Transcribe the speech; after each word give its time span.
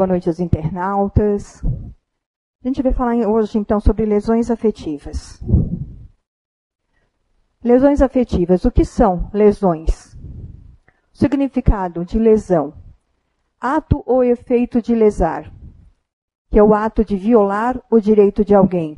Boa 0.00 0.08
noite 0.08 0.30
aos 0.30 0.40
internautas. 0.40 1.62
A 1.62 2.66
gente 2.66 2.80
vai 2.80 2.90
falar 2.90 3.16
hoje, 3.16 3.58
então, 3.58 3.78
sobre 3.78 4.06
lesões 4.06 4.50
afetivas. 4.50 5.38
Lesões 7.62 8.00
afetivas. 8.00 8.64
O 8.64 8.70
que 8.70 8.82
são 8.82 9.28
lesões? 9.30 10.14
O 11.12 11.18
significado 11.18 12.02
de 12.02 12.18
lesão. 12.18 12.72
Ato 13.60 14.02
ou 14.06 14.24
efeito 14.24 14.80
de 14.80 14.94
lesar, 14.94 15.52
que 16.48 16.58
é 16.58 16.62
o 16.62 16.72
ato 16.72 17.04
de 17.04 17.14
violar 17.18 17.78
o 17.90 18.00
direito 18.00 18.42
de 18.42 18.54
alguém, 18.54 18.96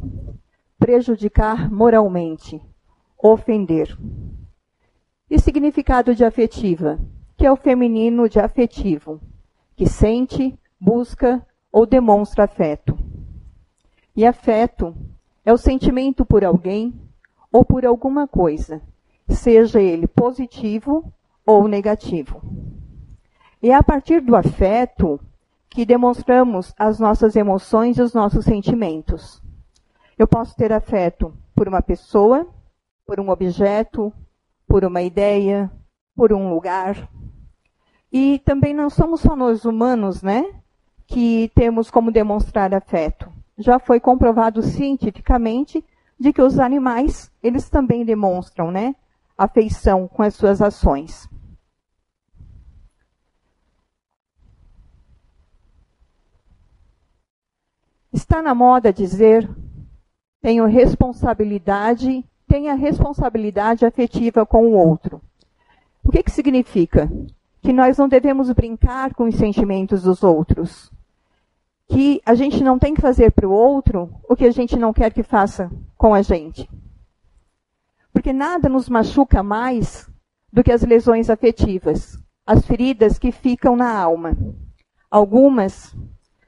prejudicar 0.78 1.68
moralmente, 1.68 2.62
ofender. 3.20 3.98
E 5.28 5.36
significado 5.36 6.14
de 6.14 6.24
afetiva, 6.24 7.00
que 7.36 7.44
é 7.44 7.50
o 7.50 7.56
feminino 7.56 8.28
de 8.28 8.38
afetivo, 8.38 9.20
que 9.74 9.88
sente, 9.88 10.56
busca 10.82 11.46
ou 11.70 11.86
demonstra 11.86 12.42
afeto. 12.42 12.98
E 14.16 14.26
afeto 14.26 14.92
é 15.44 15.52
o 15.52 15.56
sentimento 15.56 16.26
por 16.26 16.44
alguém 16.44 16.92
ou 17.52 17.64
por 17.64 17.86
alguma 17.86 18.26
coisa, 18.26 18.82
seja 19.28 19.80
ele 19.80 20.08
positivo 20.08 21.12
ou 21.46 21.68
negativo. 21.68 22.42
E 23.62 23.70
é 23.70 23.74
a 23.74 23.82
partir 23.82 24.20
do 24.20 24.34
afeto 24.34 25.20
que 25.70 25.86
demonstramos 25.86 26.74
as 26.76 26.98
nossas 26.98 27.36
emoções 27.36 27.96
e 27.96 28.02
os 28.02 28.12
nossos 28.12 28.44
sentimentos. 28.44 29.40
Eu 30.18 30.26
posso 30.26 30.56
ter 30.56 30.72
afeto 30.72 31.32
por 31.54 31.68
uma 31.68 31.80
pessoa, 31.80 32.46
por 33.06 33.20
um 33.20 33.30
objeto, 33.30 34.12
por 34.66 34.84
uma 34.84 35.00
ideia, 35.00 35.70
por 36.16 36.32
um 36.32 36.52
lugar. 36.52 37.08
E 38.10 38.40
também 38.40 38.74
não 38.74 38.90
somos 38.90 39.20
só 39.20 39.36
nós 39.36 39.64
humanos, 39.64 40.22
né, 40.22 40.61
que 41.12 41.52
temos 41.54 41.90
como 41.90 42.10
demonstrar 42.10 42.74
afeto 42.74 43.30
já 43.58 43.78
foi 43.78 44.00
comprovado 44.00 44.62
cientificamente 44.62 45.84
de 46.18 46.32
que 46.32 46.40
os 46.40 46.58
animais, 46.58 47.30
eles 47.42 47.68
também 47.68 48.02
demonstram, 48.02 48.70
né, 48.70 48.94
afeição 49.36 50.08
com 50.08 50.22
as 50.22 50.34
suas 50.34 50.62
ações. 50.62 51.28
Está 58.10 58.40
na 58.40 58.54
moda 58.54 58.90
dizer 58.90 59.48
tenho 60.40 60.64
responsabilidade, 60.64 62.24
tenha 62.48 62.74
responsabilidade 62.74 63.84
afetiva 63.84 64.46
com 64.46 64.66
o 64.66 64.72
outro. 64.72 65.20
O 66.02 66.10
que, 66.10 66.22
que 66.22 66.30
significa? 66.30 67.10
Que 67.60 67.72
nós 67.72 67.98
não 67.98 68.08
devemos 68.08 68.50
brincar 68.50 69.14
com 69.14 69.24
os 69.24 69.36
sentimentos 69.36 70.02
dos 70.02 70.24
outros 70.24 70.91
que 71.88 72.20
a 72.24 72.34
gente 72.34 72.62
não 72.62 72.78
tem 72.78 72.94
que 72.94 73.00
fazer 73.00 73.32
para 73.32 73.48
o 73.48 73.52
outro 73.52 74.14
o 74.28 74.34
que 74.34 74.44
a 74.44 74.50
gente 74.50 74.76
não 74.76 74.92
quer 74.92 75.12
que 75.12 75.22
faça 75.22 75.70
com 75.96 76.14
a 76.14 76.22
gente. 76.22 76.68
Porque 78.12 78.32
nada 78.32 78.68
nos 78.68 78.88
machuca 78.88 79.42
mais 79.42 80.08
do 80.52 80.62
que 80.62 80.72
as 80.72 80.82
lesões 80.82 81.30
afetivas, 81.30 82.18
as 82.46 82.64
feridas 82.66 83.18
que 83.18 83.32
ficam 83.32 83.74
na 83.74 83.96
alma. 83.96 84.36
Algumas 85.10 85.94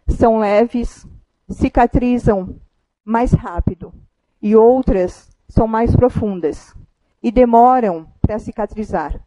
são 0.09 0.39
leves, 0.39 1.07
cicatrizam 1.49 2.57
mais 3.05 3.33
rápido, 3.33 3.93
e 4.41 4.55
outras 4.55 5.31
são 5.49 5.67
mais 5.67 5.95
profundas 5.97 6.75
e 7.23 7.33
demoram 7.33 8.07
para 8.21 8.39
cicatrizar. 8.39 9.19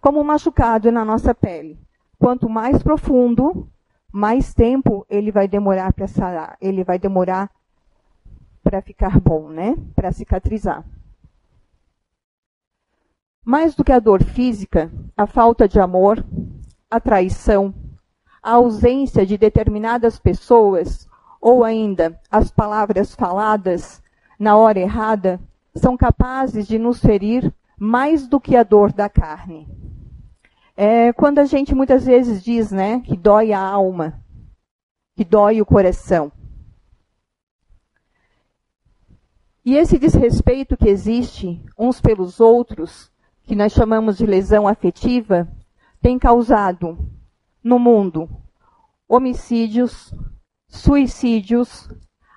Como 0.00 0.20
um 0.20 0.24
machucado 0.24 0.92
na 0.92 1.04
nossa 1.04 1.34
pele. 1.34 1.78
Quanto 2.18 2.48
mais 2.48 2.82
profundo, 2.82 3.68
mais 4.12 4.54
tempo 4.54 5.06
ele 5.08 5.30
vai 5.30 5.46
demorar 5.46 5.92
para 5.92 6.06
sarar, 6.06 6.56
ele 6.60 6.82
vai 6.82 6.98
demorar 6.98 7.50
para 8.62 8.82
ficar 8.82 9.18
bom, 9.20 9.48
né? 9.48 9.76
Para 9.94 10.12
cicatrizar. 10.12 10.84
Mais 13.44 13.74
do 13.74 13.84
que 13.84 13.92
a 13.92 13.98
dor 13.98 14.22
física, 14.22 14.92
a 15.16 15.26
falta 15.26 15.66
de 15.66 15.80
amor, 15.80 16.24
a 16.90 17.00
traição, 17.00 17.74
a 18.42 18.52
ausência 18.52 19.24
de 19.24 19.38
determinadas 19.38 20.18
pessoas 20.18 21.08
ou 21.40 21.64
ainda 21.64 22.20
as 22.30 22.50
palavras 22.50 23.14
faladas 23.14 24.02
na 24.38 24.56
hora 24.56 24.78
errada 24.78 25.40
são 25.74 25.96
capazes 25.96 26.66
de 26.66 26.78
nos 26.78 27.00
ferir 27.00 27.52
mais 27.78 28.26
do 28.26 28.40
que 28.40 28.56
a 28.56 28.62
dor 28.62 28.92
da 28.92 29.08
carne. 29.08 29.68
É, 30.80 31.12
quando 31.12 31.40
a 31.40 31.44
gente 31.44 31.74
muitas 31.74 32.06
vezes 32.06 32.40
diz, 32.40 32.70
né, 32.70 33.00
que 33.00 33.16
dói 33.16 33.52
a 33.52 33.58
alma, 33.58 34.22
que 35.16 35.24
dói 35.24 35.60
o 35.60 35.66
coração. 35.66 36.30
E 39.64 39.74
esse 39.74 39.98
desrespeito 39.98 40.76
que 40.76 40.88
existe 40.88 41.60
uns 41.76 42.00
pelos 42.00 42.38
outros, 42.38 43.10
que 43.42 43.56
nós 43.56 43.72
chamamos 43.72 44.18
de 44.18 44.24
lesão 44.24 44.68
afetiva, 44.68 45.48
tem 46.00 46.16
causado 46.16 46.96
no 47.60 47.80
mundo 47.80 48.30
homicídios, 49.08 50.14
suicídios, 50.68 51.88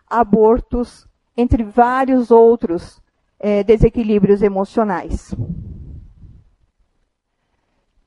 abortos, 0.08 1.08
entre 1.38 1.64
vários 1.64 2.32
outros 2.32 3.00
é, 3.40 3.64
desequilíbrios 3.64 4.42
emocionais. 4.42 5.32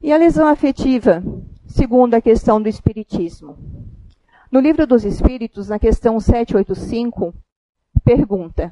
E 0.04 0.12
a 0.12 0.18
lesão 0.18 0.46
afetiva, 0.46 1.22
segundo 1.66 2.12
a 2.12 2.20
questão 2.20 2.60
do 2.60 2.68
Espiritismo. 2.68 3.56
No 4.52 4.60
livro 4.60 4.86
dos 4.86 5.02
Espíritos, 5.02 5.70
na 5.70 5.78
questão 5.78 6.20
785, 6.20 7.32
pergunta: 8.04 8.70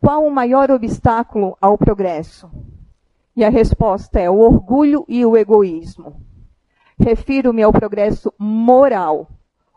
qual 0.00 0.26
o 0.26 0.30
maior 0.30 0.72
obstáculo 0.72 1.56
ao 1.60 1.78
progresso? 1.78 2.50
E 3.36 3.44
a 3.44 3.48
resposta 3.48 4.18
é 4.18 4.28
o 4.28 4.40
orgulho 4.40 5.04
e 5.06 5.24
o 5.24 5.36
egoísmo. 5.36 6.20
Refiro-me 6.98 7.62
ao 7.62 7.72
progresso 7.72 8.34
moral, 8.36 9.30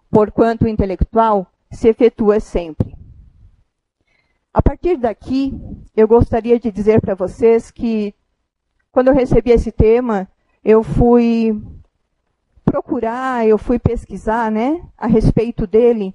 porquanto 0.09 0.65
o 0.65 0.67
intelectual 0.67 1.45
se 1.69 1.87
efetua 1.87 2.39
sempre. 2.39 2.97
A 4.51 4.59
partir 4.59 4.97
daqui, 4.97 5.53
eu 5.95 6.07
gostaria 6.07 6.59
de 6.59 6.71
dizer 6.71 6.99
para 6.99 7.13
vocês 7.13 7.69
que, 7.69 8.11
quando 8.91 9.09
eu 9.09 9.13
recebi 9.13 9.51
esse 9.51 9.71
tema, 9.71 10.27
eu 10.63 10.83
fui 10.83 11.61
procurar, 12.63 13.47
eu 13.47 13.57
fui 13.57 13.79
pesquisar, 13.79 14.51
né, 14.51 14.81
a 14.97 15.07
respeito 15.07 15.65
dele, 15.65 16.13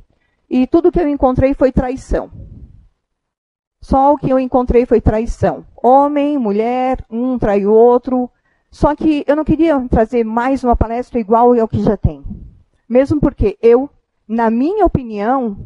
e 0.49 0.67
tudo 0.67 0.93
que 0.93 1.01
eu 1.01 1.09
encontrei 1.09 1.55
foi 1.55 1.73
traição. 1.73 2.31
Só 3.85 4.15
o 4.15 4.17
que 4.17 4.31
eu 4.31 4.39
encontrei 4.39 4.87
foi 4.87 4.99
traição. 4.99 5.63
Homem, 5.77 6.39
mulher, 6.39 7.05
um 7.11 7.39
trai 7.39 7.67
o 7.67 7.73
outro. 7.73 8.31
Só 8.71 8.95
que 8.95 9.23
eu 9.27 9.37
não 9.37 9.45
queria 9.45 9.79
trazer 9.91 10.25
mais 10.25 10.65
uma 10.65 10.75
palestra 10.75 11.21
igual 11.21 11.53
ao 11.53 11.69
que 11.69 11.83
já 11.83 11.95
tem. 11.95 12.25
Mesmo 12.89 13.21
porque 13.21 13.59
eu, 13.61 13.91
na 14.27 14.51
minha 14.51 14.87
opinião, 14.87 15.59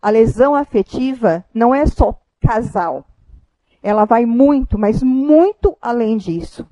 a 0.00 0.10
lesão 0.10 0.54
afetiva 0.54 1.44
não 1.52 1.74
é 1.74 1.86
só 1.86 2.16
casal. 2.40 3.04
Ela 3.82 4.04
vai 4.04 4.24
muito, 4.24 4.78
mas 4.78 5.02
muito 5.02 5.76
além 5.82 6.16
disso. 6.16 6.64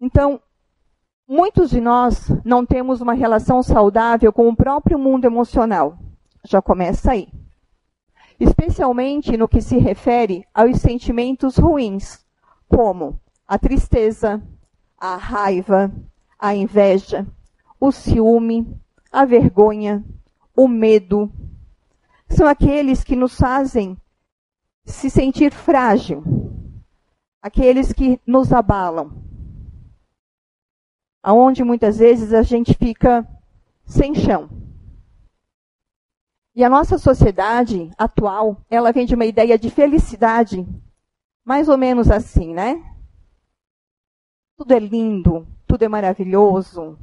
Então, 0.00 0.40
muitos 1.26 1.70
de 1.70 1.80
nós 1.80 2.28
não 2.44 2.66
temos 2.66 3.00
uma 3.00 3.14
relação 3.14 3.62
saudável 3.62 4.30
com 4.32 4.48
o 4.48 4.56
próprio 4.56 4.98
mundo 4.98 5.24
emocional. 5.24 5.98
Já 6.44 6.60
começa 6.60 7.12
aí. 7.12 7.28
Especialmente 8.38 9.36
no 9.36 9.48
que 9.48 9.62
se 9.62 9.78
refere 9.78 10.44
aos 10.52 10.80
sentimentos 10.80 11.56
ruins, 11.56 12.22
como 12.68 13.18
a 13.48 13.58
tristeza, 13.58 14.42
a 14.98 15.16
raiva, 15.16 15.90
a 16.38 16.54
inveja, 16.54 17.26
o 17.80 17.90
ciúme, 17.90 18.78
a 19.10 19.24
vergonha, 19.24 20.04
o 20.54 20.68
medo. 20.68 21.32
São 22.28 22.46
aqueles 22.46 23.02
que 23.02 23.16
nos 23.16 23.38
fazem 23.38 23.96
se 24.84 25.08
sentir 25.08 25.52
frágil, 25.52 26.22
aqueles 27.40 27.94
que 27.94 28.20
nos 28.26 28.52
abalam 28.52 29.25
aonde 31.26 31.64
muitas 31.64 31.98
vezes 31.98 32.32
a 32.32 32.40
gente 32.42 32.72
fica 32.72 33.26
sem 33.84 34.14
chão. 34.14 34.48
E 36.54 36.62
a 36.62 36.70
nossa 36.70 36.98
sociedade 36.98 37.90
atual, 37.98 38.64
ela 38.70 38.92
vem 38.92 39.04
de 39.04 39.16
uma 39.16 39.24
ideia 39.24 39.58
de 39.58 39.68
felicidade, 39.68 40.64
mais 41.44 41.68
ou 41.68 41.76
menos 41.76 42.12
assim, 42.12 42.54
né? 42.54 42.80
Tudo 44.56 44.72
é 44.72 44.78
lindo, 44.78 45.44
tudo 45.66 45.82
é 45.84 45.88
maravilhoso. 45.88 46.96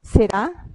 Será? 0.00 0.66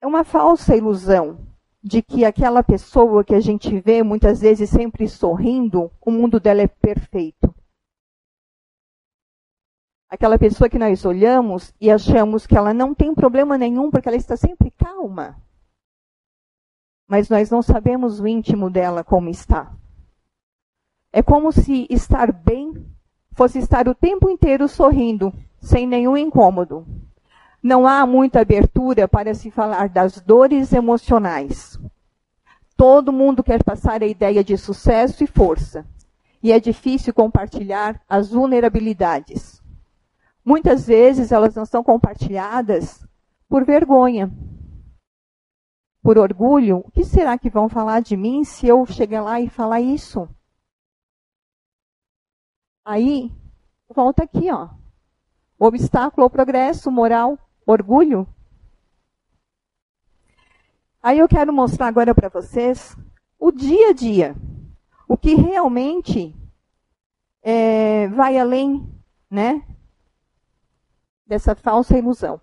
É 0.00 0.06
uma 0.06 0.24
falsa 0.24 0.74
ilusão 0.74 1.46
de 1.80 2.02
que 2.02 2.24
aquela 2.24 2.64
pessoa 2.64 3.22
que 3.22 3.36
a 3.36 3.40
gente 3.40 3.78
vê 3.78 4.02
muitas 4.02 4.40
vezes 4.40 4.68
sempre 4.68 5.08
sorrindo, 5.08 5.92
o 6.00 6.10
mundo 6.10 6.40
dela 6.40 6.62
é 6.62 6.66
perfeito. 6.66 7.54
Aquela 10.10 10.38
pessoa 10.38 10.70
que 10.70 10.78
nós 10.78 11.04
olhamos 11.04 11.74
e 11.80 11.90
achamos 11.90 12.46
que 12.46 12.56
ela 12.56 12.72
não 12.72 12.94
tem 12.94 13.14
problema 13.14 13.58
nenhum 13.58 13.90
porque 13.90 14.08
ela 14.08 14.16
está 14.16 14.36
sempre 14.36 14.70
calma. 14.70 15.36
Mas 17.06 17.28
nós 17.28 17.50
não 17.50 17.62
sabemos 17.62 18.18
o 18.20 18.26
íntimo 18.26 18.70
dela 18.70 19.04
como 19.04 19.28
está. 19.28 19.72
É 21.12 21.22
como 21.22 21.52
se 21.52 21.86
estar 21.90 22.32
bem 22.32 22.86
fosse 23.38 23.60
estar 23.60 23.86
o 23.86 23.94
tempo 23.94 24.28
inteiro 24.28 24.66
sorrindo, 24.66 25.32
sem 25.60 25.86
nenhum 25.86 26.16
incômodo. 26.16 26.84
Não 27.62 27.86
há 27.86 28.04
muita 28.04 28.40
abertura 28.40 29.06
para 29.06 29.32
se 29.32 29.48
falar 29.48 29.88
das 29.88 30.20
dores 30.20 30.72
emocionais. 30.72 31.78
Todo 32.76 33.12
mundo 33.12 33.44
quer 33.44 33.62
passar 33.62 34.02
a 34.02 34.06
ideia 34.06 34.42
de 34.42 34.56
sucesso 34.56 35.22
e 35.22 35.26
força. 35.26 35.86
E 36.42 36.50
é 36.50 36.58
difícil 36.58 37.14
compartilhar 37.14 38.00
as 38.08 38.30
vulnerabilidades. 38.30 39.57
Muitas 40.48 40.86
vezes 40.86 41.30
elas 41.30 41.54
não 41.54 41.66
são 41.66 41.84
compartilhadas 41.84 43.06
por 43.50 43.66
vergonha, 43.66 44.32
por 46.02 46.16
orgulho. 46.16 46.78
O 46.78 46.90
que 46.90 47.04
será 47.04 47.36
que 47.36 47.50
vão 47.50 47.68
falar 47.68 48.00
de 48.00 48.16
mim 48.16 48.42
se 48.44 48.66
eu 48.66 48.86
chegar 48.86 49.20
lá 49.20 49.38
e 49.38 49.50
falar 49.50 49.82
isso? 49.82 50.26
Aí, 52.82 53.30
volta 53.94 54.22
aqui, 54.22 54.50
ó. 54.50 54.70
Obstáculo 55.58 56.24
ao 56.24 56.30
progresso 56.30 56.90
moral, 56.90 57.38
orgulho. 57.66 58.26
Aí 61.02 61.18
eu 61.18 61.28
quero 61.28 61.52
mostrar 61.52 61.88
agora 61.88 62.14
para 62.14 62.30
vocês 62.30 62.96
o 63.38 63.52
dia 63.52 63.90
a 63.90 63.92
dia. 63.92 64.34
O 65.06 65.14
que 65.14 65.34
realmente 65.34 66.34
é, 67.42 68.08
vai 68.08 68.38
além, 68.38 68.90
né, 69.30 69.62
dessa 71.28 71.54
falsa 71.54 71.98
ilusão. 71.98 72.40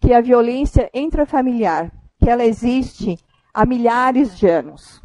Que 0.00 0.14
a 0.14 0.20
violência 0.20 0.88
intrafamiliar, 0.94 1.92
que 2.18 2.30
ela 2.30 2.44
existe 2.44 3.18
há 3.52 3.66
milhares 3.66 4.38
de 4.38 4.46
anos. 4.46 5.02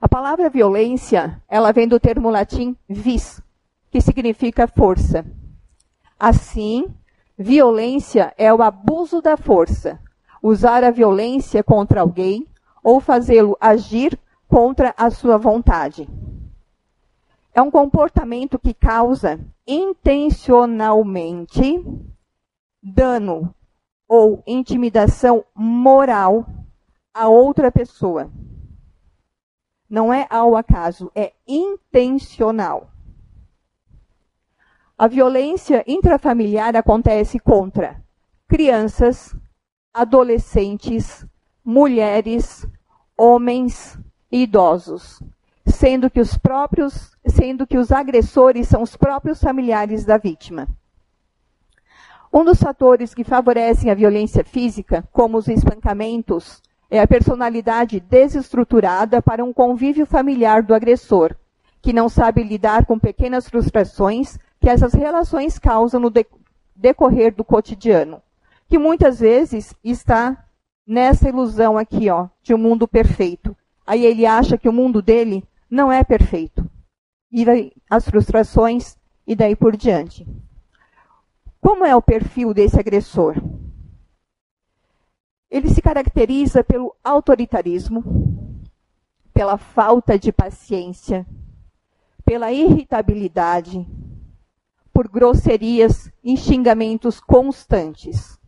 A 0.00 0.08
palavra 0.08 0.50
violência, 0.50 1.40
ela 1.48 1.72
vem 1.72 1.86
do 1.86 2.00
termo 2.00 2.30
latim 2.30 2.76
vis, 2.88 3.40
que 3.90 4.00
significa 4.00 4.66
força. 4.66 5.24
Assim, 6.18 6.86
violência 7.36 8.34
é 8.36 8.52
o 8.52 8.60
abuso 8.60 9.22
da 9.22 9.36
força, 9.36 10.00
usar 10.42 10.82
a 10.82 10.90
violência 10.90 11.62
contra 11.62 12.00
alguém 12.00 12.46
ou 12.82 13.00
fazê-lo 13.00 13.56
agir 13.60 14.18
contra 14.48 14.94
a 14.96 15.10
sua 15.10 15.36
vontade 15.36 16.08
é 17.58 17.60
um 17.60 17.70
comportamento 17.72 18.56
que 18.56 18.72
causa 18.72 19.40
intencionalmente 19.66 21.84
dano 22.80 23.52
ou 24.06 24.44
intimidação 24.46 25.44
moral 25.56 26.46
a 27.12 27.26
outra 27.26 27.72
pessoa. 27.72 28.30
Não 29.90 30.14
é 30.14 30.24
ao 30.30 30.54
acaso, 30.54 31.10
é 31.16 31.32
intencional. 31.48 32.92
A 34.96 35.08
violência 35.08 35.82
intrafamiliar 35.84 36.76
acontece 36.76 37.40
contra 37.40 38.00
crianças, 38.46 39.34
adolescentes, 39.92 41.26
mulheres, 41.64 42.64
homens 43.16 43.98
e 44.30 44.44
idosos 44.44 45.20
sendo 45.68 46.10
que 46.10 46.20
os 46.20 46.36
próprios, 46.36 47.12
sendo 47.26 47.66
que 47.66 47.78
os 47.78 47.92
agressores 47.92 48.68
são 48.68 48.82
os 48.82 48.96
próprios 48.96 49.40
familiares 49.40 50.04
da 50.04 50.16
vítima. 50.16 50.68
Um 52.32 52.44
dos 52.44 52.60
fatores 52.60 53.14
que 53.14 53.24
favorecem 53.24 53.90
a 53.90 53.94
violência 53.94 54.44
física, 54.44 55.06
como 55.12 55.38
os 55.38 55.48
espancamentos, 55.48 56.60
é 56.90 57.00
a 57.00 57.06
personalidade 57.06 58.00
desestruturada 58.00 59.22
para 59.22 59.44
um 59.44 59.52
convívio 59.52 60.06
familiar 60.06 60.62
do 60.62 60.74
agressor, 60.74 61.34
que 61.80 61.92
não 61.92 62.08
sabe 62.08 62.42
lidar 62.42 62.84
com 62.86 62.98
pequenas 62.98 63.48
frustrações 63.48 64.38
que 64.60 64.68
essas 64.68 64.92
relações 64.92 65.58
causam 65.58 66.00
no 66.00 66.12
decorrer 66.74 67.34
do 67.34 67.44
cotidiano, 67.44 68.20
que 68.68 68.78
muitas 68.78 69.20
vezes 69.20 69.74
está 69.82 70.44
nessa 70.86 71.28
ilusão 71.28 71.78
aqui, 71.78 72.10
ó, 72.10 72.28
de 72.42 72.54
um 72.54 72.58
mundo 72.58 72.88
perfeito. 72.88 73.56
Aí 73.86 74.04
ele 74.04 74.26
acha 74.26 74.58
que 74.58 74.68
o 74.68 74.72
mundo 74.72 75.00
dele 75.00 75.44
não 75.70 75.92
é 75.92 76.02
perfeito. 76.02 76.68
E 77.30 77.44
daí, 77.44 77.72
as 77.88 78.04
frustrações 78.04 78.96
e 79.26 79.36
daí 79.36 79.54
por 79.54 79.76
diante. 79.76 80.26
Como 81.60 81.84
é 81.84 81.94
o 81.94 82.02
perfil 82.02 82.54
desse 82.54 82.78
agressor? 82.78 83.36
Ele 85.50 85.68
se 85.68 85.82
caracteriza 85.82 86.62
pelo 86.62 86.94
autoritarismo, 87.02 88.02
pela 89.32 89.58
falta 89.58 90.18
de 90.18 90.32
paciência, 90.32 91.26
pela 92.24 92.52
irritabilidade, 92.52 93.86
por 94.92 95.08
grosserias 95.08 96.10
e 96.22 96.36
xingamentos 96.36 97.20
constantes. 97.20 98.38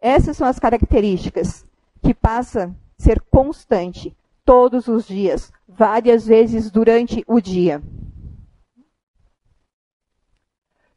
Essas 0.00 0.36
são 0.36 0.46
as 0.46 0.58
características 0.58 1.66
que 2.02 2.14
passa 2.14 2.64
a 2.66 3.02
ser 3.02 3.20
constante 3.20 4.16
todos 4.50 4.88
os 4.88 5.06
dias, 5.06 5.52
várias 5.68 6.26
vezes 6.26 6.72
durante 6.72 7.22
o 7.24 7.40
dia. 7.40 7.80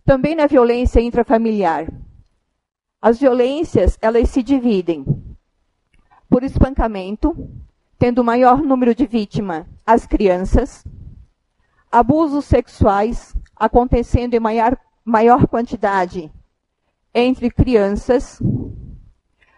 Também 0.03 0.33
na 0.33 0.47
violência 0.47 0.99
intrafamiliar. 0.99 1.87
As 2.99 3.19
violências, 3.19 3.95
elas 4.01 4.31
se 4.31 4.41
dividem 4.41 5.05
por 6.27 6.41
espancamento, 6.41 7.47
tendo 7.99 8.23
maior 8.23 8.63
número 8.63 8.95
de 8.95 9.05
vítimas 9.05 9.67
as 9.85 10.07
crianças, 10.07 10.83
abusos 11.91 12.45
sexuais 12.45 13.35
acontecendo 13.55 14.33
em 14.33 14.39
maior, 14.39 14.75
maior 15.05 15.45
quantidade 15.45 16.31
entre 17.13 17.51
crianças, 17.51 18.41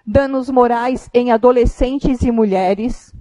danos 0.05 0.49
morais 0.49 1.09
em 1.13 1.31
adolescentes 1.31 2.23
e 2.23 2.29
mulheres, 2.29 3.15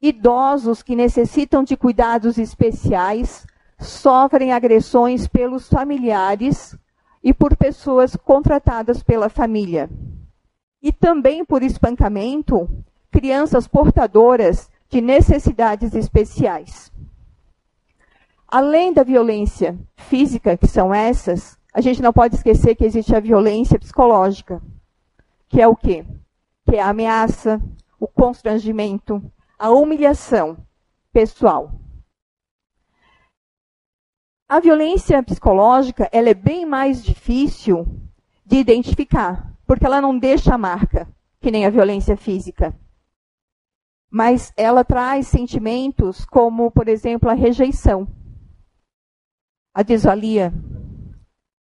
Idosos 0.00 0.82
que 0.82 0.94
necessitam 0.94 1.64
de 1.64 1.76
cuidados 1.76 2.36
especiais 2.36 3.46
sofrem 3.78 4.52
agressões 4.52 5.26
pelos 5.26 5.68
familiares 5.68 6.76
e 7.22 7.32
por 7.32 7.56
pessoas 7.56 8.14
contratadas 8.14 9.02
pela 9.02 9.28
família. 9.28 9.88
E 10.82 10.92
também 10.92 11.44
por 11.44 11.62
espancamento, 11.62 12.68
crianças 13.10 13.66
portadoras 13.66 14.70
de 14.88 15.00
necessidades 15.00 15.94
especiais. 15.94 16.92
Além 18.46 18.92
da 18.92 19.02
violência 19.02 19.76
física, 19.96 20.56
que 20.56 20.68
são 20.68 20.94
essas, 20.94 21.58
a 21.74 21.80
gente 21.80 22.00
não 22.00 22.12
pode 22.12 22.36
esquecer 22.36 22.76
que 22.76 22.84
existe 22.84 23.14
a 23.16 23.20
violência 23.20 23.78
psicológica, 23.78 24.62
que 25.48 25.60
é 25.60 25.66
o 25.66 25.74
quê? 25.74 26.04
Que 26.64 26.76
é 26.76 26.82
a 26.82 26.90
ameaça, 26.90 27.60
o 27.98 28.06
constrangimento, 28.06 29.22
a 29.58 29.70
humilhação 29.70 30.56
pessoal. 31.12 31.72
A 34.48 34.60
violência 34.60 35.22
psicológica 35.22 36.08
ela 36.12 36.28
é 36.28 36.34
bem 36.34 36.64
mais 36.64 37.02
difícil 37.02 37.86
de 38.44 38.56
identificar, 38.56 39.52
porque 39.66 39.84
ela 39.84 40.00
não 40.00 40.16
deixa 40.16 40.56
marca, 40.56 41.08
que 41.40 41.50
nem 41.50 41.66
a 41.66 41.70
violência 41.70 42.16
física. 42.16 42.78
Mas 44.08 44.52
ela 44.56 44.84
traz 44.84 45.26
sentimentos 45.26 46.24
como, 46.24 46.70
por 46.70 46.86
exemplo, 46.86 47.28
a 47.28 47.34
rejeição, 47.34 48.06
a 49.74 49.82
desvalia. 49.82 50.52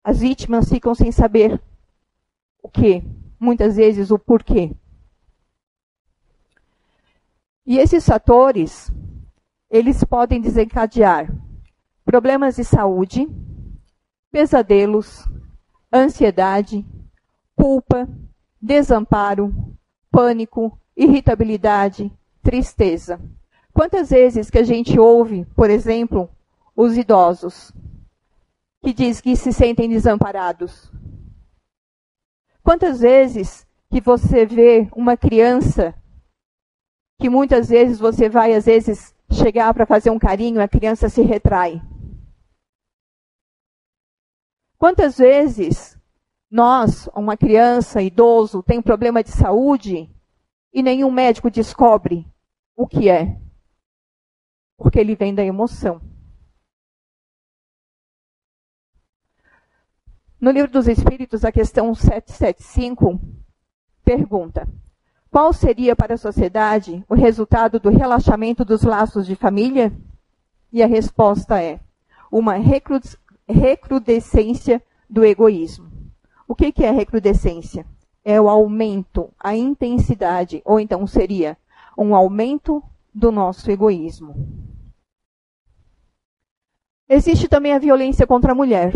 As 0.04 0.20
vítimas 0.20 0.68
ficam 0.68 0.94
sem 0.94 1.12
saber 1.12 1.62
o 2.62 2.70
que, 2.70 3.02
muitas 3.40 3.78
vezes 3.78 4.12
o 4.12 4.20
porquê. 4.20 4.76
E 7.66 7.78
esses 7.78 8.06
fatores, 8.06 8.92
eles 9.70 10.04
podem 10.04 10.42
desencadear 10.42 11.34
problemas 12.04 12.58
de 12.58 12.64
saúde, 12.66 13.28
pesadelos, 14.30 15.26
ansiedade, 15.92 16.86
culpa, 17.56 18.08
desamparo, 18.62 19.54
pânico, 20.12 20.78
irritabilidade, 20.96 22.12
tristeza. 22.42 23.20
Quantas 23.74 24.10
vezes 24.10 24.50
que 24.50 24.58
a 24.58 24.64
gente 24.64 25.00
ouve, 25.00 25.46
por 25.56 25.70
exemplo, 25.70 26.30
os 26.76 26.98
idosos 26.98 27.72
que 28.84 28.94
diz 28.94 29.22
que 29.22 29.36
se 29.38 29.54
sentem 29.54 29.90
desamparados? 29.90 30.92
Quantas 32.62 33.00
vezes 33.00 33.66
que 33.90 34.02
você 34.02 34.46
vê 34.46 34.90
uma 34.94 35.16
criança 35.16 35.96
que 37.24 37.30
muitas 37.30 37.70
vezes 37.70 38.00
você 38.00 38.28
vai, 38.28 38.54
às 38.54 38.66
vezes, 38.66 39.16
chegar 39.32 39.74
para 39.74 39.86
fazer 39.86 40.10
um 40.10 40.20
carinho, 40.20 40.62
a 40.62 40.68
criança 40.68 41.08
se 41.08 41.22
retrai. 41.22 41.82
Quantas 44.78 45.18
vezes 45.18 45.98
nós, 46.52 47.08
uma 47.16 47.38
criança, 47.38 48.02
idoso, 48.02 48.62
tem 48.62 48.82
problema 48.82 49.24
de 49.24 49.30
saúde 49.30 50.14
e 50.74 50.84
nenhum 50.84 51.10
médico 51.10 51.50
descobre 51.50 52.28
o 52.76 52.86
que 52.86 53.10
é? 53.10 53.40
Porque 54.76 55.00
ele 55.00 55.16
vem 55.16 55.34
da 55.34 55.46
emoção. 55.46 56.02
No 60.42 60.52
livro 60.52 60.70
dos 60.70 60.90
Espíritos, 60.90 61.46
a 61.46 61.54
questão 61.54 61.96
775 61.96 63.18
pergunta: 64.04 64.68
qual 65.34 65.52
seria 65.52 65.96
para 65.96 66.14
a 66.14 66.18
sociedade 66.18 67.04
o 67.10 67.16
resultado 67.16 67.80
do 67.80 67.90
relaxamento 67.90 68.64
dos 68.64 68.84
laços 68.84 69.26
de 69.26 69.36
família? 69.36 69.92
E 70.72 70.84
a 70.84 70.86
resposta 70.86 71.60
é 71.60 71.80
uma 72.32 72.54
recrudescência 73.48 74.80
do 75.10 75.26
egoísmo. 75.26 75.90
O 76.48 76.54
que, 76.54 76.72
é 76.86 76.92
recrudescência? 76.92 77.84
É 78.24 78.40
o 78.40 78.48
aumento, 78.48 79.34
a 79.40 79.56
intensidade, 79.56 80.62
ou 80.64 80.80
então 80.80 81.08
seria 81.08 81.58
um 81.98 82.14
aumento 82.14 82.84
do 83.12 83.32
nosso 83.32 83.72
egoísmo. 83.72 84.36
Existe 87.10 87.48
também 87.48 87.74
a 87.74 87.80
violência 87.80 88.28
contra 88.28 88.52
a 88.52 88.56
mulher, 88.56 88.94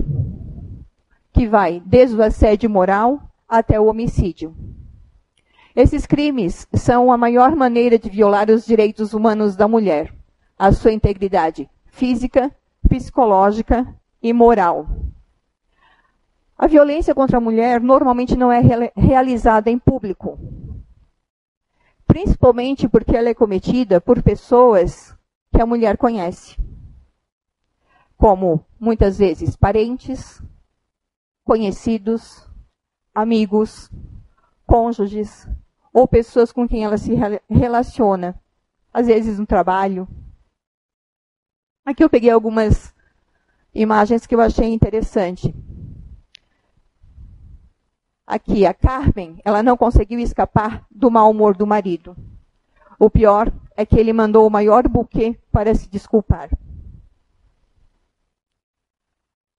que 1.33 1.47
vai 1.47 1.81
desde 1.83 2.15
o 2.15 2.21
assédio 2.21 2.69
moral 2.69 3.19
até 3.49 3.79
o 3.79 3.87
homicídio. 3.87 4.55
Esses 5.77 6.07
crimes 6.07 6.67
são 6.73 7.11
a 7.11 7.17
maior 7.19 7.55
maneira 7.55 7.99
de 7.99 8.09
violar 8.09 8.49
os 8.49 8.65
direitos 8.65 9.13
humanos 9.13 9.55
da 9.55 9.67
mulher, 9.67 10.11
a 10.57 10.71
sua 10.71 10.91
integridade 10.91 11.69
física, 11.85 12.51
psicológica 12.89 13.85
e 14.19 14.33
moral. 14.33 14.87
A 16.57 16.65
violência 16.65 17.13
contra 17.13 17.37
a 17.37 17.39
mulher 17.39 17.79
normalmente 17.79 18.35
não 18.35 18.51
é 18.51 18.59
realizada 18.95 19.69
em 19.69 19.77
público, 19.77 20.39
principalmente 22.07 22.89
porque 22.89 23.15
ela 23.15 23.29
é 23.29 23.35
cometida 23.35 24.01
por 24.01 24.23
pessoas 24.23 25.15
que 25.53 25.61
a 25.61 25.65
mulher 25.67 25.95
conhece, 25.95 26.57
como 28.17 28.65
muitas 28.79 29.19
vezes 29.19 29.55
parentes, 29.55 30.41
conhecidos, 31.43 32.49
amigos, 33.13 33.91
cônjuges, 34.65 35.47
ou 35.97 36.07
pessoas 36.07 36.51
com 36.51 36.67
quem 36.67 36.83
ela 36.83 36.95
se 36.95 37.11
relaciona, 37.49 38.39
às 38.93 39.07
vezes 39.07 39.39
no 39.39 39.47
trabalho. 39.47 40.07
Aqui 41.83 42.03
eu 42.03 42.09
peguei 42.09 42.29
algumas 42.29 42.93
imagens 43.73 44.27
que 44.27 44.35
eu 44.35 44.39
achei 44.39 44.71
interessante. 44.71 45.55
Aqui, 48.27 48.63
a 48.63 48.75
Carmen, 48.75 49.41
ela 49.43 49.63
não 49.63 49.75
conseguiu 49.75 50.19
escapar 50.19 50.85
do 50.91 51.09
mau 51.09 51.31
humor 51.31 51.57
do 51.57 51.65
marido. 51.65 52.15
O 52.99 53.09
pior 53.09 53.51
é 53.75 53.83
que 53.83 53.99
ele 53.99 54.13
mandou 54.13 54.45
o 54.45 54.51
maior 54.51 54.87
buquê 54.87 55.35
para 55.51 55.73
se 55.73 55.89
desculpar. 55.89 56.51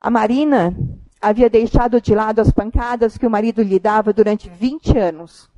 A 0.00 0.08
Marina 0.08 0.72
havia 1.20 1.50
deixado 1.50 2.00
de 2.00 2.14
lado 2.14 2.38
as 2.38 2.52
pancadas 2.52 3.18
que 3.18 3.26
o 3.26 3.30
marido 3.30 3.60
lhe 3.60 3.80
dava 3.80 4.12
durante 4.12 4.48
20 4.48 4.96
anos. 4.96 5.50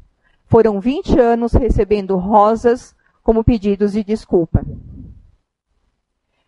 Foram 0.50 0.80
20 0.80 1.16
anos 1.16 1.52
recebendo 1.52 2.16
rosas 2.16 2.92
como 3.22 3.44
pedidos 3.44 3.92
de 3.92 4.02
desculpa. 4.02 4.66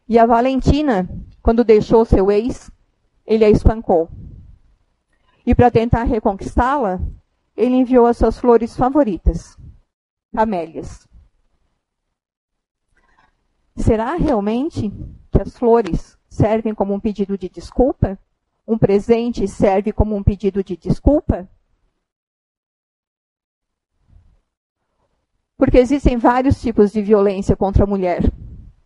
E 0.09 0.18
a 0.18 0.26
Valentina, 0.26 1.09
quando 1.40 1.62
deixou 1.62 2.04
seu 2.04 2.28
ex, 2.28 2.68
ele 3.25 3.44
a 3.44 3.49
espancou. 3.49 4.11
E 5.47 5.54
para 5.54 5.71
tentar 5.71 6.02
reconquistá-la, 6.02 7.00
ele 7.56 7.76
enviou 7.76 8.04
as 8.04 8.16
suas 8.16 8.37
flores 8.37 8.76
favoritas, 8.76 9.56
camélias. 10.35 11.06
Será 13.76 14.16
realmente 14.16 14.92
que 15.30 15.40
as 15.40 15.56
flores 15.56 16.18
servem 16.28 16.75
como 16.75 16.92
um 16.92 16.99
pedido 16.99 17.38
de 17.38 17.49
desculpa? 17.49 18.18
Um 18.66 18.76
presente 18.76 19.47
serve 19.47 19.92
como 19.92 20.16
um 20.16 20.25
pedido 20.25 20.64
de 20.64 20.76
desculpa? 20.76 21.49
Porque 25.62 25.78
existem 25.78 26.16
vários 26.16 26.61
tipos 26.61 26.90
de 26.90 27.00
violência 27.00 27.54
contra 27.54 27.85
a 27.85 27.87
mulher. 27.87 28.21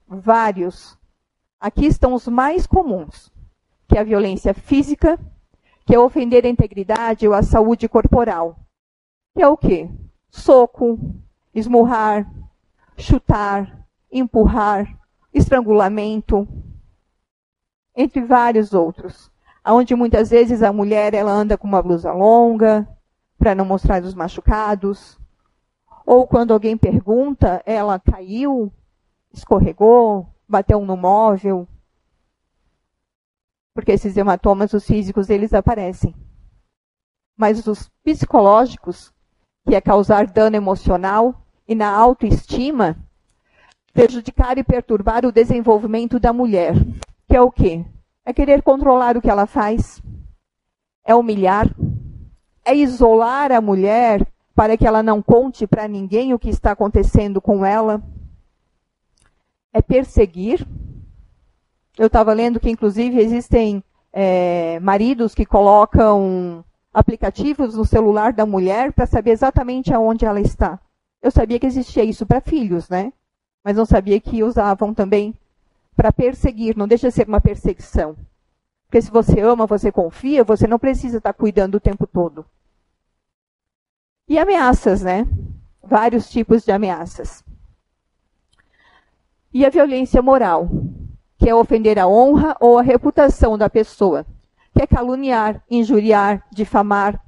Vários. 0.07 0.99
Aqui 1.59 1.87
estão 1.87 2.13
os 2.13 2.29
mais 2.29 2.67
comuns, 2.67 3.33
que 3.89 3.97
é 3.97 4.03
a 4.03 4.05
violência 4.05 4.53
física, 4.53 5.19
que 5.87 5.95
é 5.95 5.99
ofender 5.99 6.45
a 6.45 6.51
integridade 6.51 7.27
ou 7.27 7.33
a 7.33 7.43
saúde 7.43 7.89
corporal. 7.89 8.59
Que 9.35 9.41
é 9.43 9.49
o 9.49 9.57
quê? 9.57 9.89
Soco, 10.29 11.01
esmurrar, 11.55 12.31
chutar, 12.99 13.87
empurrar, 14.13 14.87
estrangulamento, 15.33 16.47
entre 17.97 18.21
vários 18.21 18.75
outros. 18.75 19.33
Onde 19.67 19.95
muitas 19.95 20.29
vezes 20.29 20.63
a 20.63 20.75
mulher 20.75 21.15
ela 21.15 21.33
anda 21.33 21.57
com 21.57 21.67
uma 21.67 21.81
blusa 21.81 22.13
longa, 22.13 22.87
para 23.39 23.55
não 23.55 23.65
mostrar 23.65 24.03
os 24.03 24.13
machucados, 24.13 25.19
ou 26.07 26.25
quando 26.25 26.53
alguém 26.53 26.77
pergunta, 26.77 27.61
ela 27.67 27.99
caiu, 27.99 28.73
escorregou, 29.33 30.33
bateu 30.49 30.81
no 30.85 30.97
móvel. 30.97 31.67
Porque 33.75 33.91
esses 33.91 34.17
hematomas, 34.17 34.73
os 34.73 34.87
físicos, 34.87 35.29
eles 35.29 35.53
aparecem. 35.53 36.15
Mas 37.37 37.67
os 37.67 37.91
psicológicos, 38.05 39.13
que 39.69 39.75
é 39.75 39.81
causar 39.81 40.29
dano 40.29 40.55
emocional 40.55 41.45
e 41.67 41.75
na 41.75 41.91
autoestima, 41.91 42.97
prejudicar 43.93 44.57
e 44.59 44.65
perturbar 44.65 45.27
o 45.27 45.33
desenvolvimento 45.33 46.21
da 46.21 46.33
mulher. 46.33 46.75
Que 47.29 47.37
é 47.37 47.43
o 47.43 47.51
quê? 47.51 47.85
É 48.25 48.33
querer 48.33 48.63
controlar 48.63 49.17
o 49.17 49.21
que 49.21 49.29
ela 49.29 49.47
faz, 49.47 50.01
é 51.05 51.15
humilhar, 51.15 51.69
é 52.65 52.75
isolar 52.75 53.51
a 53.51 53.61
mulher 53.61 54.27
para 54.57 54.75
que 54.75 54.87
ela 54.87 55.03
não 55.03 55.21
conte 55.21 55.67
para 55.67 55.87
ninguém 55.87 56.33
o 56.33 56.39
que 56.39 56.49
está 56.49 56.73
acontecendo 56.73 57.43
com 57.43 57.65
ela. 57.65 58.03
É 59.71 59.83
perseguir. 59.83 60.67
Eu 61.99 62.07
estava 62.07 62.33
lendo 62.33 62.59
que, 62.59 62.71
inclusive, 62.71 63.21
existem 63.21 63.85
é, 64.11 64.81
maridos 64.81 65.35
que 65.35 65.45
colocam 65.45 66.65
aplicativos 66.93 67.75
no 67.75 67.85
celular 67.85 68.33
da 68.33 68.47
mulher 68.47 68.95
para 68.95 69.05
saber 69.05 69.33
exatamente 69.33 69.93
aonde 69.93 70.25
ela 70.25 70.41
está. 70.41 70.81
Eu 71.21 71.31
sabia 71.31 71.61
que 71.61 71.67
existia 71.67 72.03
isso 72.03 72.25
para 72.25 72.41
filhos, 72.41 72.89
né? 72.89 73.13
Mas 73.63 73.77
não 73.77 73.85
sabia 73.85 74.19
que 74.19 74.43
usavam 74.43 74.95
também 74.95 75.35
para 75.95 76.11
perseguir. 76.11 76.75
Não 76.75 76.89
deixa 76.89 77.09
de 77.09 77.15
ser 77.15 77.29
uma 77.29 77.43
perseguição. 77.43 78.17
Porque 78.87 79.03
se 79.03 79.11
você 79.11 79.39
ama, 79.41 79.67
você 79.67 79.93
confia, 79.93 80.43
você 80.43 80.67
não 80.67 80.79
precisa 80.79 81.19
estar 81.19 81.35
tá 81.35 81.39
cuidando 81.39 81.75
o 81.75 81.81
tempo 81.81 82.07
todo. 82.07 82.47
E 84.29 84.39
ameaças, 84.39 85.03
né? 85.03 85.25
Vários 85.83 86.29
tipos 86.29 86.65
de 86.65 86.73
ameaças. 86.73 87.45
E 89.55 89.65
a 89.65 89.71
violência 89.71 90.21
moral, 90.21 90.69
que 91.39 91.49
é 91.49 91.55
ofender 91.55 91.99
a 91.99 92.09
honra 92.09 92.57
ou 92.61 92.79
a 92.79 92.83
reputação 92.83 93.57
da 93.57 93.71
pessoa, 93.71 94.27
que 94.73 94.83
é 94.83 94.87
caluniar, 94.87 95.63
injuriar, 95.71 96.45
difamar. 96.51 97.23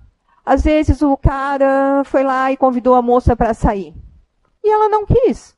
Às 0.45 0.65
vezes 0.65 1.01
o 1.01 1.17
cara 1.17 2.03
foi 2.05 2.25
lá 2.25 2.51
e 2.51 2.57
convidou 2.57 2.95
a 2.95 3.03
moça 3.03 3.37
para 3.37 3.55
sair. 3.55 3.95
E 4.65 4.69
ela 4.69 4.89
não 4.89 5.07
quis. 5.07 5.57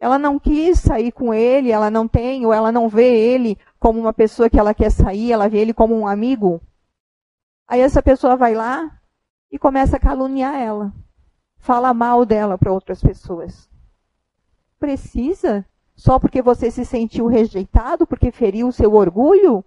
Ela 0.00 0.18
não 0.18 0.38
quis 0.38 0.80
sair 0.80 1.12
com 1.12 1.32
ele, 1.32 1.70
ela 1.70 1.90
não 1.90 2.08
tem, 2.08 2.44
ou 2.46 2.52
ela 2.52 2.72
não 2.72 2.88
vê 2.88 3.14
ele 3.14 3.58
como 3.78 4.00
uma 4.00 4.12
pessoa 4.12 4.48
que 4.48 4.58
ela 4.58 4.74
quer 4.74 4.90
sair, 4.90 5.30
ela 5.30 5.48
vê 5.48 5.58
ele 5.58 5.74
como 5.74 5.94
um 5.94 6.06
amigo. 6.06 6.60
Aí 7.68 7.80
essa 7.80 8.02
pessoa 8.02 8.34
vai 8.34 8.54
lá, 8.54 8.90
e 9.52 9.58
começa 9.58 9.98
a 9.98 10.00
caluniar 10.00 10.54
ela. 10.54 10.92
Fala 11.58 11.92
mal 11.92 12.24
dela 12.24 12.56
para 12.56 12.72
outras 12.72 13.02
pessoas. 13.02 13.70
Precisa? 14.78 15.64
Só 15.94 16.18
porque 16.18 16.40
você 16.40 16.70
se 16.70 16.86
sentiu 16.86 17.26
rejeitado, 17.26 18.06
porque 18.06 18.32
feriu 18.32 18.68
o 18.68 18.72
seu 18.72 18.94
orgulho? 18.94 19.62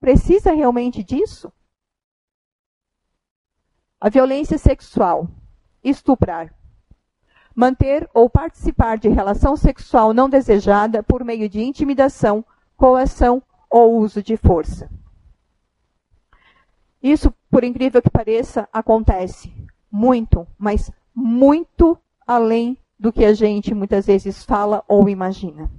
Precisa 0.00 0.52
realmente 0.52 1.02
disso? 1.02 1.52
A 4.00 4.08
violência 4.08 4.56
sexual. 4.56 5.28
Estuprar. 5.82 6.54
Manter 7.54 8.08
ou 8.14 8.30
participar 8.30 8.96
de 8.96 9.08
relação 9.08 9.56
sexual 9.56 10.14
não 10.14 10.30
desejada 10.30 11.02
por 11.02 11.24
meio 11.24 11.48
de 11.48 11.62
intimidação, 11.62 12.44
coação 12.76 13.42
ou 13.68 13.98
uso 13.98 14.22
de 14.22 14.36
força. 14.36 14.88
Isso, 17.04 17.30
por 17.50 17.62
incrível 17.62 18.00
que 18.00 18.08
pareça, 18.08 18.66
acontece 18.72 19.54
muito, 19.92 20.46
mas 20.56 20.90
muito 21.14 21.98
além 22.26 22.78
do 22.98 23.12
que 23.12 23.26
a 23.26 23.34
gente 23.34 23.74
muitas 23.74 24.06
vezes 24.06 24.42
fala 24.42 24.82
ou 24.88 25.06
imagina. 25.06 25.70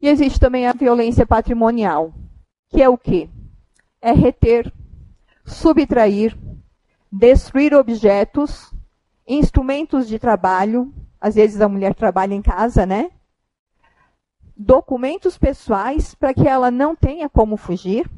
E 0.00 0.08
existe 0.08 0.38
também 0.38 0.68
a 0.68 0.72
violência 0.72 1.26
patrimonial, 1.26 2.14
que 2.68 2.80
é 2.80 2.88
o 2.88 2.96
quê? 2.96 3.28
É 4.00 4.12
reter, 4.12 4.72
subtrair, 5.44 6.38
destruir 7.10 7.74
objetos, 7.74 8.72
instrumentos 9.26 10.06
de 10.06 10.16
trabalho, 10.16 10.94
às 11.20 11.34
vezes 11.34 11.60
a 11.60 11.68
mulher 11.68 11.92
trabalha 11.92 12.34
em 12.34 12.42
casa, 12.42 12.86
né? 12.86 13.10
Documentos 14.56 15.36
pessoais 15.36 16.14
para 16.14 16.32
que 16.32 16.46
ela 16.46 16.70
não 16.70 16.94
tenha 16.94 17.28
como 17.28 17.56
fugir. 17.56 18.08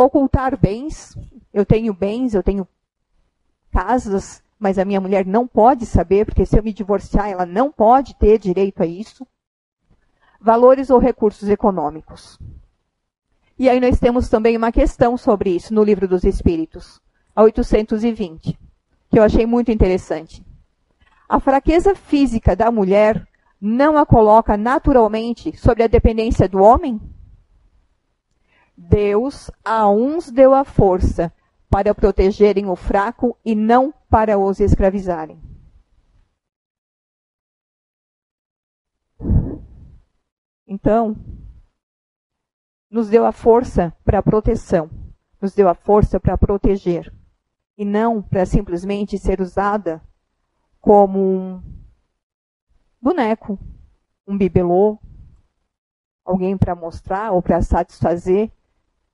Ocultar 0.00 0.58
bens. 0.58 1.14
Eu 1.52 1.66
tenho 1.66 1.92
bens, 1.92 2.32
eu 2.32 2.42
tenho 2.42 2.66
casas, 3.70 4.42
mas 4.58 4.78
a 4.78 4.84
minha 4.84 4.98
mulher 4.98 5.26
não 5.26 5.46
pode 5.46 5.84
saber, 5.84 6.24
porque 6.24 6.46
se 6.46 6.58
eu 6.58 6.62
me 6.62 6.72
divorciar, 6.72 7.28
ela 7.28 7.44
não 7.44 7.70
pode 7.70 8.14
ter 8.14 8.38
direito 8.38 8.82
a 8.82 8.86
isso. 8.86 9.26
Valores 10.40 10.88
ou 10.88 10.98
recursos 10.98 11.50
econômicos. 11.50 12.38
E 13.58 13.68
aí 13.68 13.78
nós 13.78 14.00
temos 14.00 14.30
também 14.30 14.56
uma 14.56 14.72
questão 14.72 15.18
sobre 15.18 15.50
isso 15.50 15.74
no 15.74 15.84
Livro 15.84 16.08
dos 16.08 16.24
Espíritos, 16.24 16.98
a 17.36 17.42
820, 17.42 18.58
que 19.10 19.18
eu 19.18 19.22
achei 19.22 19.44
muito 19.44 19.70
interessante. 19.70 20.42
A 21.28 21.38
fraqueza 21.38 21.94
física 21.94 22.56
da 22.56 22.70
mulher 22.70 23.28
não 23.60 23.98
a 23.98 24.06
coloca 24.06 24.56
naturalmente 24.56 25.54
sobre 25.58 25.82
a 25.82 25.88
dependência 25.88 26.48
do 26.48 26.62
homem? 26.62 26.98
Deus 28.88 29.50
a 29.62 29.90
uns 29.90 30.30
deu 30.30 30.54
a 30.54 30.64
força 30.64 31.30
para 31.68 31.94
protegerem 31.94 32.66
o 32.66 32.74
fraco 32.74 33.36
e 33.44 33.54
não 33.54 33.92
para 34.08 34.38
os 34.38 34.58
escravizarem. 34.58 35.38
Então, 40.66 41.14
nos 42.90 43.10
deu 43.10 43.26
a 43.26 43.32
força 43.32 43.94
para 44.02 44.22
proteção, 44.22 44.88
nos 45.40 45.54
deu 45.54 45.68
a 45.68 45.74
força 45.74 46.18
para 46.18 46.38
proteger, 46.38 47.12
e 47.76 47.84
não 47.84 48.22
para 48.22 48.46
simplesmente 48.46 49.18
ser 49.18 49.42
usada 49.42 50.02
como 50.80 51.20
um 51.20 51.62
boneco, 53.00 53.58
um 54.26 54.38
bibelô, 54.38 54.98
alguém 56.24 56.56
para 56.56 56.74
mostrar 56.74 57.32
ou 57.32 57.42
para 57.42 57.60
satisfazer 57.60 58.50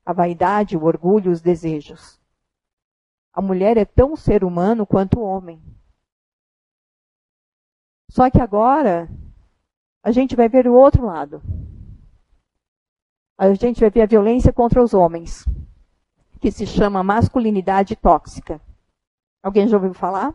a 0.07 0.13
vaidade, 0.13 0.77
o 0.77 0.85
orgulho, 0.85 1.33
os 1.33 1.41
desejos. 1.41 2.17
A 3.33 3.41
mulher 3.41 3.75
é 3.75 3.83
tão 3.83 4.15
ser 4.15 4.41
humano 4.41 4.87
quanto 4.87 5.19
o 5.19 5.21
homem. 5.21 5.61
Só 8.09 8.31
que 8.31 8.39
agora 8.39 9.09
a 10.01 10.09
gente 10.13 10.33
vai 10.33 10.47
ver 10.47 10.65
o 10.65 10.73
outro 10.73 11.05
lado. 11.05 11.41
A 13.37 13.53
gente 13.53 13.81
vai 13.81 13.89
ver 13.89 14.03
a 14.03 14.05
violência 14.05 14.53
contra 14.53 14.81
os 14.81 14.93
homens, 14.93 15.43
que 16.39 16.51
se 16.51 16.65
chama 16.65 17.03
masculinidade 17.03 17.93
tóxica. 17.97 18.61
Alguém 19.43 19.67
já 19.67 19.75
ouviu 19.75 19.93
falar? 19.93 20.33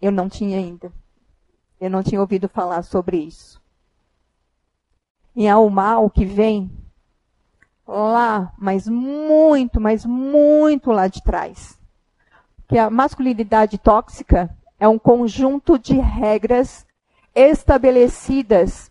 Eu 0.00 0.10
não 0.10 0.30
tinha 0.30 0.56
ainda. 0.56 0.90
Eu 1.78 1.90
não 1.90 2.02
tinha 2.02 2.22
ouvido 2.22 2.48
falar 2.48 2.80
sobre 2.84 3.18
isso. 3.18 3.62
E 5.36 5.46
há 5.46 5.58
o 5.58 5.68
mal 5.68 6.08
que 6.08 6.24
vem 6.24 6.83
lá, 7.86 8.52
mas 8.58 8.88
muito, 8.88 9.80
mas 9.80 10.04
muito 10.04 10.90
lá 10.90 11.08
de 11.08 11.22
trás. 11.22 11.78
Que 12.68 12.78
a 12.78 12.90
masculinidade 12.90 13.78
tóxica 13.78 14.54
é 14.78 14.88
um 14.88 14.98
conjunto 14.98 15.78
de 15.78 15.94
regras 15.94 16.86
estabelecidas 17.34 18.90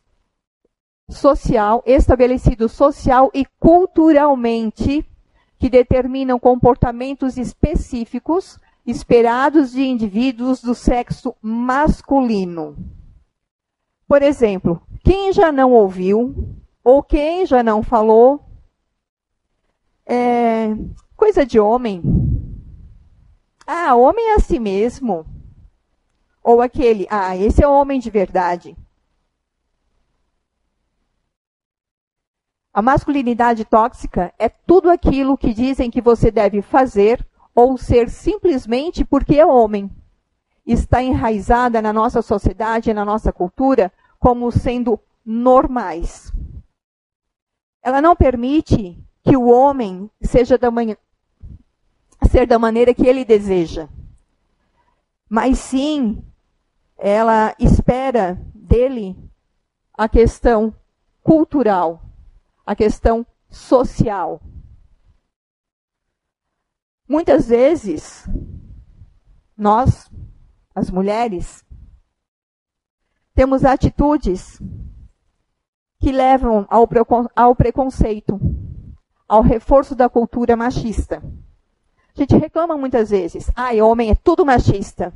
social, 1.10 1.84
estabelecido 1.86 2.70
social 2.70 3.30
e 3.34 3.46
culturalmente 3.60 5.06
que 5.58 5.70
determinam 5.70 6.40
comportamentos 6.40 7.38
específicos 7.38 8.60
esperados 8.86 9.72
de 9.72 9.84
indivíduos 9.84 10.62
do 10.62 10.76
sexo 10.76 11.34
masculino. 11.42 12.76
Por 14.08 14.22
exemplo, 14.22 14.82
quem 15.04 15.32
já 15.32 15.52
não 15.52 15.72
ouviu 15.72 16.54
ou 16.84 17.02
quem 17.02 17.46
já 17.46 17.64
não 17.64 17.82
falou 17.82 18.44
é, 20.06 20.70
coisa 21.16 21.46
de 21.46 21.60
homem. 21.60 22.02
Ah, 23.66 23.96
homem 23.96 24.32
é 24.32 24.36
assim 24.36 24.60
mesmo. 24.60 25.26
Ou 26.44 26.62
aquele, 26.62 27.08
ah, 27.10 27.36
esse 27.38 27.64
é 27.64 27.68
homem 27.68 28.00
de 28.00 28.10
verdade. 28.10 28.76
A 32.74 32.82
masculinidade 32.82 33.64
tóxica 33.66 34.34
é 34.38 34.50
tudo 34.50 34.90
aquilo 34.90 35.38
que 35.38 35.54
dizem 35.54 35.92
que 35.92 36.02
você 36.02 36.32
deve 36.32 36.62
fazer 36.62 37.26
ou 37.54 37.78
ser 37.78 38.10
simplesmente 38.10 39.06
porque 39.06 39.40
é 39.40 39.46
homem. 39.46 39.92
Está 40.66 41.04
enraizada 41.04 41.82
na 41.82 41.94
nossa 41.94 42.22
sociedade, 42.22 42.94
na 42.94 43.06
nossa 43.06 43.32
cultura, 43.32 43.92
como 44.20 44.52
sendo 44.52 45.00
normais. 45.24 46.32
Ela 47.82 48.02
não 48.02 48.16
permite 48.16 48.98
que 49.24 49.38
o 49.38 49.48
homem 49.48 50.10
seja 50.22 50.58
da 50.58 50.70
manhã, 50.70 50.98
ser 52.30 52.46
da 52.46 52.60
maneira 52.60 52.94
que 52.94 53.08
ele 53.08 53.24
deseja. 53.24 53.88
Mas 55.30 55.58
sim, 55.60 56.24
ela 56.98 57.56
espera 57.60 58.40
dele 58.54 59.18
a 59.94 60.10
questão 60.10 60.76
cultural, 61.22 62.02
a 62.66 62.76
questão 62.76 63.26
social. 63.50 64.42
Muitas 67.08 67.48
vezes, 67.48 68.28
nós, 69.56 70.10
as 70.74 70.90
mulheres, 70.90 71.64
temos 73.36 73.64
atitudes 73.64 74.62
que 76.00 76.12
levam 76.12 76.66
ao, 76.70 76.88
ao 77.36 77.56
preconceito, 77.56 78.40
ao 79.34 79.42
reforço 79.42 79.96
da 79.96 80.08
cultura 80.08 80.56
machista. 80.56 81.18
A 82.16 82.20
gente 82.20 82.38
reclama 82.38 82.78
muitas 82.78 83.10
vezes, 83.10 83.50
ai, 83.56 83.82
homem 83.82 84.12
é 84.12 84.16
tudo 84.16 84.46
machista. 84.46 85.12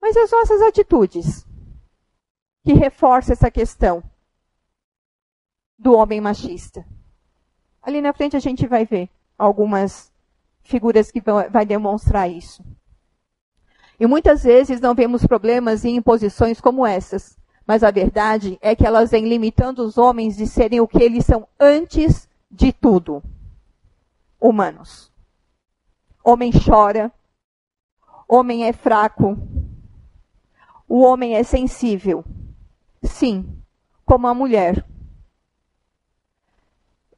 Mas 0.00 0.16
as 0.16 0.30
nossas 0.30 0.62
atitudes 0.62 1.44
que 2.64 2.72
reforçam 2.72 3.32
essa 3.32 3.50
questão 3.50 4.00
do 5.76 5.92
homem 5.92 6.20
machista. 6.20 6.86
Ali 7.82 8.00
na 8.00 8.12
frente 8.12 8.36
a 8.36 8.40
gente 8.40 8.64
vai 8.64 8.86
ver 8.86 9.10
algumas 9.36 10.12
figuras 10.62 11.10
que 11.10 11.20
vão, 11.20 11.50
vai 11.50 11.66
demonstrar 11.66 12.30
isso. 12.30 12.64
E 13.98 14.06
muitas 14.06 14.44
vezes 14.44 14.80
não 14.80 14.94
vemos 14.94 15.26
problemas 15.26 15.84
em 15.84 15.96
imposições 15.96 16.60
como 16.60 16.86
essas, 16.86 17.36
mas 17.66 17.82
a 17.82 17.90
verdade 17.90 18.56
é 18.62 18.76
que 18.76 18.86
elas 18.86 19.10
vêm 19.10 19.28
limitando 19.28 19.82
os 19.82 19.98
homens 19.98 20.36
de 20.36 20.46
serem 20.46 20.80
o 20.80 20.86
que 20.86 21.02
eles 21.02 21.26
são 21.26 21.48
antes 21.58 22.28
de 22.54 22.72
tudo: 22.72 23.22
humanos. 24.40 25.12
Homem 26.22 26.52
chora, 26.52 27.12
homem 28.28 28.64
é 28.64 28.72
fraco, 28.72 29.36
o 30.88 31.00
homem 31.00 31.34
é 31.34 31.42
sensível. 31.42 32.24
Sim, 33.02 33.60
como 34.06 34.26
a 34.26 34.34
mulher. 34.34 34.86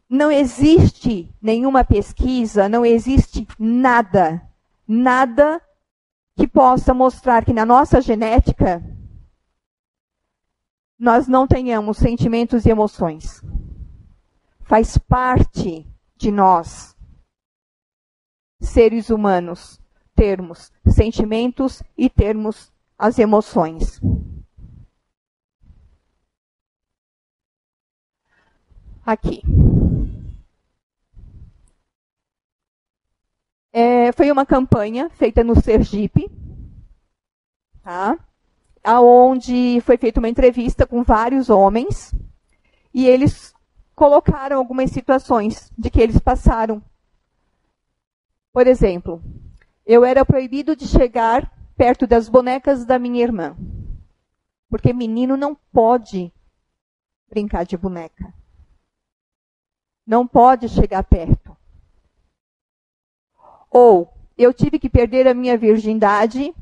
Não 0.09 0.31
existe 0.31 1.33
nenhuma 1.42 1.85
pesquisa, 1.85 2.68
não 2.68 2.85
existe 2.85 3.46
nada, 3.59 4.40
nada 4.87 5.61
que 6.37 6.46
possa 6.46 6.94
mostrar 6.94 7.44
que 7.44 7.53
na 7.53 7.66
nossa 7.66 8.01
genética 8.01 8.83
nós 10.99 11.27
não 11.27 11.46
tenhamos 11.46 11.99
sentimentos 11.99 12.64
e 12.64 12.70
emoções. 12.70 13.42
Faz 14.66 14.98
parte 14.98 15.87
de 16.16 16.33
nós, 16.33 16.96
seres 18.61 19.11
humanos, 19.11 19.81
termos 20.12 20.72
sentimentos 20.88 21.85
e 21.96 22.11
termos 22.11 22.72
as 22.98 23.16
emoções. 23.20 24.00
Aqui. 29.05 29.40
É, 33.72 34.11
foi 34.11 34.33
uma 34.33 34.44
campanha 34.44 35.09
feita 35.11 35.44
no 35.44 35.55
Sergipe, 35.62 36.29
tá? 37.85 38.18
Aonde 38.83 39.81
foi 39.83 39.96
feita 39.96 40.18
uma 40.18 40.29
entrevista 40.29 40.85
com 40.85 41.05
vários 41.05 41.50
homens 41.50 42.12
e 42.92 43.07
eles 43.07 43.55
colocaram 43.96 44.59
algumas 44.59 44.90
situações 44.90 45.72
de 45.76 45.88
que 45.88 46.00
eles 46.00 46.20
passaram. 46.20 46.82
Por 48.52 48.66
exemplo, 48.66 49.22
eu 49.87 50.04
era 50.04 50.24
proibido 50.24 50.76
de 50.76 50.87
chegar 50.87 51.50
perto 51.76 52.06
das 52.06 52.28
bonecas 52.28 52.85
da 52.85 52.98
minha 52.98 53.22
irmã. 53.22 53.56
Porque 54.68 54.92
menino 54.92 55.37
não 55.37 55.54
pode 55.54 56.30
brincar 57.28 57.64
de 57.64 57.76
boneca. 57.76 58.35
Não 60.06 60.26
pode 60.26 60.68
chegar 60.68 61.02
perto. 61.02 61.56
Ou 63.70 64.12
eu 64.37 64.52
tive 64.52 64.78
que 64.78 64.90
perder 64.90 65.26
a 65.26 65.35
minha 65.35 65.56
virgindade. 65.56 66.54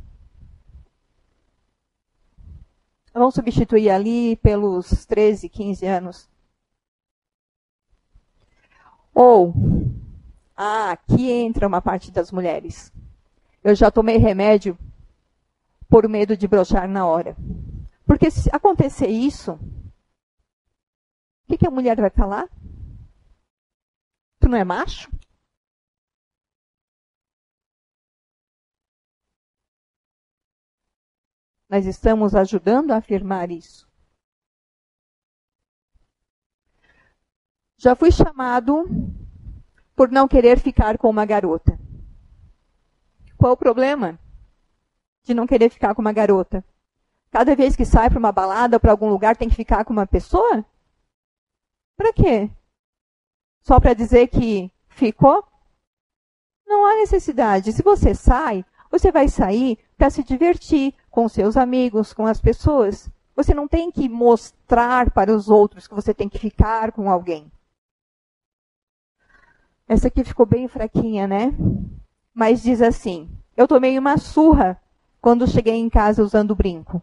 Vamos 3.13 3.35
substituir 3.35 3.91
ali 3.91 4.37
pelos 4.37 5.05
13, 5.07 5.49
15 5.49 5.87
anos. 5.87 6.34
Ou, 9.15 9.55
ah, 10.57 10.91
aqui 10.91 11.31
entra 11.31 11.69
uma 11.69 11.81
parte 11.81 12.11
das 12.11 12.33
mulheres. 12.33 12.93
Eu 13.63 13.75
já 13.75 13.91
tomei 13.91 14.17
remédio 14.17 14.77
por 15.89 16.09
medo 16.09 16.37
de 16.37 16.49
brochar 16.49 16.89
na 16.89 17.07
hora. 17.07 17.37
Porque 18.05 18.31
se 18.31 18.51
acontecer 18.53 19.07
isso, 19.07 19.53
o 19.53 19.59
que, 21.47 21.59
que 21.59 21.67
a 21.67 21.71
mulher 21.71 22.01
vai 22.01 22.11
falar? 22.11 22.49
Tu 24.41 24.49
não 24.49 24.59
é 24.59 24.65
macho? 24.65 25.11
Nós 31.69 31.87
estamos 31.87 32.35
ajudando 32.35 32.91
a 32.91 32.97
afirmar 32.99 33.51
isso. 33.51 33.89
Já 37.85 37.95
fui 37.95 38.11
chamado 38.11 38.87
por 39.95 40.11
não 40.11 40.27
querer 40.27 40.59
ficar 40.59 40.97
com 40.97 41.11
uma 41.11 41.27
garota. 41.27 41.79
Qual 43.37 43.53
o 43.53 43.57
problema 43.59 44.19
de 45.23 45.35
não 45.35 45.47
querer 45.47 45.69
ficar 45.69 45.95
com 45.95 46.01
uma 46.01 46.11
garota? 46.11 46.65
Cada 47.31 47.55
vez 47.55 47.77
que 47.77 47.85
sai 47.85 48.09
para 48.09 48.19
uma 48.19 48.33
balada 48.33 48.81
para 48.81 48.91
algum 48.91 49.11
lugar 49.11 49.37
tem 49.37 49.51
que 49.51 49.55
ficar 49.55 49.85
com 49.85 49.93
uma 49.93 50.07
pessoa? 50.07 50.65
Para 51.95 52.11
quê? 52.15 52.51
Só 53.61 53.79
para 53.79 53.93
dizer 53.93 54.29
que 54.29 54.73
ficou? 54.89 55.47
Não 56.67 56.87
há 56.87 56.95
necessidade. 56.95 57.71
Se 57.71 57.83
você 57.83 58.15
sai, 58.15 58.65
você 58.91 59.13
vai 59.13 59.29
sair 59.29 59.79
para 59.99 60.09
se 60.09 60.25
divertir 60.25 60.95
com 61.11 61.29
seus 61.29 61.55
amigos, 61.55 62.15
com 62.15 62.27
as 62.27 62.41
pessoas. 62.41 63.11
Você 63.37 63.53
não 63.53 63.69
tem 63.69 63.93
que 63.93 64.09
mostrar 64.09 65.11
para 65.11 65.37
os 65.37 65.51
outros 65.51 65.87
que 65.87 65.95
você 65.95 66.15
tem 66.15 66.31
que 66.31 66.39
ficar 66.39 66.91
com 66.91 67.11
alguém. 67.11 67.53
Essa 69.87 70.09
aqui 70.09 70.25
ficou 70.25 70.47
bem 70.47 70.67
fraquinha, 70.67 71.27
né? 71.27 71.53
Mas 72.33 72.63
diz 72.63 72.81
assim: 72.81 73.31
Eu 73.57 73.69
tomei 73.69 73.99
uma 73.99 74.17
surra 74.17 74.81
quando 75.21 75.47
cheguei 75.47 75.75
em 75.75 75.91
casa 75.91 76.23
usando 76.23 76.55
brinco. 76.55 77.03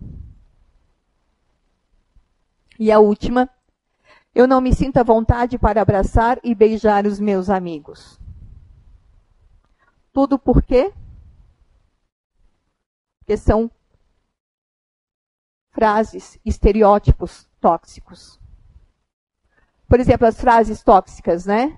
E 2.80 2.92
a 2.92 3.00
última: 3.00 3.50
Eu 4.34 4.48
não 4.48 4.60
me 4.60 4.74
sinto 4.74 4.98
à 4.98 5.04
vontade 5.04 5.60
para 5.60 5.82
abraçar 5.82 6.40
e 6.44 6.56
beijar 6.56 7.06
os 7.06 7.20
meus 7.20 7.50
amigos. 7.50 8.20
Tudo 10.12 10.38
por 10.38 10.62
quê? 10.64 10.92
Porque 13.20 13.38
são 13.38 13.72
frases, 15.72 16.38
estereótipos 16.44 17.48
tóxicos. 17.62 18.40
Por 19.88 20.00
exemplo, 20.00 20.28
as 20.28 20.40
frases 20.40 20.84
tóxicas, 20.84 21.46
né? 21.46 21.78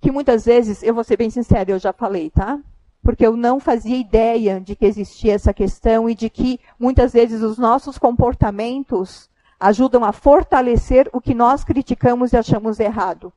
Que 0.00 0.10
muitas 0.10 0.44
vezes, 0.44 0.82
eu 0.82 0.94
vou 0.94 1.04
ser 1.04 1.16
bem 1.16 1.30
sincera, 1.30 1.70
eu 1.70 1.78
já 1.78 1.92
falei, 1.92 2.30
tá? 2.30 2.58
Porque 3.02 3.26
eu 3.26 3.36
não 3.36 3.58
fazia 3.58 3.96
ideia 3.96 4.60
de 4.60 4.76
que 4.76 4.84
existia 4.84 5.34
essa 5.34 5.52
questão 5.52 6.08
e 6.08 6.14
de 6.14 6.30
que 6.30 6.60
muitas 6.78 7.12
vezes 7.12 7.42
os 7.42 7.58
nossos 7.58 7.98
comportamentos 7.98 9.28
ajudam 9.58 10.04
a 10.04 10.12
fortalecer 10.12 11.08
o 11.12 11.20
que 11.20 11.34
nós 11.34 11.64
criticamos 11.64 12.32
e 12.32 12.36
achamos 12.36 12.78
errado. 12.78 13.32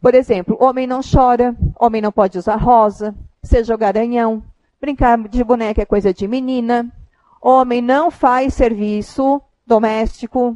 Por 0.00 0.14
exemplo, 0.14 0.56
homem 0.60 0.86
não 0.86 1.00
chora, 1.00 1.56
homem 1.80 2.02
não 2.02 2.12
pode 2.12 2.36
usar 2.36 2.56
rosa, 2.56 3.14
seja 3.42 3.74
o 3.74 3.78
garanhão, 3.78 4.42
brincar 4.78 5.16
de 5.28 5.42
boneca 5.42 5.80
é 5.80 5.86
coisa 5.86 6.12
de 6.12 6.28
menina, 6.28 6.92
homem 7.40 7.80
não 7.80 8.10
faz 8.10 8.52
serviço 8.52 9.40
doméstico, 9.66 10.54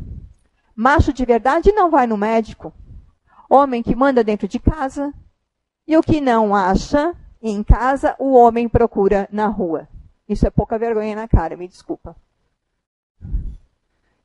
macho 0.76 1.14
de 1.14 1.24
verdade 1.24 1.72
não 1.72 1.90
vai 1.90 2.06
no 2.06 2.16
médico 2.16 2.74
homem 3.48 3.82
que 3.82 3.96
manda 3.96 4.22
dentro 4.22 4.46
de 4.46 4.58
casa, 4.58 5.12
e 5.86 5.96
o 5.96 6.02
que 6.02 6.20
não 6.20 6.54
acha 6.54 7.14
em 7.40 7.62
casa, 7.62 8.14
o 8.18 8.32
homem 8.32 8.68
procura 8.68 9.28
na 9.32 9.46
rua. 9.46 9.88
Isso 10.28 10.46
é 10.46 10.50
pouca 10.50 10.78
vergonha 10.78 11.16
na 11.16 11.26
cara, 11.26 11.56
me 11.56 11.66
desculpa. 11.66 12.14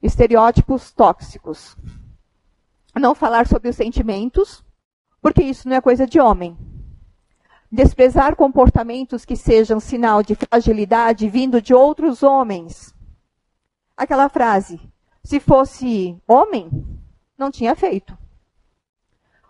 Estereótipos 0.02 0.92
tóxicos. 0.92 1.78
Não 2.94 3.16
falar 3.16 3.48
sobre 3.48 3.70
os 3.70 3.76
sentimentos, 3.76 4.64
porque 5.22 5.42
isso 5.42 5.70
não 5.70 5.78
é 5.78 5.82
coisa 5.82 6.06
de 6.06 6.20
homem. 6.20 6.58
Desprezar 7.72 8.36
comportamentos 8.36 9.24
que 9.24 9.36
sejam 9.36 9.80
sinal 9.80 10.22
de 10.22 10.36
fragilidade 10.36 11.30
vindo 11.30 11.62
de 11.62 11.74
outros 11.74 12.22
homens. 12.22 12.94
Aquela 13.96 14.28
frase: 14.28 14.80
se 15.24 15.40
fosse 15.40 16.22
homem, 16.28 16.70
não 17.38 17.50
tinha 17.50 17.74
feito. 17.74 18.16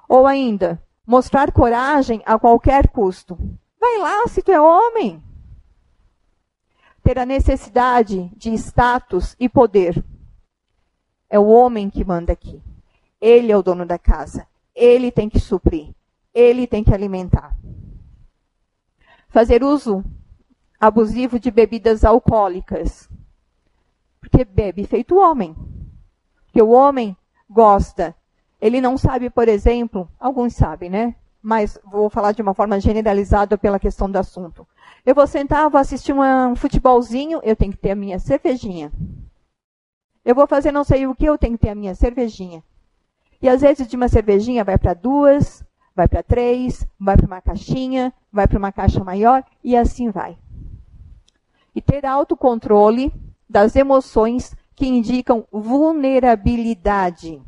Ou 0.08 0.28
ainda, 0.28 0.82
mostrar 1.06 1.52
coragem 1.52 2.22
a 2.26 2.38
qualquer 2.38 2.90
custo. 2.90 3.38
Vai 3.80 3.98
lá 3.98 4.28
se 4.28 4.42
tu 4.42 4.52
é 4.52 4.60
homem. 4.60 5.22
Ter 7.04 7.20
a 7.20 7.26
necessidade 7.26 8.32
de 8.38 8.54
status 8.54 9.36
e 9.40 9.50
poder. 9.50 10.04
É 11.30 11.38
o 11.38 11.48
homem 11.48 11.90
que 11.90 12.06
manda 12.06 12.32
aqui. 12.32 12.62
Ele 13.20 13.52
é 13.52 13.58
o 13.58 13.64
dono 13.64 13.86
da 13.86 13.98
casa. 13.98 14.48
Ele 14.76 15.12
tem 15.12 15.30
que 15.30 15.40
suprir. 15.40 15.94
Ele 16.34 16.66
tem 16.66 16.84
que 16.84 16.94
alimentar. 16.94 17.58
Fazer 19.30 19.64
uso 19.64 20.04
abusivo 20.80 21.40
de 21.40 21.50
bebidas 21.50 22.06
alcoólicas. 22.06 23.10
Porque 24.20 24.46
bebe 24.46 24.86
feito 24.86 25.18
homem. 25.18 25.56
Porque 26.46 26.62
o 26.62 26.70
homem 26.70 27.18
gosta 27.50 28.16
ele 28.64 28.80
não 28.80 28.98
sabe, 28.98 29.30
por 29.30 29.50
exemplo, 29.50 30.10
alguns 30.18 30.56
sabem, 30.56 30.90
né? 30.90 31.14
Mas 31.42 31.78
vou 31.84 32.10
falar 32.10 32.32
de 32.32 32.42
uma 32.42 32.54
forma 32.54 32.80
generalizada 32.80 33.58
pela 33.58 33.78
questão 33.78 34.10
do 34.10 34.16
assunto. 34.16 34.66
Eu 35.06 35.14
vou 35.14 35.28
sentar, 35.28 35.70
vou 35.70 35.82
assistir 35.82 36.14
um 36.14 36.56
futebolzinho, 36.56 37.42
eu 37.44 37.58
tenho 37.58 37.74
que 37.74 37.78
ter 37.78 37.92
a 37.92 37.96
minha 37.96 38.18
cervejinha. 38.20 38.90
Eu 40.24 40.34
vou 40.34 40.48
fazer 40.48 40.72
não 40.72 40.86
sei 40.86 41.06
o 41.06 41.14
que, 41.14 41.26
eu 41.26 41.38
tenho 41.38 41.58
que 41.58 41.66
ter 41.66 41.72
a 41.72 41.76
minha 41.76 41.94
cervejinha. 41.94 42.64
E 43.42 43.50
às 43.50 43.60
vezes 43.60 43.86
de 43.86 43.98
uma 43.98 44.08
cervejinha 44.08 44.64
vai 44.64 44.78
para 44.78 44.94
duas, 44.94 45.62
vai 45.94 46.08
para 46.08 46.24
três, 46.24 46.88
vai 46.98 47.18
para 47.18 47.28
uma 47.28 47.42
caixinha, 47.42 48.14
vai 48.32 48.48
para 48.48 48.58
uma 48.58 48.72
caixa 48.72 49.04
maior 49.04 49.44
e 49.62 49.76
assim 49.76 50.10
vai. 50.10 50.38
E 51.76 51.82
ter 51.82 52.06
autocontrole 52.06 53.12
das 53.50 53.76
emoções 53.76 54.56
que 54.74 54.88
indicam 54.88 55.46
vulnerabilidade 55.52 57.42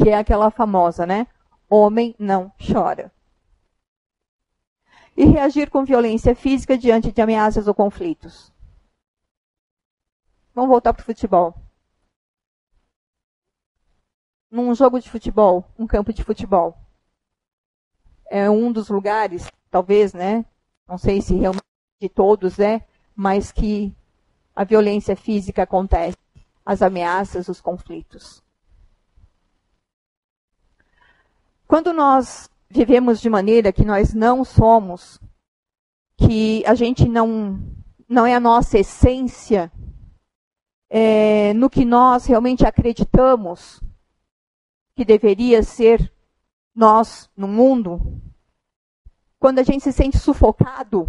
que 0.00 0.08
é 0.08 0.16
aquela 0.16 0.50
famosa, 0.50 1.04
né? 1.04 1.26
Homem 1.68 2.14
não 2.18 2.50
chora. 2.58 3.12
E 5.14 5.24
reagir 5.24 5.68
com 5.68 5.84
violência 5.84 6.34
física 6.34 6.78
diante 6.78 7.12
de 7.12 7.20
ameaças 7.20 7.68
ou 7.68 7.74
conflitos. 7.74 8.50
Vamos 10.54 10.70
voltar 10.70 10.94
para 10.94 11.02
o 11.02 11.04
futebol. 11.04 11.54
Num 14.50 14.74
jogo 14.74 14.98
de 14.98 15.10
futebol, 15.10 15.64
um 15.78 15.86
campo 15.86 16.12
de 16.12 16.24
futebol, 16.24 16.76
é 18.28 18.48
um 18.48 18.72
dos 18.72 18.88
lugares, 18.88 19.46
talvez, 19.70 20.12
né? 20.12 20.44
Não 20.88 20.98
sei 20.98 21.20
se 21.20 21.34
realmente 21.34 21.62
de 22.00 22.08
todos 22.08 22.58
é, 22.58 22.84
mas 23.14 23.52
que 23.52 23.94
a 24.56 24.64
violência 24.64 25.14
física 25.14 25.62
acontece, 25.62 26.16
as 26.64 26.80
ameaças, 26.80 27.48
os 27.48 27.60
conflitos. 27.60 28.42
Quando 31.70 31.92
nós 31.92 32.50
vivemos 32.68 33.20
de 33.20 33.30
maneira 33.30 33.72
que 33.72 33.84
nós 33.84 34.12
não 34.12 34.44
somos, 34.44 35.20
que 36.16 36.64
a 36.66 36.74
gente 36.74 37.08
não, 37.08 37.62
não 38.08 38.26
é 38.26 38.34
a 38.34 38.40
nossa 38.40 38.76
essência, 38.76 39.70
é, 40.88 41.54
no 41.54 41.70
que 41.70 41.84
nós 41.84 42.26
realmente 42.26 42.66
acreditamos 42.66 43.80
que 44.96 45.04
deveria 45.04 45.62
ser 45.62 46.12
nós 46.74 47.30
no 47.36 47.46
mundo, 47.46 48.20
quando 49.38 49.60
a 49.60 49.62
gente 49.62 49.84
se 49.84 49.92
sente 49.92 50.18
sufocado, 50.18 51.06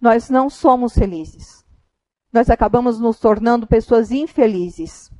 nós 0.00 0.30
não 0.30 0.48
somos 0.48 0.94
felizes. 0.94 1.66
Nós 2.32 2.48
acabamos 2.48 3.00
nos 3.00 3.18
tornando 3.18 3.66
pessoas 3.66 4.12
infelizes. 4.12 5.10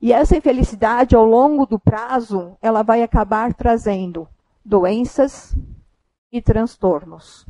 E 0.00 0.12
essa 0.12 0.36
infelicidade, 0.36 1.14
ao 1.14 1.24
longo 1.24 1.66
do 1.66 1.78
prazo, 1.78 2.56
ela 2.62 2.82
vai 2.82 3.02
acabar 3.02 3.52
trazendo 3.52 4.26
doenças 4.64 5.54
e 6.32 6.40
transtornos. 6.40 7.46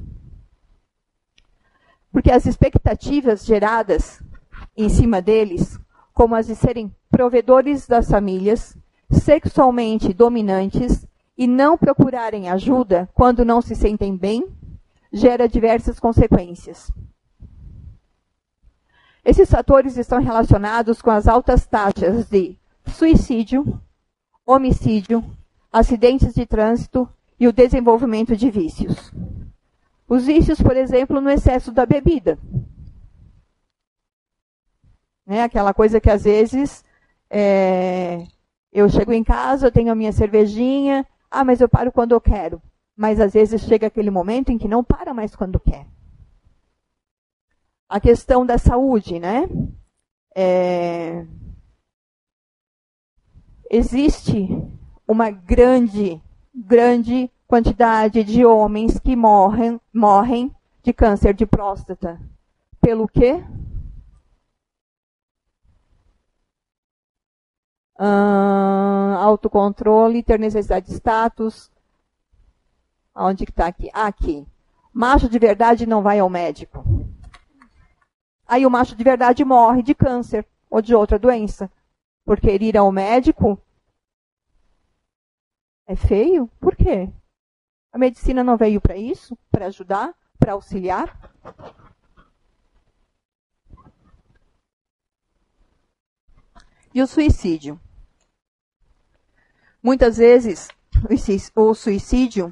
Porque 2.10 2.30
as 2.32 2.46
expectativas 2.46 3.44
geradas 3.44 4.20
em 4.76 4.88
cima 4.88 5.22
deles, 5.22 5.78
como 6.12 6.34
as 6.34 6.46
de 6.46 6.56
serem 6.56 6.92
provedores 7.08 7.86
das 7.86 8.10
famílias, 8.10 8.76
sexualmente 9.10 10.12
dominantes 10.12 11.06
e 11.38 11.46
não 11.46 11.78
procurarem 11.78 12.48
ajuda 12.48 13.08
quando 13.14 13.44
não 13.44 13.62
se 13.62 13.74
sentem 13.74 14.16
bem, 14.16 14.46
gera 15.12 15.48
diversas 15.48 16.00
consequências. 16.00 16.90
Esses 19.24 19.50
fatores 19.50 19.96
estão 19.96 20.20
relacionados 20.20 21.02
com 21.02 21.10
as 21.10 21.28
altas 21.28 21.66
taxas 21.66 22.28
de 22.28 22.58
suicídio, 22.86 23.80
homicídio, 24.46 25.24
acidentes 25.72 26.34
de 26.34 26.46
trânsito 26.46 27.08
e 27.38 27.46
o 27.46 27.52
desenvolvimento 27.52 28.36
de 28.36 28.50
vícios. 28.50 29.12
Os 30.08 30.26
vícios, 30.26 30.60
por 30.60 30.76
exemplo, 30.76 31.20
no 31.20 31.30
excesso 31.30 31.70
da 31.70 31.86
bebida. 31.86 32.38
Né? 35.26 35.42
Aquela 35.42 35.72
coisa 35.72 36.00
que 36.00 36.10
às 36.10 36.24
vezes 36.24 36.84
é, 37.28 38.26
eu 38.72 38.88
chego 38.88 39.12
em 39.12 39.22
casa, 39.22 39.66
eu 39.66 39.72
tenho 39.72 39.92
a 39.92 39.94
minha 39.94 40.12
cervejinha, 40.12 41.06
ah, 41.30 41.44
mas 41.44 41.60
eu 41.60 41.68
paro 41.68 41.92
quando 41.92 42.12
eu 42.12 42.20
quero. 42.20 42.60
Mas 42.96 43.20
às 43.20 43.32
vezes 43.32 43.62
chega 43.62 43.86
aquele 43.86 44.10
momento 44.10 44.50
em 44.50 44.58
que 44.58 44.66
não 44.66 44.82
para 44.82 45.14
mais 45.14 45.36
quando 45.36 45.60
quer. 45.60 45.86
A 47.90 47.98
questão 47.98 48.46
da 48.46 48.56
saúde, 48.56 49.18
né? 49.18 49.48
É, 50.32 51.26
existe 53.68 54.48
uma 55.08 55.28
grande, 55.28 56.22
grande 56.54 57.28
quantidade 57.48 58.22
de 58.22 58.44
homens 58.46 59.00
que 59.00 59.16
morrem, 59.16 59.80
morrem 59.92 60.54
de 60.84 60.92
câncer 60.92 61.34
de 61.34 61.44
próstata. 61.44 62.20
Pelo 62.80 63.08
quê? 63.08 63.42
Uh, 67.98 69.16
autocontrole, 69.18 70.22
ter 70.22 70.38
necessidade 70.38 70.86
de 70.86 70.94
status. 70.94 71.72
Onde 73.12 73.44
que 73.44 73.50
está 73.50 73.66
aqui? 73.66 73.90
Ah, 73.92 74.06
aqui. 74.06 74.46
Macho 74.94 75.28
de 75.28 75.40
verdade 75.40 75.86
não 75.86 76.02
vai 76.02 76.20
ao 76.20 76.30
médico. 76.30 76.99
Aí 78.50 78.66
o 78.66 78.70
macho 78.70 78.96
de 78.96 79.04
verdade 79.04 79.44
morre 79.44 79.80
de 79.80 79.94
câncer 79.94 80.44
ou 80.68 80.82
de 80.82 80.92
outra 80.92 81.20
doença. 81.20 81.70
Porque 82.24 82.52
ir 82.52 82.76
ao 82.76 82.90
médico 82.90 83.56
é 85.86 85.94
feio? 85.94 86.48
Por 86.58 86.74
quê? 86.74 87.08
A 87.92 87.98
medicina 87.98 88.42
não 88.42 88.56
veio 88.56 88.80
para 88.80 88.96
isso? 88.96 89.38
Para 89.52 89.66
ajudar? 89.66 90.12
Para 90.36 90.54
auxiliar? 90.54 91.16
E 96.92 97.00
o 97.00 97.06
suicídio? 97.06 97.80
Muitas 99.80 100.16
vezes, 100.16 100.66
o 101.54 101.72
suicídio 101.72 102.50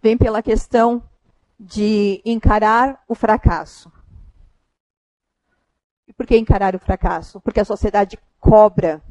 vem 0.00 0.16
pela 0.16 0.40
questão 0.44 1.09
de 1.62 2.22
encarar 2.24 3.04
o 3.06 3.14
fracasso. 3.14 3.92
E 6.08 6.12
por 6.14 6.26
que 6.26 6.38
encarar 6.38 6.74
o 6.74 6.78
fracasso? 6.78 7.38
Porque 7.38 7.60
a 7.60 7.66
sociedade 7.66 8.18
cobra 8.38 9.02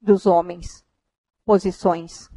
dos 0.00 0.24
homens 0.24 0.82
posições. 1.44 2.30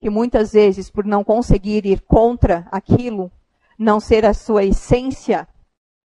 Que 0.00 0.08
muitas 0.08 0.52
vezes, 0.52 0.88
por 0.88 1.04
não 1.04 1.24
conseguir 1.24 1.84
ir 1.84 2.00
contra 2.02 2.68
aquilo, 2.70 3.28
não 3.76 3.98
ser 3.98 4.24
a 4.24 4.32
sua 4.32 4.62
essência, 4.62 5.48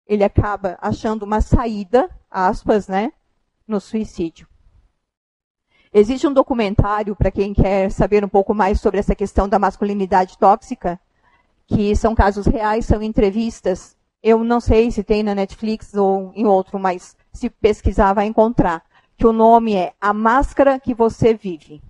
ele 0.06 0.22
acaba 0.22 0.76
achando 0.82 1.22
uma 1.22 1.40
saída, 1.40 2.10
aspas, 2.30 2.86
né, 2.86 3.14
no 3.66 3.80
suicídio. 3.80 4.46
Existe 5.90 6.26
um 6.26 6.34
documentário, 6.34 7.16
para 7.16 7.30
quem 7.30 7.54
quer 7.54 7.90
saber 7.90 8.22
um 8.22 8.28
pouco 8.28 8.52
mais 8.52 8.78
sobre 8.78 9.00
essa 9.00 9.14
questão 9.14 9.48
da 9.48 9.58
masculinidade 9.58 10.36
tóxica, 10.36 11.00
que 11.68 11.94
são 11.94 12.14
casos 12.14 12.46
reais, 12.46 12.86
são 12.86 13.02
entrevistas. 13.02 13.94
Eu 14.22 14.42
não 14.42 14.58
sei 14.58 14.90
se 14.90 15.04
tem 15.04 15.22
na 15.22 15.34
Netflix 15.34 15.94
ou 15.94 16.32
em 16.34 16.46
outro, 16.46 16.78
mas 16.78 17.14
se 17.32 17.50
pesquisar 17.50 18.14
vai 18.14 18.26
encontrar. 18.26 18.82
Que 19.16 19.26
o 19.26 19.32
nome 19.32 19.74
é 19.74 19.92
A 20.00 20.12
Máscara 20.12 20.80
que 20.80 20.94
Você 20.94 21.34
Vive. 21.34 21.82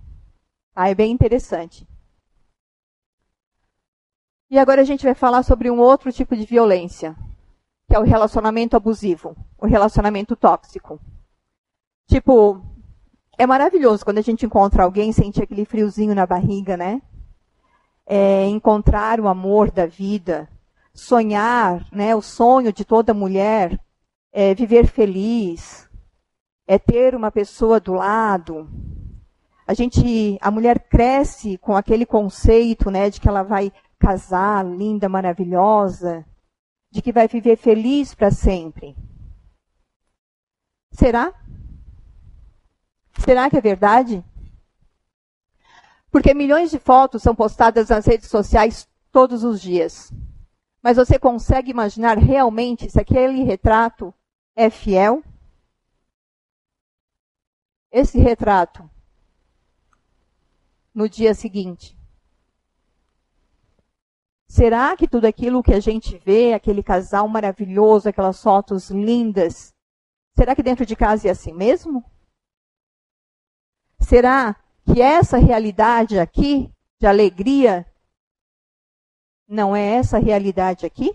Ah, 0.75 0.89
é 0.89 0.95
bem 0.95 1.11
interessante. 1.11 1.87
E 4.51 4.57
agora 4.57 4.81
a 4.81 4.85
gente 4.85 5.05
vai 5.05 5.13
falar 5.13 5.43
sobre 5.43 5.71
um 5.71 5.79
outro 5.79 6.11
tipo 6.11 6.35
de 6.35 6.45
violência, 6.45 7.15
que 7.87 7.95
é 7.95 7.99
o 7.99 8.03
relacionamento 8.03 8.75
abusivo, 8.75 9.35
o 9.57 9.67
relacionamento 9.67 10.35
tóxico. 10.35 10.99
Tipo, 12.07 12.61
é 13.37 13.45
maravilhoso 13.45 14.03
quando 14.03 14.17
a 14.17 14.23
gente 14.23 14.45
encontra 14.45 14.83
alguém, 14.83 15.13
sente 15.13 15.41
aquele 15.41 15.65
friozinho 15.65 16.15
na 16.15 16.25
barriga, 16.25 16.75
né? 16.75 17.01
É, 18.11 18.47
encontrar 18.47 19.19
o 19.19 19.27
amor 19.27 19.69
da 19.69 19.85
vida, 19.85 20.49
sonhar, 20.93 21.85
né? 21.91 22.15
O 22.15 22.21
sonho 22.21 22.73
de 22.73 22.83
toda 22.83 23.13
mulher 23.13 23.79
é 24.33 24.55
viver 24.55 24.87
feliz, 24.87 25.87
é 26.67 26.79
ter 26.79 27.13
uma 27.15 27.31
pessoa 27.31 27.79
do 27.79 27.93
lado. 27.93 28.67
A 29.65 29.73
gente, 29.75 30.37
a 30.41 30.49
mulher 30.49 30.79
cresce 30.79 31.57
com 31.59 31.75
aquele 31.75 32.05
conceito, 32.05 32.89
né, 32.89 33.09
de 33.09 33.21
que 33.21 33.27
ela 33.29 33.43
vai 33.43 33.71
casar, 33.99 34.65
linda, 34.65 35.07
maravilhosa, 35.07 36.25
de 36.89 37.01
que 37.01 37.11
vai 37.11 37.27
viver 37.27 37.55
feliz 37.55 38.15
para 38.15 38.31
sempre. 38.31 38.95
Será? 40.91 41.33
Será 43.19 43.49
que 43.49 43.57
é 43.57 43.61
verdade? 43.61 44.23
Porque 46.11 46.33
milhões 46.33 46.71
de 46.71 46.79
fotos 46.79 47.21
são 47.21 47.35
postadas 47.35 47.89
nas 47.89 48.05
redes 48.05 48.29
sociais 48.29 48.87
todos 49.11 49.43
os 49.43 49.61
dias. 49.61 50.11
Mas 50.81 50.97
você 50.97 51.19
consegue 51.19 51.71
imaginar 51.71 52.17
realmente 52.17 52.89
se 52.89 52.99
aquele 52.99 53.43
retrato 53.43 54.13
é 54.55 54.69
fiel? 54.69 55.23
Esse 57.91 58.19
retrato, 58.19 58.89
no 60.93 61.09
dia 61.09 61.33
seguinte, 61.33 61.97
será 64.47 64.95
que 64.95 65.07
tudo 65.07 65.25
aquilo 65.25 65.63
que 65.63 65.73
a 65.73 65.79
gente 65.79 66.17
vê, 66.19 66.53
aquele 66.53 66.83
casal 66.83 67.27
maravilhoso, 67.27 68.07
aquelas 68.07 68.41
fotos 68.41 68.89
lindas, 68.89 69.73
será 70.35 70.55
que 70.55 70.63
dentro 70.63 70.85
de 70.85 70.95
casa 70.95 71.27
é 71.27 71.31
assim 71.31 71.51
mesmo? 71.51 72.03
Será 73.99 74.55
que 74.91 75.01
essa 75.01 75.37
realidade 75.37 76.19
aqui, 76.19 76.71
de 76.99 77.05
alegria, 77.05 77.85
não 79.47 79.75
é 79.75 79.95
essa 79.95 80.17
realidade 80.17 80.85
aqui? 80.85 81.13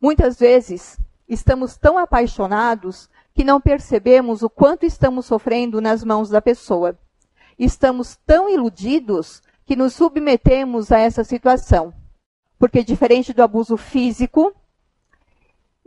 Muitas 0.00 0.38
vezes 0.38 0.98
estamos 1.28 1.76
tão 1.76 1.96
apaixonados 1.96 3.08
que 3.32 3.44
não 3.44 3.60
percebemos 3.60 4.42
o 4.42 4.50
quanto 4.50 4.84
estamos 4.84 5.26
sofrendo 5.26 5.80
nas 5.80 6.02
mãos 6.02 6.28
da 6.28 6.42
pessoa. 6.42 6.98
Estamos 7.58 8.16
tão 8.26 8.48
iludidos 8.48 9.42
que 9.64 9.76
nos 9.76 9.94
submetemos 9.94 10.90
a 10.90 10.98
essa 10.98 11.22
situação. 11.22 11.94
Porque, 12.58 12.82
diferente 12.82 13.32
do 13.32 13.42
abuso 13.42 13.76
físico 13.76 14.54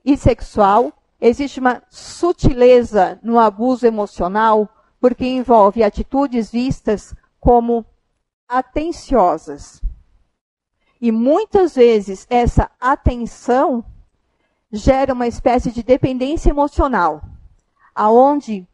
e 0.03 0.15
sexual, 0.15 0.93
Existe 1.27 1.59
uma 1.59 1.81
sutileza 1.89 3.19
no 3.23 3.39
abuso 3.39 3.88
emocional, 3.88 4.69
porque 5.01 5.25
envolve 5.25 5.83
atitudes 5.83 6.51
vistas 6.51 7.15
como 7.39 7.83
atenciosas. 8.47 9.81
E 11.01 11.11
muitas 11.11 11.73
vezes 11.73 12.27
essa 12.29 12.69
atenção 12.79 13.83
gera 14.71 15.15
uma 15.15 15.25
espécie 15.25 15.71
de 15.71 15.81
dependência 15.81 16.51
emocional, 16.51 17.23
aonde 17.95 18.67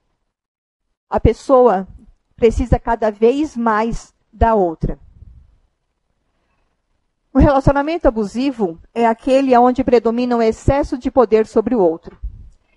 a 1.10 1.22
pessoa 1.22 1.88
precisa 2.36 2.78
cada 2.78 3.10
vez 3.10 3.56
mais 3.56 4.14
da 4.30 4.56
outra. 4.56 5.00
O 7.34 7.40
relacionamento 7.40 8.10
abusivo 8.10 8.78
é 8.94 9.08
aquele 9.08 9.58
onde 9.58 9.86
predomina 9.86 10.36
o 10.36 10.42
excesso 10.42 10.98
de 10.98 11.10
poder 11.10 11.48
sobre 11.48 11.76
o 11.76 11.80
outro. 11.80 12.20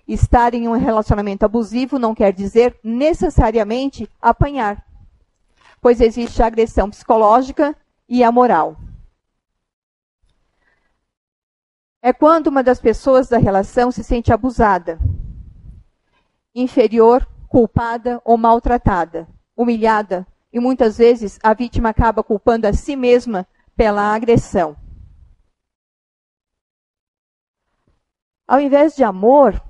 Estar 0.07 0.53
em 0.55 0.69
um 0.69 0.77
relacionamento 0.77 1.45
abusivo 1.45 1.99
não 1.99 2.15
quer 2.15 2.33
dizer 2.33 2.79
necessariamente 2.85 4.09
apanhar, 4.21 4.85
pois 5.81 6.01
existe 6.01 6.43
a 6.43 6.47
agressão 6.47 6.91
psicológica 6.91 7.75
e 8.09 8.23
a 8.23 8.31
moral. 8.31 8.77
É 12.03 12.13
quando 12.13 12.49
uma 12.49 12.63
das 12.63 12.79
pessoas 12.79 13.29
da 13.29 13.39
relação 13.39 13.91
se 13.91 14.05
sente 14.05 14.31
abusada, 14.31 14.99
inferior, 16.55 17.27
culpada 17.49 18.21
ou 18.25 18.37
maltratada, 18.37 19.27
humilhada, 19.57 20.27
e 20.53 20.61
muitas 20.61 20.99
vezes 20.99 21.39
a 21.43 21.55
vítima 21.55 21.89
acaba 21.89 22.23
culpando 22.23 22.67
a 22.67 22.73
si 22.73 22.95
mesma 22.95 23.47
pela 23.75 24.15
agressão. 24.15 24.77
Ao 28.47 28.61
invés 28.61 28.95
de 28.95 29.03
amor, 29.03 29.61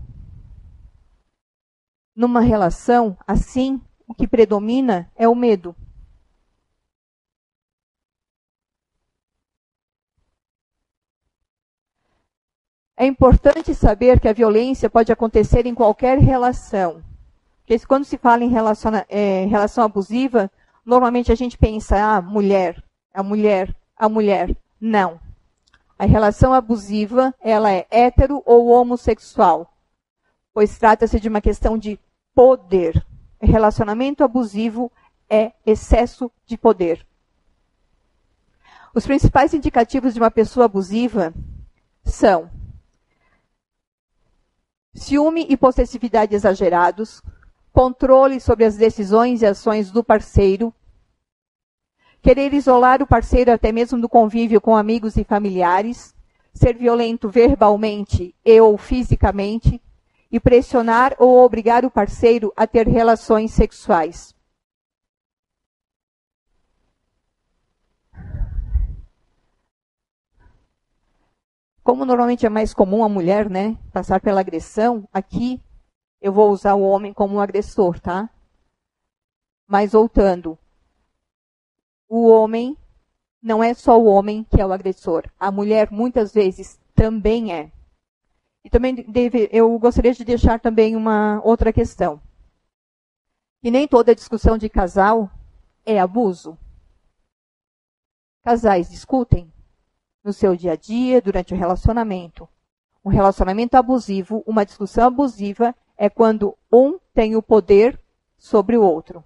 numa 2.15 2.41
relação 2.41 3.17
assim, 3.27 3.81
o 4.07 4.15
que 4.15 4.29
predomina 4.29 5.11
é 5.17 5.29
o 5.29 5.35
medo. 5.35 5.75
É 12.97 13.05
importante 13.05 13.75
saber 13.75 14.21
que 14.21 14.29
a 14.29 14.33
violência 14.33 14.89
pode 14.89 15.11
acontecer 15.11 15.67
em 15.67 15.75
qualquer 15.75 16.19
relação. 16.19 17.03
Porque 17.59 17.85
quando 17.87 18.05
se 18.05 18.17
fala 18.17 18.45
em 18.45 18.49
relação, 18.49 18.93
é, 19.09 19.47
relação 19.47 19.83
abusiva, 19.83 20.51
normalmente 20.85 21.33
a 21.33 21.35
gente 21.35 21.59
pensa, 21.59 21.97
ah, 21.97 22.23
mulher, 22.23 22.83
a 23.13 23.23
mulher, 23.23 23.75
a 23.97 24.09
mulher. 24.09 24.55
Não. 24.81 25.19
A 25.99 26.05
relação 26.05 26.53
abusiva, 26.53 27.35
ela 27.41 27.73
é 27.73 27.87
hétero 27.91 28.43
ou 28.45 28.69
homossexual, 28.69 29.73
pois 30.53 30.79
trata-se 30.79 31.19
de 31.19 31.29
uma 31.29 31.41
questão 31.41 31.79
de 31.79 31.99
poder. 32.35 33.05
Relacionamento 33.41 34.25
abusivo 34.25 34.91
é 35.29 35.53
excesso 35.65 36.31
de 36.47 36.57
poder. 36.57 37.07
Os 38.95 39.07
principais 39.07 39.53
indicativos 39.53 40.15
de 40.15 40.21
uma 40.21 40.31
pessoa 40.31 40.67
abusiva 40.67 41.35
são 42.05 42.51
ciúme 44.95 45.47
e 45.49 45.57
possessividade 45.57 46.35
exagerados, 46.35 47.21
controle 47.73 48.39
sobre 48.41 48.65
as 48.65 48.77
decisões 48.77 49.43
e 49.43 49.47
ações 49.47 49.91
do 49.91 50.05
parceiro, 50.05 50.73
querer 52.23 52.55
isolar 52.55 53.03
o 53.03 53.07
parceiro 53.07 53.51
até 53.53 53.73
mesmo 53.73 54.01
do 54.01 54.09
convívio 54.09 54.61
com 54.61 54.77
amigos 54.77 55.17
e 55.17 55.25
familiares, 55.25 56.15
ser 56.55 56.77
violento 56.77 57.29
verbalmente 57.29 58.33
e 58.45 58.61
ou 58.61 58.79
fisicamente, 58.79 59.83
e 60.35 60.41
pressionar 60.41 61.15
ou 61.21 61.45
obrigar 61.45 61.85
o 61.85 61.91
parceiro 61.93 62.53
a 62.57 62.67
ter 62.67 62.89
relações 62.89 63.53
sexuais. 63.53 64.35
Como 71.85 72.05
normalmente 72.05 72.45
é 72.45 72.49
mais 72.49 72.75
comum 72.75 73.05
a 73.05 73.09
mulher, 73.09 73.49
né, 73.49 73.79
passar 73.93 74.21
pela 74.21 74.41
agressão, 74.41 75.09
aqui 75.13 75.63
eu 76.21 76.33
vou 76.33 76.51
usar 76.51 76.75
o 76.75 76.83
homem 76.83 77.13
como 77.13 77.37
um 77.37 77.41
agressor, 77.41 78.01
tá? 78.01 78.29
Mas 79.69 79.93
voltando, 79.93 80.59
o 82.09 82.29
homem 82.29 82.77
não 83.41 83.63
é 83.63 83.73
só 83.73 83.97
o 84.01 84.07
homem 84.07 84.43
que 84.51 84.61
é 84.61 84.67
o 84.67 84.73
agressor. 84.73 85.31
A 85.39 85.53
mulher 85.53 85.93
muitas 85.93 86.35
vezes 86.35 86.81
também 86.93 87.53
é. 87.53 87.71
E 88.65 88.71
também 88.71 88.95
deve, 88.95 89.49
eu 89.53 89.79
gostaria 89.79 90.15
de 90.15 90.25
deixar 90.25 90.59
também 90.59 90.97
uma 90.97 91.41
outra 91.45 91.71
questão. 91.71 92.21
Que 93.61 93.71
nem 93.71 93.87
toda 93.87 94.15
discussão 94.15 94.57
de 94.57 94.71
casal 94.71 95.31
é 95.85 96.01
abuso. 96.01 96.57
Casais 98.43 98.91
discutem, 98.91 99.53
no 100.23 100.33
seu 100.33 100.57
dia 100.57 100.73
a 100.73 100.77
dia, 100.77 101.21
durante 101.21 101.53
o 101.53 101.57
relacionamento. 101.57 102.49
Um 103.05 103.11
relacionamento 103.11 103.75
abusivo, 103.77 104.43
uma 104.47 104.65
discussão 104.65 105.07
abusiva, 105.07 105.75
é 105.97 106.09
quando 106.09 106.57
um 106.73 106.99
tem 107.13 107.37
o 107.37 107.43
poder 107.43 108.01
sobre 108.39 108.77
o 108.79 108.83
outro. 108.83 109.23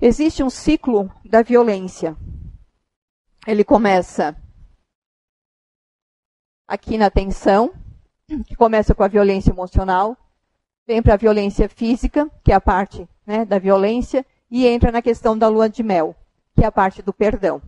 Existe 0.00 0.42
um 0.42 0.50
ciclo 0.50 1.10
da 1.24 1.40
violência. 1.40 2.16
Ele 3.46 3.64
começa 3.64 4.36
aqui 6.66 6.98
na 6.98 7.10
tensão, 7.10 7.72
que 8.46 8.56
começa 8.56 8.94
com 8.94 9.02
a 9.02 9.08
violência 9.08 9.50
emocional, 9.50 10.16
vem 10.86 11.02
para 11.02 11.14
a 11.14 11.18
violência 11.18 11.68
física, 11.68 12.30
que 12.42 12.52
é 12.52 12.54
a 12.54 12.60
parte 12.60 13.08
né, 13.26 13.44
da 13.44 13.58
violência, 13.58 14.24
e 14.50 14.66
entra 14.66 14.92
na 14.92 15.02
questão 15.02 15.36
da 15.36 15.48
lua 15.48 15.68
de 15.68 15.82
mel 15.82 16.16
que 16.54 16.62
é 16.62 16.66
a 16.66 16.72
parte 16.72 17.02
do 17.02 17.12
perdão. 17.12 17.60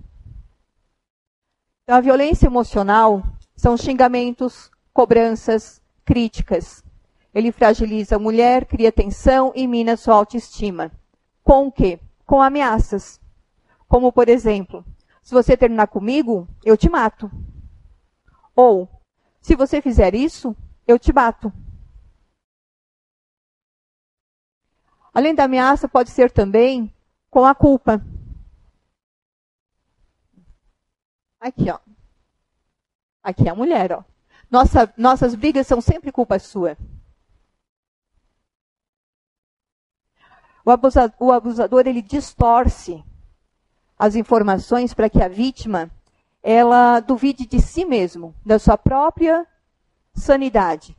Então, 1.82 1.96
a 1.96 2.00
violência 2.00 2.46
emocional 2.46 3.22
são 3.56 3.76
xingamentos, 3.76 4.70
cobranças, 4.92 5.82
críticas. 6.04 6.84
Ele 7.34 7.52
fragiliza 7.52 8.16
a 8.16 8.18
mulher, 8.18 8.64
cria 8.64 8.90
tensão 8.92 9.52
e 9.54 9.66
mina 9.66 9.96
sua 9.96 10.14
autoestima. 10.14 10.90
Com 11.42 11.66
o 11.66 11.72
quê? 11.72 12.00
Com 12.24 12.40
ameaças. 12.40 13.20
Como, 13.88 14.10
por 14.10 14.28
exemplo, 14.28 14.84
se 15.22 15.34
você 15.34 15.56
terminar 15.56 15.86
comigo, 15.88 16.48
eu 16.64 16.76
te 16.76 16.88
mato. 16.88 17.30
Ou, 18.56 18.88
se 19.42 19.54
você 19.54 19.82
fizer 19.82 20.14
isso, 20.14 20.56
eu 20.88 20.98
te 20.98 21.12
bato. 21.12 21.52
Além 25.12 25.34
da 25.34 25.44
ameaça, 25.44 25.88
pode 25.88 26.10
ser 26.10 26.30
também 26.30 26.92
com 27.30 27.44
a 27.44 27.54
culpa. 27.54 28.02
Aqui, 31.38 31.70
ó. 31.70 31.78
Aqui 33.22 33.46
é 33.46 33.50
a 33.50 33.54
mulher, 33.54 33.92
ó. 33.92 34.04
Nossa, 34.50 34.92
nossas 34.96 35.34
brigas 35.34 35.66
são 35.66 35.80
sempre 35.80 36.10
culpa 36.10 36.38
sua. 36.38 36.76
O 40.64 40.70
abusador, 40.70 41.16
o 41.20 41.32
abusador 41.32 41.86
ele 41.86 42.02
distorce 42.02 43.04
as 43.98 44.16
informações 44.16 44.92
para 44.92 45.08
que 45.08 45.22
a 45.22 45.28
vítima 45.28 45.90
ela 46.48 47.00
duvide 47.00 47.44
de 47.44 47.60
si 47.60 47.84
mesmo, 47.84 48.32
da 48.46 48.56
sua 48.56 48.78
própria 48.78 49.44
sanidade. 50.14 50.96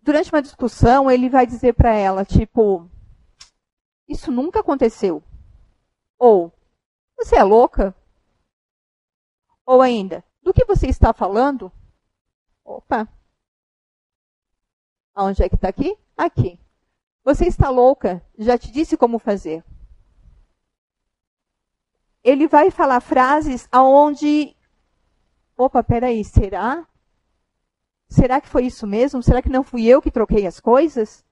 Durante 0.00 0.32
uma 0.32 0.40
discussão, 0.40 1.10
ele 1.10 1.28
vai 1.28 1.44
dizer 1.48 1.74
para 1.74 1.92
ela, 1.92 2.24
tipo, 2.24 2.88
isso 4.06 4.30
nunca 4.30 4.60
aconteceu. 4.60 5.20
Ou, 6.16 6.52
você 7.16 7.34
é 7.34 7.42
louca? 7.42 7.92
Ou 9.66 9.82
ainda, 9.82 10.22
do 10.40 10.54
que 10.54 10.64
você 10.64 10.86
está 10.86 11.12
falando? 11.12 11.72
Opa! 12.64 13.08
Onde 15.16 15.42
é 15.42 15.48
que 15.48 15.56
está 15.56 15.70
aqui? 15.70 15.98
Aqui. 16.16 16.56
Você 17.24 17.46
está 17.46 17.68
louca? 17.68 18.24
Já 18.38 18.56
te 18.56 18.70
disse 18.70 18.96
como 18.96 19.18
fazer. 19.18 19.64
Ele 22.26 22.46
vai 22.48 22.70
falar 22.70 23.00
frases 23.00 23.68
aonde. 23.70 24.56
Opa, 25.56 25.82
peraí, 25.82 26.24
será? 26.24 26.86
Será 28.08 28.40
que 28.40 28.48
foi 28.48 28.66
isso 28.66 28.86
mesmo? 28.86 29.22
Será 29.22 29.40
que 29.40 29.48
não 29.48 29.62
fui 29.62 29.86
eu 29.86 30.02
que 30.02 30.10
troquei 30.10 30.46
as 30.46 30.60
coisas? 30.60 31.24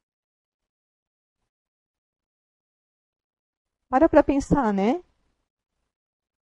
Para 3.88 4.08
para 4.08 4.22
pensar, 4.22 4.72
né? 4.72 5.02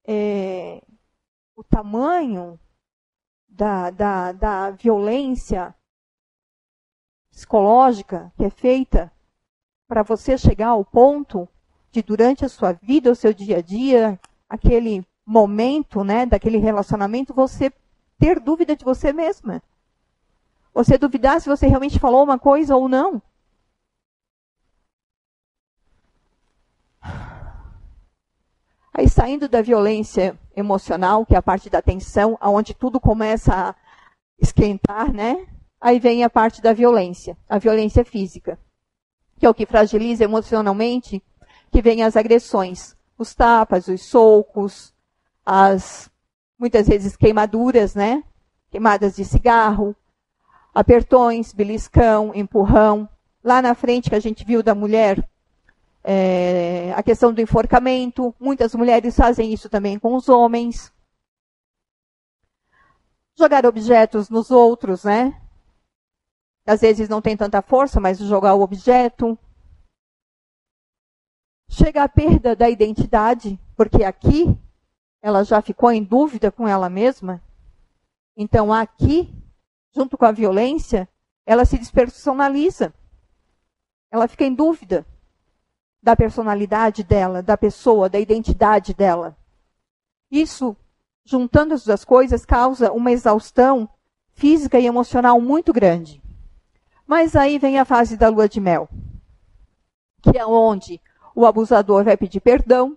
é, 0.04 0.82
o 1.54 1.62
tamanho 1.62 2.58
da, 3.48 3.90
da, 3.90 4.32
da 4.32 4.70
violência 4.70 5.74
psicológica 7.30 8.32
que 8.36 8.44
é 8.44 8.50
feita 8.50 9.12
para 9.86 10.02
você 10.02 10.36
chegar 10.36 10.68
ao 10.68 10.84
ponto 10.84 11.48
de, 11.90 12.02
durante 12.02 12.44
a 12.44 12.48
sua 12.48 12.72
vida, 12.72 13.10
o 13.10 13.16
seu 13.16 13.32
dia 13.32 13.58
a 13.58 13.62
dia, 13.62 14.18
aquele 14.52 15.02
momento, 15.24 16.04
né, 16.04 16.26
daquele 16.26 16.58
relacionamento, 16.58 17.32
você 17.32 17.72
ter 18.18 18.38
dúvida 18.38 18.76
de 18.76 18.84
você 18.84 19.10
mesma. 19.10 19.62
Você 20.74 20.98
duvidar 20.98 21.40
se 21.40 21.48
você 21.48 21.66
realmente 21.66 21.98
falou 21.98 22.22
uma 22.22 22.38
coisa 22.38 22.76
ou 22.76 22.86
não. 22.86 23.22
Aí 28.92 29.08
saindo 29.08 29.48
da 29.48 29.62
violência 29.62 30.38
emocional, 30.54 31.24
que 31.24 31.34
é 31.34 31.38
a 31.38 31.42
parte 31.42 31.70
da 31.70 31.80
tensão, 31.80 32.36
aonde 32.38 32.74
tudo 32.74 33.00
começa 33.00 33.70
a 33.70 33.74
esquentar, 34.38 35.10
né? 35.10 35.46
Aí 35.80 35.98
vem 35.98 36.24
a 36.24 36.28
parte 36.28 36.60
da 36.60 36.74
violência, 36.74 37.38
a 37.48 37.58
violência 37.58 38.04
física, 38.04 38.58
que 39.38 39.46
é 39.46 39.48
o 39.48 39.54
que 39.54 39.64
fragiliza 39.64 40.24
emocionalmente, 40.24 41.22
que 41.70 41.80
vem 41.80 42.02
as 42.02 42.18
agressões, 42.18 42.94
os 43.18 43.34
tapas, 43.34 43.88
os 43.88 44.02
socos, 44.02 44.94
as 45.44 46.10
muitas 46.58 46.86
vezes 46.88 47.16
queimaduras, 47.16 47.94
né? 47.94 48.22
Queimadas 48.70 49.16
de 49.16 49.24
cigarro, 49.24 49.94
apertões, 50.74 51.52
beliscão, 51.52 52.32
empurrão. 52.34 53.08
Lá 53.42 53.60
na 53.60 53.74
frente 53.74 54.08
que 54.08 54.16
a 54.16 54.20
gente 54.20 54.44
viu 54.44 54.62
da 54.62 54.74
mulher 54.74 55.28
é, 56.04 56.92
a 56.96 57.02
questão 57.02 57.32
do 57.32 57.40
enforcamento, 57.40 58.34
muitas 58.40 58.74
mulheres 58.74 59.16
fazem 59.16 59.52
isso 59.52 59.68
também 59.68 59.98
com 59.98 60.14
os 60.14 60.28
homens. 60.28 60.92
Jogar 63.38 63.64
objetos 63.66 64.28
nos 64.28 64.50
outros, 64.50 65.04
né? 65.04 65.42
às 66.66 66.80
vezes 66.80 67.08
não 67.08 67.20
tem 67.20 67.36
tanta 67.36 67.60
força, 67.60 68.00
mas 68.00 68.18
jogar 68.18 68.54
o 68.54 68.62
objeto. 68.62 69.38
Chega 71.74 72.02
a 72.02 72.08
perda 72.08 72.54
da 72.54 72.68
identidade, 72.68 73.58
porque 73.74 74.04
aqui 74.04 74.54
ela 75.22 75.42
já 75.42 75.62
ficou 75.62 75.90
em 75.90 76.04
dúvida 76.04 76.52
com 76.52 76.68
ela 76.68 76.90
mesma. 76.90 77.40
Então 78.36 78.70
aqui, 78.70 79.34
junto 79.90 80.18
com 80.18 80.26
a 80.26 80.32
violência, 80.32 81.08
ela 81.46 81.64
se 81.64 81.78
despersonaliza. 81.78 82.92
Ela 84.10 84.28
fica 84.28 84.44
em 84.44 84.54
dúvida 84.54 85.06
da 86.02 86.14
personalidade 86.14 87.02
dela, 87.02 87.42
da 87.42 87.56
pessoa, 87.56 88.06
da 88.06 88.20
identidade 88.20 88.92
dela. 88.92 89.34
Isso, 90.30 90.76
juntando 91.24 91.72
as 91.72 91.86
duas 91.86 92.04
coisas, 92.04 92.44
causa 92.44 92.92
uma 92.92 93.12
exaustão 93.12 93.88
física 94.34 94.78
e 94.78 94.84
emocional 94.84 95.40
muito 95.40 95.72
grande. 95.72 96.22
Mas 97.06 97.34
aí 97.34 97.58
vem 97.58 97.78
a 97.78 97.86
fase 97.86 98.14
da 98.14 98.28
lua 98.28 98.46
de 98.46 98.60
mel, 98.60 98.90
que 100.20 100.36
é 100.36 100.44
onde 100.44 101.00
o 101.34 101.46
abusador 101.46 102.04
vai 102.04 102.16
pedir 102.16 102.40
perdão, 102.40 102.96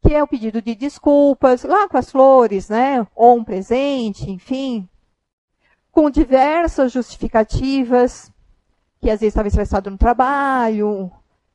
que 0.00 0.14
é 0.14 0.22
o 0.22 0.26
pedido 0.26 0.62
de 0.62 0.74
desculpas, 0.74 1.64
lá 1.64 1.88
com 1.88 1.96
as 1.96 2.10
flores, 2.10 2.68
né? 2.68 3.06
Ou 3.14 3.38
um 3.38 3.44
presente, 3.44 4.30
enfim, 4.30 4.88
com 5.90 6.10
diversas 6.10 6.92
justificativas, 6.92 8.32
que 9.00 9.10
às 9.10 9.20
vezes 9.20 9.32
estava 9.32 9.48
estressado 9.48 9.90
no 9.90 9.98
trabalho, 9.98 11.10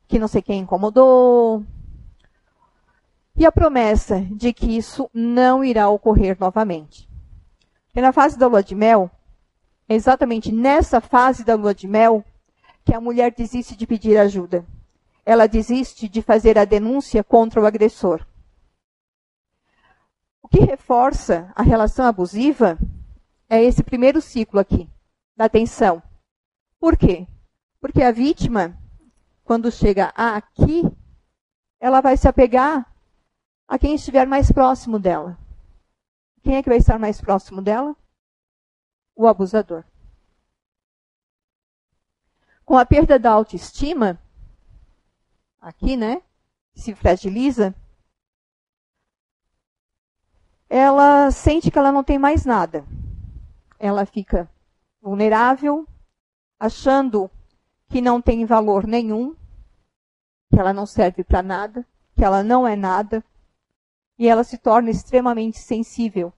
que 0.06 0.18
não 0.18 0.28
sei 0.28 0.42
quem 0.42 0.60
incomodou. 0.60 1.64
E 3.36 3.44
a 3.44 3.50
promessa 3.50 4.20
de 4.30 4.52
que 4.52 4.76
isso 4.76 5.10
não 5.12 5.64
irá 5.64 5.88
ocorrer 5.88 6.36
novamente. 6.38 7.08
E 7.94 8.00
na 8.00 8.12
fase 8.12 8.38
da 8.38 8.46
lua 8.46 8.62
de 8.62 8.74
mel, 8.74 9.10
é 9.88 9.94
exatamente 9.94 10.52
nessa 10.52 11.00
fase 11.00 11.44
da 11.44 11.54
lua 11.54 11.74
de 11.74 11.88
mel 11.88 12.24
que 12.84 12.94
a 12.94 13.00
mulher 13.00 13.32
desiste 13.32 13.76
de 13.76 13.86
pedir 13.86 14.16
ajuda. 14.18 14.64
Ela 15.24 15.46
desiste 15.46 16.08
de 16.08 16.20
fazer 16.20 16.58
a 16.58 16.64
denúncia 16.64 17.24
contra 17.24 17.60
o 17.60 17.66
agressor. 17.66 18.26
O 20.42 20.48
que 20.48 20.60
reforça 20.60 21.50
a 21.54 21.62
relação 21.62 22.04
abusiva 22.04 22.78
é 23.48 23.62
esse 23.62 23.82
primeiro 23.82 24.20
ciclo 24.20 24.60
aqui, 24.60 24.88
da 25.36 25.48
tensão. 25.48 26.02
Por 26.78 26.96
quê? 26.96 27.26
Porque 27.80 28.02
a 28.02 28.12
vítima, 28.12 28.78
quando 29.42 29.70
chega 29.70 30.12
aqui, 30.14 30.82
ela 31.80 32.00
vai 32.00 32.16
se 32.16 32.28
apegar 32.28 32.92
a 33.66 33.78
quem 33.78 33.94
estiver 33.94 34.26
mais 34.26 34.52
próximo 34.52 34.98
dela. 34.98 35.38
Quem 36.42 36.56
é 36.56 36.62
que 36.62 36.68
vai 36.68 36.78
estar 36.78 36.98
mais 36.98 37.20
próximo 37.20 37.62
dela? 37.62 37.96
o 39.14 39.28
abusador. 39.28 39.84
Com 42.64 42.76
a 42.76 42.84
perda 42.84 43.18
da 43.18 43.30
autoestima, 43.30 44.20
aqui, 45.64 45.96
né, 45.96 46.22
se 46.74 46.94
fragiliza, 46.94 47.74
ela 50.68 51.30
sente 51.30 51.70
que 51.70 51.78
ela 51.78 51.90
não 51.90 52.04
tem 52.04 52.18
mais 52.18 52.44
nada. 52.44 52.84
Ela 53.78 54.04
fica 54.04 54.48
vulnerável, 55.00 55.86
achando 56.58 57.30
que 57.88 58.00
não 58.00 58.20
tem 58.20 58.44
valor 58.44 58.86
nenhum, 58.86 59.34
que 60.50 60.58
ela 60.58 60.72
não 60.72 60.86
serve 60.86 61.24
para 61.24 61.42
nada, 61.42 61.86
que 62.14 62.24
ela 62.24 62.42
não 62.42 62.66
é 62.66 62.76
nada, 62.76 63.24
e 64.18 64.28
ela 64.28 64.44
se 64.44 64.58
torna 64.58 64.90
extremamente 64.90 65.58
sensível 65.58 66.32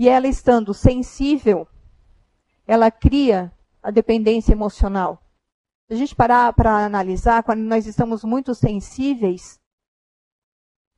e 0.00 0.08
ela 0.08 0.26
estando 0.26 0.72
sensível, 0.72 1.68
ela 2.66 2.90
cria 2.90 3.52
a 3.82 3.90
dependência 3.90 4.52
emocional. 4.52 5.22
A 5.90 5.94
gente 5.94 6.14
parar 6.14 6.52
para 6.52 6.84
analisar, 6.84 7.42
quando 7.42 7.60
nós 7.60 7.86
estamos 7.86 8.22
muito 8.22 8.54
sensíveis, 8.54 9.58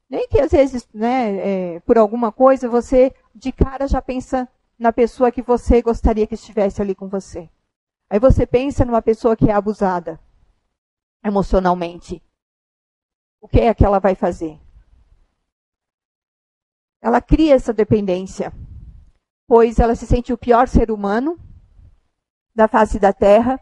nem 0.09 0.28
que 0.28 0.38
às 0.38 0.53
vezes, 0.53 0.86
né, 0.93 1.76
é, 1.76 1.80
por 1.80 1.97
alguma 1.97 2.30
coisa, 2.30 2.68
você 2.68 3.14
de 3.34 3.51
cara 3.51 3.88
já 3.88 4.03
pensa 4.03 4.47
na 4.78 4.93
pessoa 4.93 5.32
que 5.32 5.40
você 5.40 5.80
gostaria 5.80 6.26
que 6.26 6.34
estivesse 6.34 6.82
ali 6.82 6.95
com 6.95 7.09
você. 7.09 7.49
Aí 8.11 8.20
você 8.20 8.47
pensa 8.47 8.84
numa 8.84 9.01
pessoa 9.01 9.34
que 9.34 9.49
é 9.49 9.53
abusada 9.55 10.20
emocionalmente. 11.24 12.22
O 13.40 13.49
que 13.49 13.61
é 13.61 13.72
que 13.72 13.84
ela 13.84 13.99
vai 13.99 14.14
fazer? 14.14 14.61
Ela 17.01 17.20
cria 17.22 17.55
essa 17.55 17.72
dependência 17.72 18.53
pois 19.53 19.78
ela 19.78 19.95
se 19.95 20.07
sente 20.07 20.32
o 20.32 20.38
pior 20.38 20.66
ser 20.66 20.90
humano 20.90 21.38
da 22.55 22.66
face 22.66 22.99
da 22.99 23.12
terra. 23.12 23.61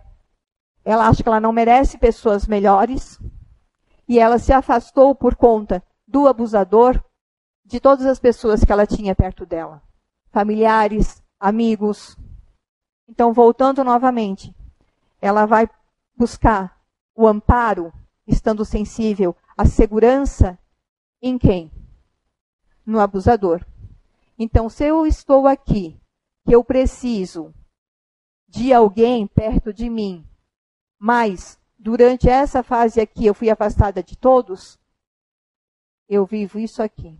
Ela 0.84 1.08
acha 1.08 1.22
que 1.22 1.28
ela 1.28 1.40
não 1.40 1.52
merece 1.52 1.98
pessoas 1.98 2.46
melhores. 2.46 3.18
E 4.08 4.18
ela 4.18 4.38
se 4.38 4.52
afastou 4.52 5.14
por 5.14 5.36
conta 5.36 5.82
do 6.06 6.26
abusador 6.26 7.02
de 7.64 7.78
todas 7.78 8.06
as 8.06 8.18
pessoas 8.18 8.64
que 8.64 8.72
ela 8.72 8.86
tinha 8.86 9.14
perto 9.14 9.46
dela 9.46 9.82
familiares, 10.30 11.22
amigos. 11.38 12.16
Então, 13.08 13.32
voltando 13.32 13.84
novamente, 13.84 14.54
ela 15.20 15.46
vai 15.46 15.68
buscar 16.16 16.80
o 17.14 17.26
amparo, 17.26 17.92
estando 18.26 18.64
sensível, 18.64 19.36
a 19.56 19.66
segurança 19.66 20.58
em 21.20 21.36
quem? 21.36 21.70
No 22.86 23.00
abusador. 23.00 23.64
Então, 24.38 24.68
se 24.68 24.84
eu 24.84 25.06
estou 25.06 25.46
aqui, 25.46 26.00
que 26.46 26.54
eu 26.54 26.64
preciso 26.64 27.52
de 28.48 28.72
alguém 28.72 29.26
perto 29.26 29.72
de 29.72 29.90
mim, 29.90 30.26
mas 31.00 31.58
durante 31.78 32.28
essa 32.28 32.62
fase 32.62 33.00
aqui 33.00 33.24
eu 33.24 33.32
fui 33.32 33.48
afastada 33.48 34.02
de 34.02 34.16
todos, 34.18 34.78
eu 36.06 36.26
vivo 36.26 36.58
isso 36.58 36.82
aqui. 36.82 37.18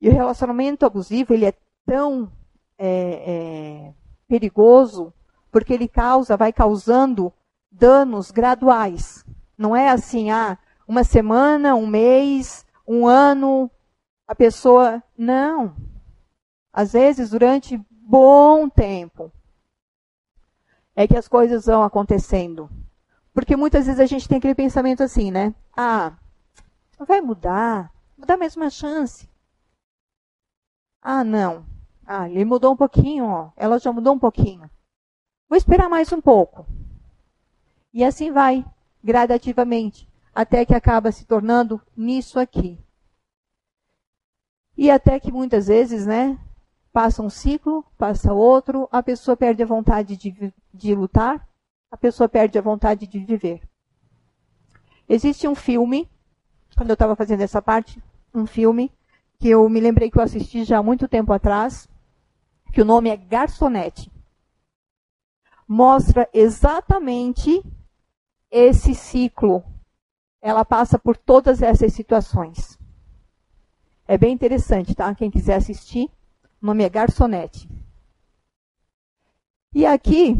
E 0.00 0.08
o 0.08 0.12
relacionamento 0.12 0.84
abusivo 0.84 1.32
ele 1.32 1.46
é 1.46 1.52
tão 1.86 2.32
é, 2.76 2.88
é, 3.90 3.94
perigoso 4.26 5.14
porque 5.50 5.72
ele 5.72 5.86
causa, 5.86 6.36
vai 6.36 6.52
causando 6.52 7.32
danos 7.70 8.32
graduais. 8.32 9.24
Não 9.56 9.74
é 9.74 9.88
assim, 9.88 10.30
ah, 10.30 10.58
uma 10.86 11.04
semana, 11.04 11.74
um 11.74 11.86
mês, 11.86 12.66
um 12.86 13.06
ano, 13.06 13.70
a 14.26 14.34
pessoa. 14.34 15.02
Não. 15.16 15.76
Às 16.72 16.92
vezes, 16.92 17.30
durante 17.30 17.80
bom 17.90 18.68
tempo, 18.68 19.32
é 20.98 21.06
que 21.06 21.16
as 21.16 21.28
coisas 21.28 21.66
vão 21.66 21.84
acontecendo. 21.84 22.68
Porque 23.32 23.54
muitas 23.54 23.86
vezes 23.86 24.00
a 24.00 24.06
gente 24.06 24.28
tem 24.28 24.38
aquele 24.38 24.56
pensamento 24.56 25.00
assim, 25.00 25.30
né? 25.30 25.54
Ah, 25.76 26.18
vai 26.98 27.20
mudar, 27.20 27.92
vou 28.16 28.26
dar 28.26 28.36
mais 28.36 28.56
uma 28.56 28.68
chance. 28.68 29.28
Ah, 31.00 31.22
não. 31.22 31.64
Ah, 32.04 32.28
ele 32.28 32.44
mudou 32.44 32.72
um 32.72 32.76
pouquinho, 32.76 33.26
ó. 33.26 33.52
Ela 33.56 33.78
já 33.78 33.92
mudou 33.92 34.12
um 34.12 34.18
pouquinho. 34.18 34.68
Vou 35.48 35.56
esperar 35.56 35.88
mais 35.88 36.12
um 36.12 36.20
pouco. 36.20 36.66
E 37.94 38.02
assim 38.02 38.32
vai, 38.32 38.66
gradativamente 39.02 40.08
até 40.34 40.64
que 40.64 40.74
acaba 40.74 41.12
se 41.12 41.24
tornando 41.24 41.80
nisso 41.96 42.40
aqui. 42.40 42.76
E 44.76 44.90
até 44.90 45.20
que 45.20 45.30
muitas 45.30 45.68
vezes, 45.68 46.06
né, 46.06 46.36
passa 46.98 47.22
um 47.22 47.30
ciclo, 47.30 47.84
passa 47.96 48.32
outro, 48.32 48.88
a 48.90 49.00
pessoa 49.00 49.36
perde 49.36 49.62
a 49.62 49.66
vontade 49.66 50.16
de, 50.16 50.52
de 50.74 50.94
lutar, 50.96 51.48
a 51.92 51.96
pessoa 51.96 52.28
perde 52.28 52.58
a 52.58 52.60
vontade 52.60 53.06
de 53.06 53.20
viver. 53.20 53.62
Existe 55.08 55.46
um 55.46 55.54
filme, 55.54 56.10
quando 56.76 56.90
eu 56.90 56.94
estava 56.94 57.14
fazendo 57.14 57.42
essa 57.42 57.62
parte, 57.62 58.02
um 58.34 58.46
filme 58.46 58.90
que 59.38 59.48
eu 59.48 59.68
me 59.68 59.78
lembrei 59.78 60.10
que 60.10 60.18
eu 60.18 60.22
assisti 60.24 60.64
já 60.64 60.78
há 60.78 60.82
muito 60.82 61.06
tempo 61.06 61.32
atrás, 61.32 61.88
que 62.72 62.82
o 62.82 62.84
nome 62.84 63.10
é 63.10 63.16
Garçonete. 63.16 64.10
Mostra 65.68 66.28
exatamente 66.34 67.62
esse 68.50 68.92
ciclo 68.92 69.62
ela 70.42 70.64
passa 70.64 70.98
por 70.98 71.16
todas 71.16 71.62
essas 71.62 71.92
situações. 71.92 72.76
É 74.04 74.18
bem 74.18 74.34
interessante, 74.34 74.96
tá? 74.96 75.14
Quem 75.14 75.30
quiser 75.30 75.54
assistir, 75.54 76.10
o 76.60 76.66
nome 76.66 76.84
é 76.84 76.88
Garçonete. 76.88 77.68
E 79.74 79.86
aqui, 79.86 80.34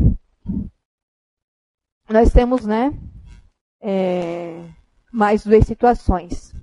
nós 2.08 2.32
temos, 2.32 2.64
né, 2.64 2.92
é, 3.80 4.64
mais 5.12 5.44
duas 5.44 5.66
situações. 5.66 6.54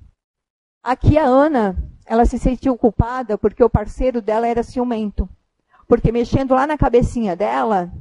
Aqui 0.83 1.17
a 1.17 1.25
Ana, 1.25 1.75
ela 2.05 2.25
se 2.25 2.37
sentiu 2.37 2.77
culpada 2.77 3.37
porque 3.37 3.63
o 3.63 3.69
parceiro 3.69 4.21
dela 4.21 4.47
era 4.47 4.63
ciumento. 4.63 5.29
Porque 5.87 6.11
mexendo 6.11 6.53
lá 6.53 6.65
na 6.65 6.77
cabecinha 6.77 7.35
dela, 7.35 7.91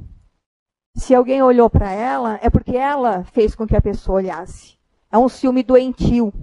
se 0.95 1.13
alguém 1.13 1.41
olhou 1.41 1.69
para 1.69 1.91
ela, 1.91 2.39
é 2.41 2.49
porque 2.49 2.75
ela 2.75 3.23
fez 3.25 3.55
com 3.55 3.67
que 3.67 3.75
a 3.75 3.81
pessoa 3.81 4.17
olhasse. 4.17 4.77
É 5.11 5.17
um 5.17 5.29
ciúme 5.29 5.63
doentio. 5.63 6.33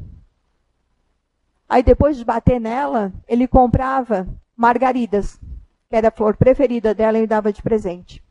Aí 1.68 1.82
depois 1.82 2.16
de 2.16 2.24
bater 2.24 2.60
nela, 2.60 3.12
ele 3.26 3.48
comprava 3.48 4.28
margaridas. 4.62 5.40
que 5.88 5.96
era 5.96 6.08
a 6.08 6.12
flor 6.12 6.36
preferida 6.36 6.94
dela, 6.94 7.18
e 7.18 7.26
dava 7.26 7.52
de 7.52 7.60
presente. 7.60 8.24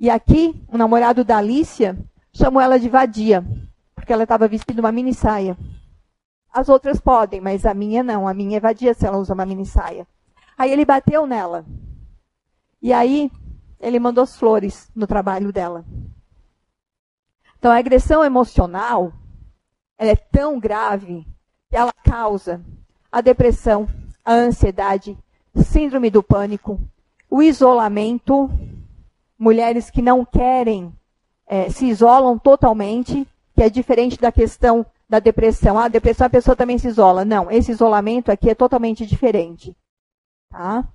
E 0.00 0.08
aqui, 0.08 0.64
o 0.68 0.78
namorado 0.78 1.24
da 1.24 1.36
Alicia 1.36 1.98
chamou 2.32 2.62
ela 2.62 2.78
de 2.78 2.88
vadia, 2.88 3.44
porque 3.94 4.12
ela 4.12 4.22
estava 4.22 4.48
vestindo 4.48 4.78
uma 4.78 4.92
mini 4.92 5.12
saia. 5.12 5.58
As 6.50 6.70
outras 6.70 7.00
podem, 7.00 7.40
mas 7.40 7.66
a 7.66 7.74
minha 7.74 8.02
não. 8.02 8.26
A 8.26 8.32
minha 8.32 8.56
é 8.56 8.60
vadia 8.60 8.94
se 8.94 9.04
ela 9.04 9.18
usa 9.18 9.34
uma 9.34 9.44
mini 9.44 9.66
saia. 9.66 10.06
Aí 10.56 10.72
ele 10.72 10.86
bateu 10.86 11.26
nela. 11.26 11.66
E 12.80 12.90
aí 12.92 13.30
ele 13.78 14.00
mandou 14.00 14.24
as 14.24 14.36
flores 14.38 14.90
no 14.94 15.06
trabalho 15.06 15.52
dela. 15.52 15.84
Então 17.58 17.70
a 17.70 17.76
agressão 17.76 18.24
emocional, 18.24 19.12
ela 19.98 20.12
é 20.12 20.16
tão 20.16 20.58
grave 20.58 21.26
que 21.68 21.76
ela 21.76 21.92
causa 21.92 22.64
a 23.12 23.20
depressão, 23.20 23.86
a 24.28 24.34
ansiedade, 24.34 25.16
síndrome 25.56 26.10
do 26.10 26.22
pânico, 26.22 26.78
o 27.30 27.42
isolamento, 27.42 28.50
mulheres 29.38 29.90
que 29.90 30.02
não 30.02 30.22
querem, 30.22 30.92
é, 31.46 31.70
se 31.70 31.86
isolam 31.86 32.38
totalmente, 32.38 33.26
que 33.54 33.62
é 33.62 33.70
diferente 33.70 34.20
da 34.20 34.30
questão 34.30 34.84
da 35.08 35.18
depressão. 35.18 35.78
Ah, 35.78 35.86
a 35.86 35.88
depressão 35.88 36.26
a 36.26 36.30
pessoa 36.30 36.54
também 36.54 36.76
se 36.76 36.88
isola. 36.88 37.24
Não, 37.24 37.50
esse 37.50 37.72
isolamento 37.72 38.30
aqui 38.30 38.50
é 38.50 38.54
totalmente 38.54 39.06
diferente. 39.06 39.74
Tá? 40.50 40.86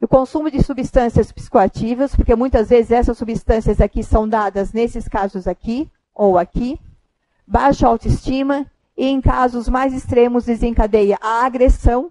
O 0.00 0.08
consumo 0.08 0.50
de 0.50 0.62
substâncias 0.62 1.30
psicoativas, 1.30 2.16
porque 2.16 2.34
muitas 2.34 2.70
vezes 2.70 2.90
essas 2.90 3.18
substâncias 3.18 3.82
aqui 3.82 4.02
são 4.02 4.26
dadas 4.26 4.72
nesses 4.72 5.06
casos 5.06 5.46
aqui 5.46 5.90
ou 6.14 6.38
aqui. 6.38 6.80
Baixa 7.46 7.86
autoestima 7.86 8.66
e 8.96 9.06
em 9.08 9.20
casos 9.20 9.68
mais 9.68 9.92
extremos 9.92 10.46
desencadeia 10.46 11.18
a 11.20 11.44
agressão, 11.44 12.10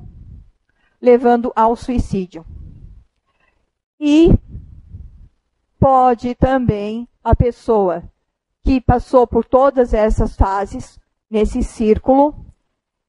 levando 1.02 1.52
ao 1.56 1.76
suicídio. 1.76 2.46
E 4.00 4.30
pode 5.80 6.36
também 6.36 7.08
a 7.24 7.36
pessoa 7.36 8.04
que 8.64 8.80
passou 8.80 9.26
por 9.26 9.44
todas 9.44 9.94
essas 9.94 10.36
fases 10.36 11.00
nesse 11.30 11.64
círculo 11.64 12.46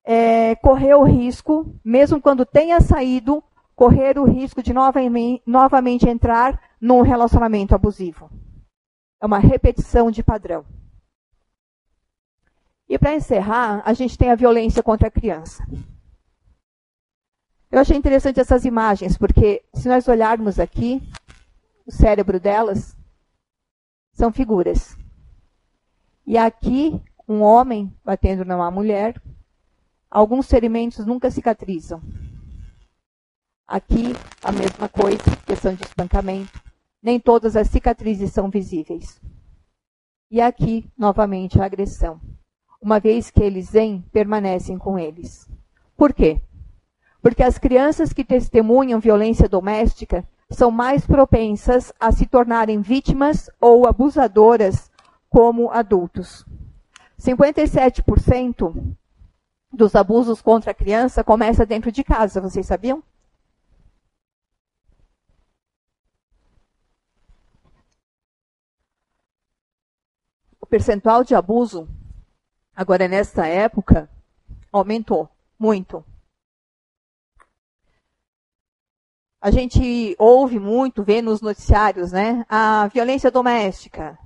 é, 0.05 0.55
correr 0.57 0.95
o 0.95 1.05
risco, 1.05 1.74
mesmo 1.84 2.20
quando 2.20 2.45
tenha 2.45 2.80
saído, 2.80 3.43
correr 3.74 4.18
o 4.18 4.24
risco 4.24 4.62
de 4.62 4.72
novamente, 4.72 5.43
novamente 5.47 6.09
entrar 6.09 6.61
num 6.80 7.03
relacionamento 7.03 7.74
abusivo. 7.74 8.30
É 9.20 9.26
uma 9.26 9.38
repetição 9.38 10.11
de 10.11 10.22
padrão. 10.22 10.64
E 12.88 12.99
para 12.99 13.14
encerrar, 13.14 13.82
a 13.84 13.93
gente 13.93 14.18
tem 14.18 14.30
a 14.30 14.34
violência 14.34 14.82
contra 14.82 15.09
a 15.09 15.11
criança. 15.11 15.64
Eu 17.72 17.78
achei 17.78 17.96
interessante 17.96 18.38
essas 18.38 18.66
imagens, 18.66 19.16
porque 19.16 19.64
se 19.72 19.88
nós 19.88 20.06
olharmos 20.06 20.60
aqui, 20.60 21.00
o 21.86 21.90
cérebro 21.90 22.38
delas 22.38 22.94
são 24.12 24.30
figuras. 24.30 24.94
E 26.26 26.36
aqui, 26.36 27.02
um 27.26 27.40
homem 27.40 27.90
batendo 28.04 28.44
numa 28.44 28.70
mulher, 28.70 29.18
alguns 30.10 30.48
ferimentos 30.48 31.06
nunca 31.06 31.30
cicatrizam. 31.30 32.02
Aqui, 33.66 34.12
a 34.44 34.52
mesma 34.52 34.86
coisa, 34.86 35.24
questão 35.46 35.74
de 35.74 35.82
espancamento. 35.82 36.62
Nem 37.02 37.18
todas 37.18 37.56
as 37.56 37.68
cicatrizes 37.68 38.34
são 38.34 38.50
visíveis. 38.50 39.18
E 40.30 40.42
aqui, 40.42 40.86
novamente, 40.96 41.58
a 41.58 41.64
agressão. 41.64 42.20
Uma 42.82 43.00
vez 43.00 43.30
que 43.30 43.42
eles 43.42 43.72
vêm, 43.72 44.02
permanecem 44.12 44.76
com 44.76 44.98
eles. 44.98 45.48
Por 45.96 46.12
quê? 46.12 46.42
Porque 47.22 47.42
as 47.42 47.56
crianças 47.56 48.12
que 48.12 48.24
testemunham 48.24 49.00
violência 49.00 49.48
doméstica 49.48 50.28
são 50.50 50.70
mais 50.70 51.06
propensas 51.06 51.92
a 51.98 52.10
se 52.10 52.26
tornarem 52.26 52.82
vítimas 52.82 53.48
ou 53.60 53.86
abusadoras 53.86 54.90
como 55.30 55.70
adultos. 55.70 56.44
57% 57.18 58.94
dos 59.72 59.94
abusos 59.94 60.42
contra 60.42 60.72
a 60.72 60.74
criança 60.74 61.24
começa 61.24 61.64
dentro 61.64 61.90
de 61.92 62.02
casa, 62.04 62.40
vocês 62.40 62.66
sabiam? 62.66 63.02
percentual 70.72 71.22
de 71.22 71.34
abuso, 71.34 71.86
agora 72.74 73.06
nesta 73.06 73.46
época, 73.46 74.08
aumentou 74.72 75.28
muito. 75.58 76.02
A 79.43 79.51
gente 79.51 80.14
ouve 80.20 80.61
muito, 80.61 81.03
vê 81.03 81.20
nos 81.20 81.40
noticiários, 81.40 82.12
né? 82.12 82.47
A 82.49 82.86
violência 82.86 83.28
doméstica. 83.28 84.16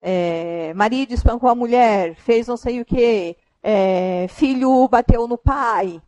É, 0.00 0.72
marido 0.74 1.12
espancou 1.12 1.50
a 1.50 1.54
mulher, 1.54 2.14
fez 2.14 2.46
não 2.46 2.56
sei 2.56 2.80
o 2.80 2.84
que, 2.84 3.36
é, 3.60 4.28
filho 4.28 4.86
bateu 4.86 5.26
no 5.26 5.36
pai. 5.36 6.00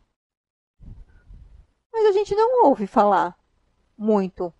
Mas 1.91 2.05
a 2.05 2.11
gente 2.13 2.33
não 2.33 2.65
ouve 2.65 2.87
falar 2.87 3.37
muito 3.97 4.53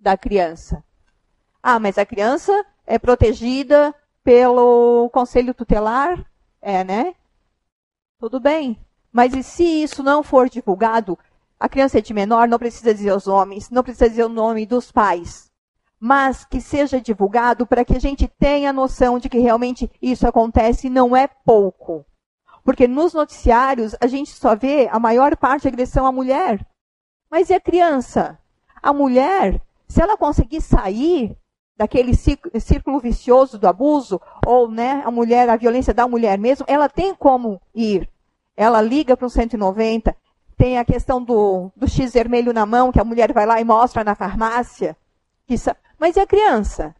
da 0.00 0.16
criança. 0.16 0.82
Ah, 1.62 1.78
mas 1.78 1.98
a 1.98 2.06
criança 2.06 2.64
é 2.86 2.98
protegida 2.98 3.94
pelo 4.24 5.10
conselho 5.10 5.52
tutelar, 5.52 6.24
é, 6.62 6.82
né? 6.82 7.14
Tudo 8.18 8.40
bem. 8.40 8.82
Mas 9.12 9.34
e 9.34 9.42
se 9.42 9.82
isso 9.82 10.02
não 10.02 10.22
for 10.22 10.48
divulgado, 10.48 11.18
a 11.62 11.68
criança 11.68 11.98
é 11.98 12.00
de 12.00 12.12
menor, 12.12 12.48
não 12.48 12.58
precisa 12.58 12.92
dizer 12.92 13.12
os 13.12 13.26
nomes, 13.26 13.70
não 13.70 13.84
precisa 13.84 14.10
dizer 14.10 14.24
o 14.24 14.28
nome 14.28 14.66
dos 14.66 14.90
pais. 14.90 15.48
Mas 16.00 16.44
que 16.44 16.60
seja 16.60 17.00
divulgado 17.00 17.64
para 17.64 17.84
que 17.84 17.96
a 17.96 18.00
gente 18.00 18.26
tenha 18.26 18.72
noção 18.72 19.16
de 19.16 19.28
que 19.28 19.38
realmente 19.38 19.88
isso 20.02 20.26
acontece 20.26 20.88
e 20.88 20.90
não 20.90 21.16
é 21.16 21.28
pouco. 21.28 22.04
Porque 22.64 22.88
nos 22.88 23.14
noticiários 23.14 23.94
a 24.00 24.08
gente 24.08 24.32
só 24.32 24.56
vê 24.56 24.88
a 24.90 24.98
maior 24.98 25.36
parte 25.36 25.68
agressão 25.68 26.04
à 26.04 26.10
mulher. 26.10 26.66
Mas 27.30 27.48
e 27.48 27.54
a 27.54 27.60
criança? 27.60 28.36
A 28.82 28.92
mulher, 28.92 29.62
se 29.86 30.02
ela 30.02 30.16
conseguir 30.16 30.62
sair 30.62 31.38
daquele 31.76 32.12
círculo 32.16 32.98
vicioso 32.98 33.56
do 33.56 33.68
abuso, 33.68 34.20
ou 34.44 34.68
né, 34.68 35.00
a 35.06 35.12
mulher, 35.12 35.48
a 35.48 35.54
violência 35.54 35.94
da 35.94 36.08
mulher 36.08 36.36
mesmo, 36.38 36.66
ela 36.68 36.88
tem 36.88 37.14
como 37.14 37.62
ir. 37.72 38.10
Ela 38.56 38.82
liga 38.82 39.16
para 39.16 39.26
o 39.26 39.30
190, 39.30 40.16
tem 40.62 40.78
a 40.78 40.84
questão 40.84 41.20
do, 41.20 41.72
do 41.74 41.88
X 41.88 42.12
vermelho 42.12 42.52
na 42.52 42.64
mão, 42.64 42.92
que 42.92 43.00
a 43.00 43.04
mulher 43.04 43.32
vai 43.32 43.44
lá 43.44 43.60
e 43.60 43.64
mostra 43.64 44.04
na 44.04 44.14
farmácia. 44.14 44.96
Mas 45.98 46.14
e 46.14 46.20
a 46.20 46.26
criança? 46.26 46.94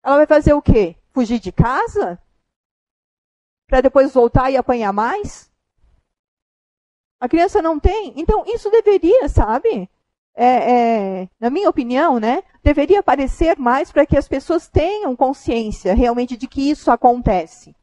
Ela 0.00 0.18
vai 0.18 0.26
fazer 0.26 0.52
o 0.52 0.62
quê? 0.62 0.94
Fugir 1.12 1.40
de 1.40 1.50
casa? 1.50 2.22
Para 3.66 3.80
depois 3.80 4.14
voltar 4.14 4.48
e 4.52 4.56
apanhar 4.56 4.92
mais? 4.92 5.50
A 7.18 7.28
criança 7.28 7.60
não 7.60 7.80
tem? 7.80 8.14
Então, 8.16 8.44
isso 8.46 8.70
deveria, 8.70 9.28
sabe? 9.28 9.90
é, 10.34 10.72
é, 11.22 11.28
na 11.38 11.50
minha 11.50 11.68
opinião, 11.68 12.20
né, 12.20 12.42
deveria 12.62 13.00
aparecer 13.00 13.58
mais 13.58 13.90
para 13.90 14.06
que 14.06 14.16
as 14.16 14.28
pessoas 14.28 14.68
tenham 14.68 15.16
consciência 15.16 15.94
realmente 15.94 16.36
de 16.36 16.46
que 16.46 16.70
isso 16.70 16.90
acontece. 16.90 17.74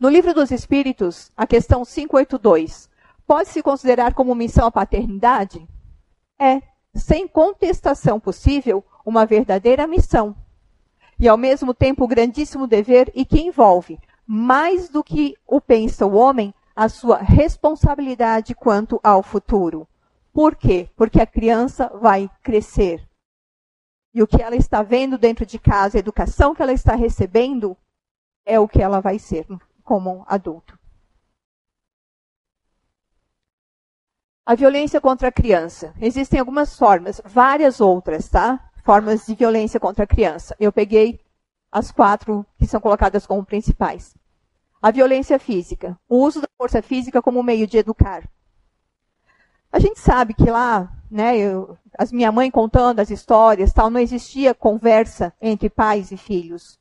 No 0.00 0.08
livro 0.08 0.34
dos 0.34 0.50
Espíritos, 0.50 1.30
a 1.36 1.46
questão 1.46 1.84
582, 1.84 2.90
pode-se 3.26 3.62
considerar 3.62 4.14
como 4.14 4.34
missão 4.34 4.66
a 4.66 4.70
paternidade? 4.70 5.66
É, 6.38 6.62
sem 6.94 7.26
contestação 7.26 8.18
possível, 8.20 8.84
uma 9.04 9.26
verdadeira 9.26 9.86
missão. 9.86 10.34
E 11.18 11.28
ao 11.28 11.36
mesmo 11.36 11.74
tempo 11.74 12.04
um 12.04 12.08
grandíssimo 12.08 12.66
dever 12.66 13.10
e 13.14 13.24
que 13.24 13.40
envolve, 13.40 13.98
mais 14.26 14.88
do 14.88 15.02
que 15.02 15.34
o 15.46 15.60
pensa 15.60 16.06
o 16.06 16.14
homem, 16.14 16.54
a 16.74 16.88
sua 16.88 17.18
responsabilidade 17.18 18.54
quanto 18.54 19.00
ao 19.02 19.22
futuro. 19.22 19.88
Por 20.32 20.54
quê? 20.54 20.90
Porque 20.94 21.20
a 21.20 21.26
criança 21.26 21.90
vai 22.00 22.28
crescer. 22.42 23.08
E 24.12 24.22
o 24.22 24.26
que 24.26 24.42
ela 24.42 24.56
está 24.56 24.82
vendo 24.82 25.16
dentro 25.16 25.46
de 25.46 25.58
casa, 25.58 25.96
a 25.96 26.00
educação 26.00 26.54
que 26.54 26.62
ela 26.62 26.72
está 26.72 26.94
recebendo, 26.94 27.76
é 28.44 28.60
o 28.60 28.68
que 28.68 28.82
ela 28.82 29.00
vai 29.00 29.18
ser 29.18 29.46
como 29.82 30.24
adulto. 30.26 30.75
A 34.46 34.54
violência 34.54 35.00
contra 35.00 35.26
a 35.26 35.32
criança. 35.32 35.92
Existem 36.00 36.38
algumas 36.38 36.78
formas, 36.78 37.20
várias 37.24 37.80
outras, 37.80 38.28
tá? 38.28 38.70
Formas 38.84 39.26
de 39.26 39.34
violência 39.34 39.80
contra 39.80 40.04
a 40.04 40.06
criança. 40.06 40.54
Eu 40.60 40.72
peguei 40.72 41.20
as 41.72 41.90
quatro 41.90 42.46
que 42.56 42.64
são 42.64 42.80
colocadas 42.80 43.26
como 43.26 43.44
principais. 43.44 44.14
A 44.80 44.92
violência 44.92 45.36
física. 45.36 45.98
O 46.08 46.18
uso 46.18 46.40
da 46.40 46.48
força 46.56 46.80
física 46.80 47.20
como 47.20 47.42
meio 47.42 47.66
de 47.66 47.78
educar. 47.78 48.22
A 49.72 49.80
gente 49.80 49.98
sabe 49.98 50.32
que 50.32 50.48
lá, 50.48 50.96
né, 51.10 51.36
eu, 51.36 51.76
as 51.98 52.12
minha 52.12 52.30
mãe 52.30 52.48
contando 52.48 53.00
as 53.00 53.10
histórias, 53.10 53.72
tal, 53.72 53.90
não 53.90 53.98
existia 53.98 54.54
conversa 54.54 55.34
entre 55.42 55.68
pais 55.68 56.12
e 56.12 56.16
filhos. 56.16 56.78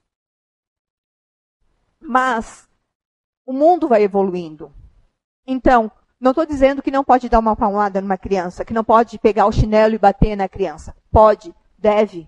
Mas 2.00 2.70
o 3.44 3.52
mundo 3.52 3.88
vai 3.88 4.04
evoluindo. 4.04 4.72
Então, 5.48 5.92
Não 6.26 6.32
estou 6.32 6.44
dizendo 6.44 6.82
que 6.82 6.90
não 6.90 7.04
pode 7.04 7.30
dar 7.30 7.38
uma 7.38 7.56
palmada 7.56 8.02
numa 8.02 8.18
criança, 8.18 8.66
que 8.66 8.74
não 8.74 8.84
pode 8.84 9.20
pegar 9.20 9.46
o 9.46 9.52
chinelo 9.52 9.94
e 9.94 10.00
bater 10.00 10.36
na 10.36 10.50
criança. 10.50 10.98
Pode, 11.12 11.54
deve. 11.78 12.28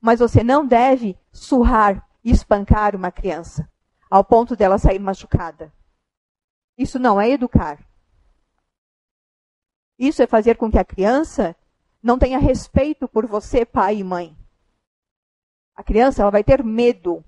Mas 0.00 0.20
você 0.20 0.44
não 0.44 0.64
deve 0.64 1.18
surrar 1.32 2.08
e 2.22 2.30
espancar 2.30 2.94
uma 2.94 3.10
criança 3.10 3.68
ao 4.08 4.22
ponto 4.22 4.54
dela 4.54 4.78
sair 4.78 5.00
machucada. 5.00 5.72
Isso 6.78 6.96
não 6.96 7.20
é 7.20 7.28
educar. 7.28 7.84
Isso 9.98 10.22
é 10.22 10.26
fazer 10.28 10.56
com 10.56 10.70
que 10.70 10.78
a 10.78 10.84
criança 10.84 11.56
não 12.00 12.16
tenha 12.16 12.38
respeito 12.38 13.08
por 13.08 13.26
você, 13.26 13.66
pai 13.66 13.96
e 13.96 14.04
mãe. 14.04 14.38
A 15.74 15.82
criança 15.82 16.22
ela 16.22 16.30
vai 16.30 16.44
ter 16.44 16.62
medo. 16.62 17.24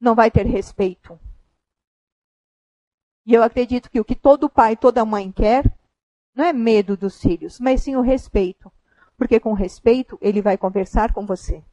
Não 0.00 0.14
vai 0.14 0.30
ter 0.30 0.46
respeito. 0.46 1.18
E 3.26 3.34
eu 3.34 3.42
acredito 3.42 3.90
que 3.90 3.98
o 3.98 4.04
que 4.04 4.14
todo 4.14 4.48
pai 4.48 4.76
toda 4.76 5.04
mãe 5.04 5.32
quer 5.32 5.70
não 6.32 6.44
é 6.44 6.52
medo 6.52 6.96
dos 6.96 7.20
filhos, 7.20 7.58
mas 7.58 7.82
sim 7.82 7.96
o 7.96 8.00
respeito. 8.00 8.70
Porque 9.16 9.40
com 9.40 9.52
respeito 9.52 10.16
ele 10.20 10.40
vai 10.40 10.56
conversar 10.56 11.12
com 11.12 11.26
você. 11.26 11.64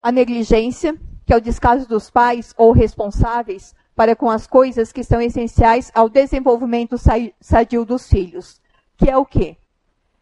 A 0.00 0.12
negligência, 0.12 0.96
que 1.26 1.32
é 1.32 1.36
o 1.36 1.40
descaso 1.40 1.88
dos 1.88 2.10
pais 2.10 2.54
ou 2.56 2.70
responsáveis 2.70 3.74
para 3.96 4.14
com 4.14 4.30
as 4.30 4.46
coisas 4.46 4.92
que 4.92 5.02
são 5.02 5.20
essenciais 5.20 5.90
ao 5.94 6.08
desenvolvimento 6.08 6.96
sadio 7.40 7.84
dos 7.84 8.08
filhos, 8.08 8.60
que 8.96 9.10
é 9.10 9.16
o 9.16 9.24
quê? 9.24 9.56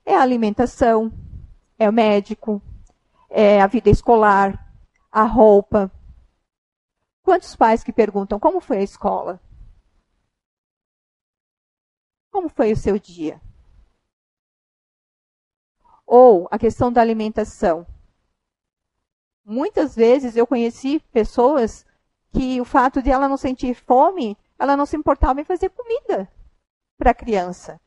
É 0.06 0.14
a 0.14 0.22
alimentação, 0.22 1.12
é 1.78 1.88
o 1.88 1.92
médico, 1.92 2.62
é 3.28 3.60
a 3.60 3.66
vida 3.66 3.90
escolar, 3.90 4.72
a 5.10 5.24
roupa, 5.24 5.90
Quantos 7.22 7.54
pais 7.54 7.84
que 7.84 7.92
perguntam 7.92 8.38
como 8.38 8.60
foi 8.60 8.78
a 8.78 8.82
escola? 8.82 9.40
Como 12.30 12.48
foi 12.48 12.72
o 12.72 12.76
seu 12.76 12.98
dia? 12.98 13.40
Ou 16.06 16.48
a 16.50 16.58
questão 16.58 16.92
da 16.92 17.00
alimentação. 17.00 17.86
Muitas 19.44 19.94
vezes 19.94 20.36
eu 20.36 20.46
conheci 20.46 21.00
pessoas 21.12 21.86
que 22.32 22.60
o 22.60 22.64
fato 22.64 23.02
de 23.02 23.10
ela 23.10 23.28
não 23.28 23.36
sentir 23.36 23.74
fome, 23.74 24.36
ela 24.58 24.76
não 24.76 24.86
se 24.86 24.96
importava 24.96 25.40
em 25.40 25.44
fazer 25.44 25.68
comida 25.70 26.30
para 26.96 27.10
a 27.10 27.14
criança. 27.14 27.80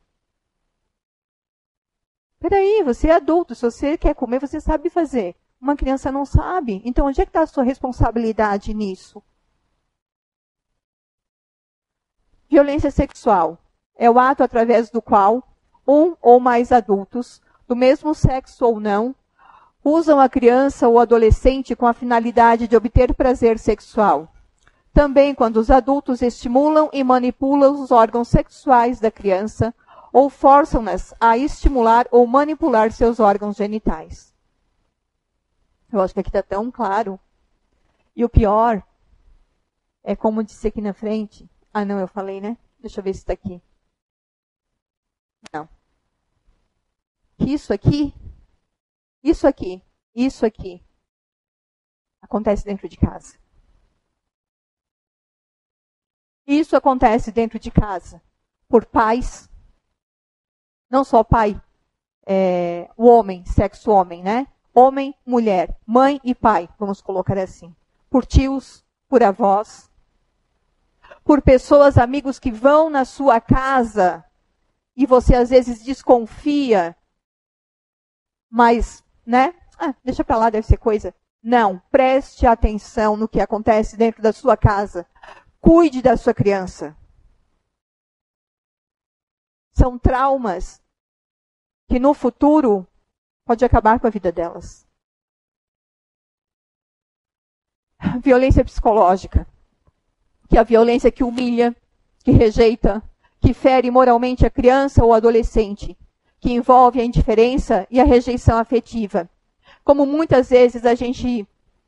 Peraí, 2.40 2.84
você 2.84 3.08
é 3.08 3.16
adulto, 3.16 3.56
se 3.56 3.62
você 3.64 3.98
quer 3.98 4.14
comer, 4.14 4.40
você 4.40 4.60
sabe 4.62 4.90
fazer. 4.90 5.36
Uma 5.60 5.76
criança 5.76 6.12
não 6.12 6.26
sabe. 6.26 6.82
Então, 6.86 7.08
onde 7.08 7.22
é 7.22 7.26
que 7.26 7.30
está 7.30 7.42
a 7.42 7.48
sua 7.48 7.64
responsabilidade 7.64 8.74
nisso? 8.74 9.24
Violência 12.50 12.92
sexual 12.92 13.58
é 13.98 14.10
o 14.10 14.20
ato 14.20 14.44
através 14.44 14.90
do 14.90 15.02
qual 15.02 15.44
um 15.88 16.16
ou 16.22 16.40
mais 16.40 16.72
adultos, 16.72 17.42
do 17.68 17.76
mesmo 17.76 18.14
sexo 18.14 18.66
ou 18.66 18.80
não, 18.80 19.16
usam 19.84 20.20
a 20.20 20.28
criança 20.28 20.88
ou 20.88 21.00
adolescente 21.00 21.76
com 21.76 21.86
a 21.86 21.94
finalidade 21.94 22.68
de 22.68 22.76
obter 22.76 23.14
prazer 23.14 23.60
sexual. 23.60 24.32
Também 24.94 25.36
quando 25.36 25.58
os 25.58 25.70
adultos 25.70 26.22
estimulam 26.22 26.90
e 26.94 27.04
manipulam 27.04 27.82
os 27.82 27.92
órgãos 27.92 28.28
sexuais 28.28 29.00
da 29.00 29.12
criança 29.12 29.74
ou 30.12 30.30
forçam-nas 30.30 31.14
a 31.20 31.38
estimular 31.38 32.08
ou 32.12 32.26
manipular 32.26 32.92
seus 32.92 33.20
órgãos 33.20 33.58
genitais. 33.58 34.35
Eu 35.92 36.02
acho 36.02 36.14
que 36.14 36.20
aqui 36.20 36.30
está 36.30 36.44
tão 36.44 36.72
claro. 36.72 37.20
E 38.16 38.24
o 38.24 38.30
pior 38.30 38.84
é 40.04 40.16
como 40.16 40.44
disse 40.44 40.68
aqui 40.68 40.82
na 40.82 40.94
frente. 40.94 41.50
Ah, 41.74 41.84
não, 41.84 42.00
eu 42.00 42.08
falei, 42.08 42.40
né? 42.40 42.58
Deixa 42.80 43.00
eu 43.00 43.04
ver 43.04 43.14
se 43.14 43.20
está 43.20 43.34
aqui. 43.34 43.62
Não. 45.54 45.68
Isso 47.40 47.74
aqui, 47.74 48.14
isso 49.22 49.48
aqui, 49.48 49.84
isso 50.16 50.46
aqui 50.46 50.82
acontece 52.22 52.64
dentro 52.66 52.88
de 52.88 52.98
casa. 52.98 53.38
Isso 56.48 56.76
acontece 56.76 57.32
dentro 57.32 57.60
de 57.60 57.72
casa 57.72 58.22
por 58.68 58.86
pais, 58.86 59.50
não 60.90 61.04
só 61.04 61.24
pai, 61.24 61.60
é, 62.26 62.90
o 62.96 63.08
homem, 63.08 63.46
sexo 63.46 63.92
homem, 63.92 64.24
né? 64.24 64.48
Homem, 64.76 65.16
mulher, 65.26 65.76
mãe 65.86 66.20
e 66.24 66.36
pai, 66.36 66.70
vamos 66.78 67.02
colocar 67.02 67.38
assim. 67.38 67.74
Por 68.10 68.26
tios, 68.26 68.84
por 69.08 69.24
avós, 69.24 69.90
por 71.24 71.42
pessoas, 71.42 71.98
amigos 71.98 72.38
que 72.38 72.52
vão 72.52 72.90
na 72.90 73.06
sua 73.06 73.40
casa 73.40 74.24
e 74.96 75.06
você 75.06 75.36
às 75.36 75.50
vezes 75.50 75.84
desconfia, 75.84 76.96
mas, 78.50 79.04
né? 79.26 79.54
Ah, 79.80 79.94
deixa 80.04 80.24
para 80.24 80.38
lá, 80.38 80.50
deve 80.50 80.68
ser 80.68 80.78
coisa. 80.78 81.14
Não, 81.42 81.82
preste 81.92 82.46
atenção 82.46 83.16
no 83.16 83.28
que 83.28 83.40
acontece 83.40 83.98
dentro 83.98 84.22
da 84.22 84.34
sua 84.34 84.58
casa. 84.58 85.06
Cuide 85.60 86.02
da 86.02 86.18
sua 86.18 86.34
criança. 86.34 86.96
São 89.74 90.00
traumas 90.00 90.82
que 91.88 92.00
no 92.00 92.14
futuro 92.14 92.88
pode 93.46 93.64
acabar 93.64 94.00
com 94.00 94.08
a 94.08 94.10
vida 94.10 94.32
delas. 94.32 94.86
Violência 98.22 98.66
psicológica, 98.66 99.48
que 100.50 100.58
é 100.58 100.60
a 100.60 100.64
violência 100.64 101.12
que 101.12 101.24
humilha, 101.24 101.76
que 102.24 102.32
rejeita, 102.32 103.02
que 103.40 103.54
fere 103.54 103.92
moralmente 103.92 104.46
a 104.46 104.50
criança 104.50 105.04
ou 105.04 105.14
adolescente, 105.14 105.96
que 106.40 106.52
envolve 106.52 107.00
a 107.00 107.06
indiferença 107.06 107.88
e 107.90 108.02
a 108.02 108.04
rejeição 108.04 108.58
afetiva. 108.58 109.30
Como 109.84 110.06
muitas 110.06 110.50
vezes 110.50 110.86
a 110.86 110.96
gente, 110.96 111.48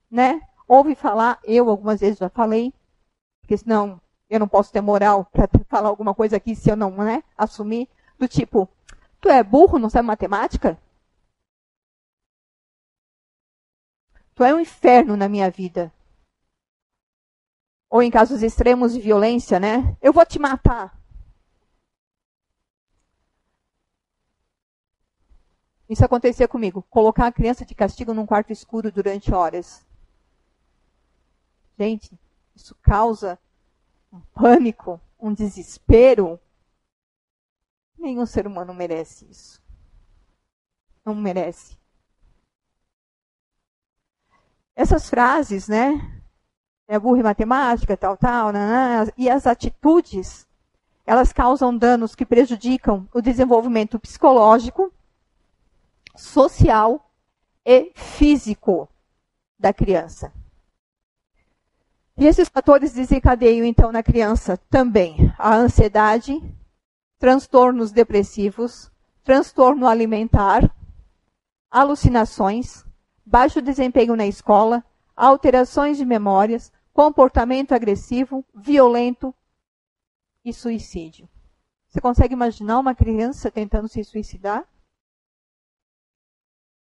né, 0.10 0.42
ouve 0.68 0.94
falar, 0.94 1.40
eu 1.44 1.70
algumas 1.70 2.00
vezes 2.00 2.20
já 2.20 2.30
falei, 2.30 2.72
porque 3.42 3.58
senão 3.58 4.00
eu 4.30 4.40
não 4.40 4.48
posso 4.48 4.72
ter 4.72 4.82
moral 4.82 5.26
para 5.32 5.50
falar 5.68 5.90
alguma 5.90 6.14
coisa 6.14 6.38
aqui 6.38 6.56
se 6.56 6.70
eu 6.70 6.76
não, 6.76 6.92
né, 6.92 7.24
assumir, 7.38 7.88
do 8.20 8.28
tipo, 8.28 8.70
tu 9.20 9.30
é 9.30 9.44
burro, 9.44 9.80
não 9.80 9.90
sabe 9.90 10.08
matemática? 10.08 10.78
Tu 14.38 14.44
é 14.44 14.54
um 14.54 14.60
inferno 14.60 15.18
na 15.18 15.28
minha 15.28 15.50
vida. 15.50 15.92
Ou 17.90 18.04
em 18.04 18.12
casos 18.12 18.44
extremos 18.44 18.94
de 18.94 19.02
violência, 19.02 19.60
né? 19.60 19.98
Eu 20.00 20.14
vou 20.14 20.24
te 20.24 20.38
matar. 20.38 20.96
Isso 25.90 26.06
acontecia 26.06 26.48
comigo. 26.48 26.84
Colocar 26.84 27.26
a 27.26 27.32
criança 27.32 27.66
de 27.66 27.74
castigo 27.74 28.14
num 28.14 28.28
quarto 28.28 28.54
escuro 28.54 28.92
durante 28.92 29.34
horas. 29.34 29.84
Gente, 31.80 32.12
isso 32.56 32.76
causa 32.76 33.40
um 34.14 34.20
pânico, 34.36 35.02
um 35.20 35.34
desespero. 35.34 36.40
Nenhum 37.98 38.28
ser 38.28 38.46
humano 38.46 38.72
merece 38.72 39.26
isso. 39.26 39.60
Não 41.04 41.16
merece. 41.16 41.76
Essas 44.78 45.10
frases, 45.10 45.68
né? 45.68 46.22
É 46.88 47.00
burro 47.00 47.18
em 47.18 47.24
matemática, 47.24 47.98
tal, 47.98 48.16
tal, 48.16 48.52
né, 48.52 49.04
né? 49.04 49.12
e 49.18 49.28
as 49.28 49.48
atitudes, 49.48 50.48
elas 51.04 51.34
causam 51.34 51.76
danos 51.76 52.14
que 52.14 52.26
prejudicam 52.26 53.10
o 53.12 53.20
desenvolvimento 53.20 54.00
psicológico, 54.00 54.94
social 56.16 57.12
e 57.66 57.92
físico 57.96 58.88
da 59.60 59.74
criança. 59.74 60.32
E 62.16 62.26
esses 62.26 62.48
fatores 62.48 62.94
desencadeiam, 62.94 63.66
então, 63.66 63.92
na 63.92 64.04
criança 64.04 64.58
também 64.70 65.34
a 65.40 65.56
ansiedade, 65.56 66.40
transtornos 67.18 67.92
depressivos, 67.92 68.92
transtorno 69.24 69.88
alimentar, 69.88 70.72
alucinações, 71.70 72.87
baixo 73.28 73.62
desempenho 73.62 74.16
na 74.16 74.26
escola, 74.26 74.84
alterações 75.14 75.98
de 75.98 76.06
memórias, 76.06 76.72
comportamento 76.94 77.74
agressivo, 77.74 78.44
violento 78.56 79.36
e 80.46 80.54
suicídio. 80.54 81.30
Você 81.90 82.00
consegue 82.00 82.34
imaginar 82.34 82.80
uma 82.80 82.96
criança 82.96 83.52
tentando 83.52 83.90
se 83.90 84.02
suicidar? 84.04 84.66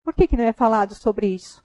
Por 0.03 0.13
que, 0.13 0.29
que 0.29 0.37
não 0.37 0.45
é 0.45 0.53
falado 0.53 0.95
sobre 0.95 1.29
isso? 1.29 1.65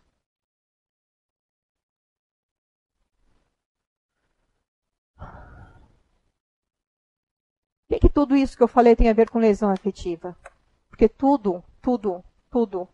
O 7.83 7.93
que, 7.93 7.99
que 7.99 8.09
tudo 8.09 8.37
isso 8.37 8.55
que 8.55 8.63
eu 8.63 8.67
falei 8.67 8.95
tem 8.95 9.09
a 9.09 9.13
ver 9.13 9.29
com 9.29 9.39
lesão 9.39 9.69
afetiva? 9.69 10.37
Porque 10.89 11.09
tudo, 11.09 11.61
tudo, 11.81 12.23
tudo 12.49 12.87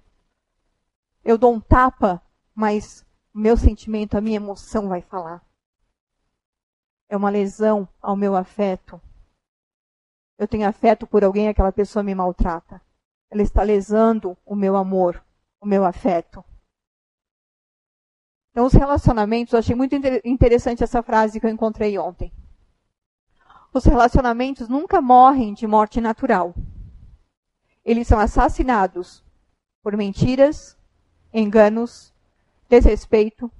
eu 1.26 1.39
dou 1.39 1.51
um 1.51 1.59
tapa, 1.59 2.21
mas 2.53 3.03
o 3.34 3.39
meu 3.39 3.57
sentimento, 3.57 4.15
a 4.15 4.21
minha 4.21 4.38
emoção 4.38 4.88
vai 4.88 5.01
falar. 5.01 5.43
é 7.09 7.17
uma 7.17 7.30
lesão 7.30 7.88
ao 8.01 8.15
meu 8.15 8.36
afeto. 8.36 9.01
Eu 10.38 10.47
tenho 10.47 10.67
afeto 10.67 11.07
por 11.07 11.23
alguém, 11.23 11.47
aquela 11.47 11.71
pessoa 11.71 12.03
me 12.03 12.13
maltrata. 12.13 12.82
Ela 13.30 13.41
está 13.41 13.63
lesando 13.63 14.38
o 14.45 14.55
meu 14.55 14.76
amor, 14.76 15.23
o 15.59 15.65
meu 15.65 15.84
afeto. 15.84 16.43
Então, 18.51 18.65
os 18.65 18.73
relacionamentos, 18.73 19.53
eu 19.53 19.59
achei 19.59 19.76
muito 19.76 19.95
interessante 20.23 20.84
essa 20.84 21.03
frase 21.03 21.39
que 21.39 21.45
eu 21.45 21.49
encontrei 21.49 21.97
ontem. 21.97 22.32
Os 23.73 23.84
relacionamentos 23.84 24.69
nunca 24.69 25.01
morrem 25.01 25.53
de 25.53 25.67
morte 25.67 25.99
natural. 25.99 26.53
Eles 27.84 28.07
são 28.07 28.17
assassinados 28.19 29.23
por 29.84 29.95
mentiras, 29.97 30.78
enganos, 31.36 32.13
desrespeito, 32.69 33.51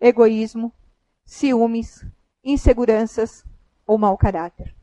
egoísmo, 0.00 0.72
ciúmes, 1.26 2.02
inseguranças 2.42 3.44
ou 3.86 3.98
mau 3.98 4.16
caráter. 4.16 4.74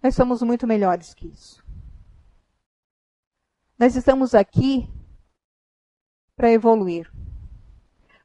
Nós 0.00 0.14
somos 0.14 0.42
muito 0.42 0.64
melhores 0.64 1.12
que 1.12 1.26
isso. 1.26 1.64
Nós 3.76 3.96
estamos 3.96 4.32
aqui 4.32 4.88
para 6.36 6.52
evoluir, 6.52 7.12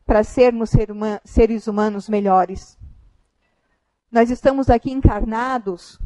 para 0.05 0.23
sermos 0.23 0.69
seres 1.23 1.65
humanos 1.65 2.07
melhores. 2.07 2.77
Nós 4.11 4.29
estamos 4.29 4.69
aqui 4.69 4.91
encarnados 4.91 5.99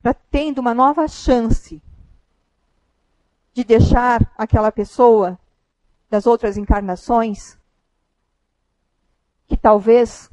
para 0.00 0.14
tendo 0.14 0.60
uma 0.60 0.74
nova 0.74 1.08
chance 1.08 1.82
de 3.54 3.62
deixar 3.62 4.30
aquela 4.36 4.72
pessoa 4.72 5.38
das 6.10 6.26
outras 6.26 6.56
encarnações 6.56 7.56
que 9.46 9.56
talvez 9.56 10.30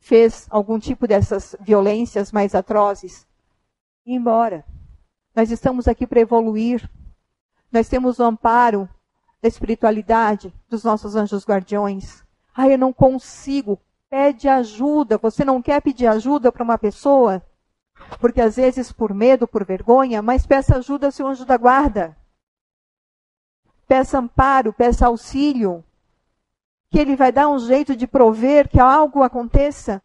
fez 0.00 0.46
algum 0.50 0.78
tipo 0.78 1.06
dessas 1.06 1.54
violências 1.60 2.32
mais 2.32 2.54
atrozes, 2.54 3.26
ir 4.04 4.14
embora. 4.14 4.64
Nós 5.34 5.50
estamos 5.50 5.86
aqui 5.86 6.06
para 6.06 6.20
evoluir. 6.20 6.88
Nós 7.70 7.88
temos 7.88 8.18
o 8.18 8.24
amparo 8.24 8.88
da 9.40 9.48
espiritualidade 9.48 10.52
dos 10.68 10.82
nossos 10.82 11.14
anjos 11.14 11.44
guardiões. 11.44 12.24
Ah, 12.54 12.68
eu 12.68 12.78
não 12.78 12.92
consigo. 12.92 13.78
Pede 14.08 14.48
ajuda. 14.48 15.18
Você 15.18 15.44
não 15.44 15.60
quer 15.60 15.82
pedir 15.82 16.06
ajuda 16.06 16.50
para 16.50 16.64
uma 16.64 16.78
pessoa? 16.78 17.42
Porque 18.20 18.40
às 18.40 18.56
vezes 18.56 18.92
por 18.92 19.12
medo, 19.12 19.46
por 19.46 19.64
vergonha, 19.64 20.22
mas 20.22 20.46
peça 20.46 20.76
ajuda 20.76 21.06
ao 21.06 21.12
seu 21.12 21.26
anjo 21.26 21.44
da 21.44 21.56
guarda. 21.56 22.16
Peça 23.86 24.18
amparo, 24.18 24.72
peça 24.72 25.06
auxílio 25.06 25.84
que 26.90 26.98
ele 26.98 27.16
vai 27.16 27.30
dar 27.30 27.48
um 27.48 27.58
jeito 27.58 27.96
de 27.96 28.06
prover 28.06 28.68
que 28.68 28.80
algo 28.80 29.22
aconteça, 29.22 30.02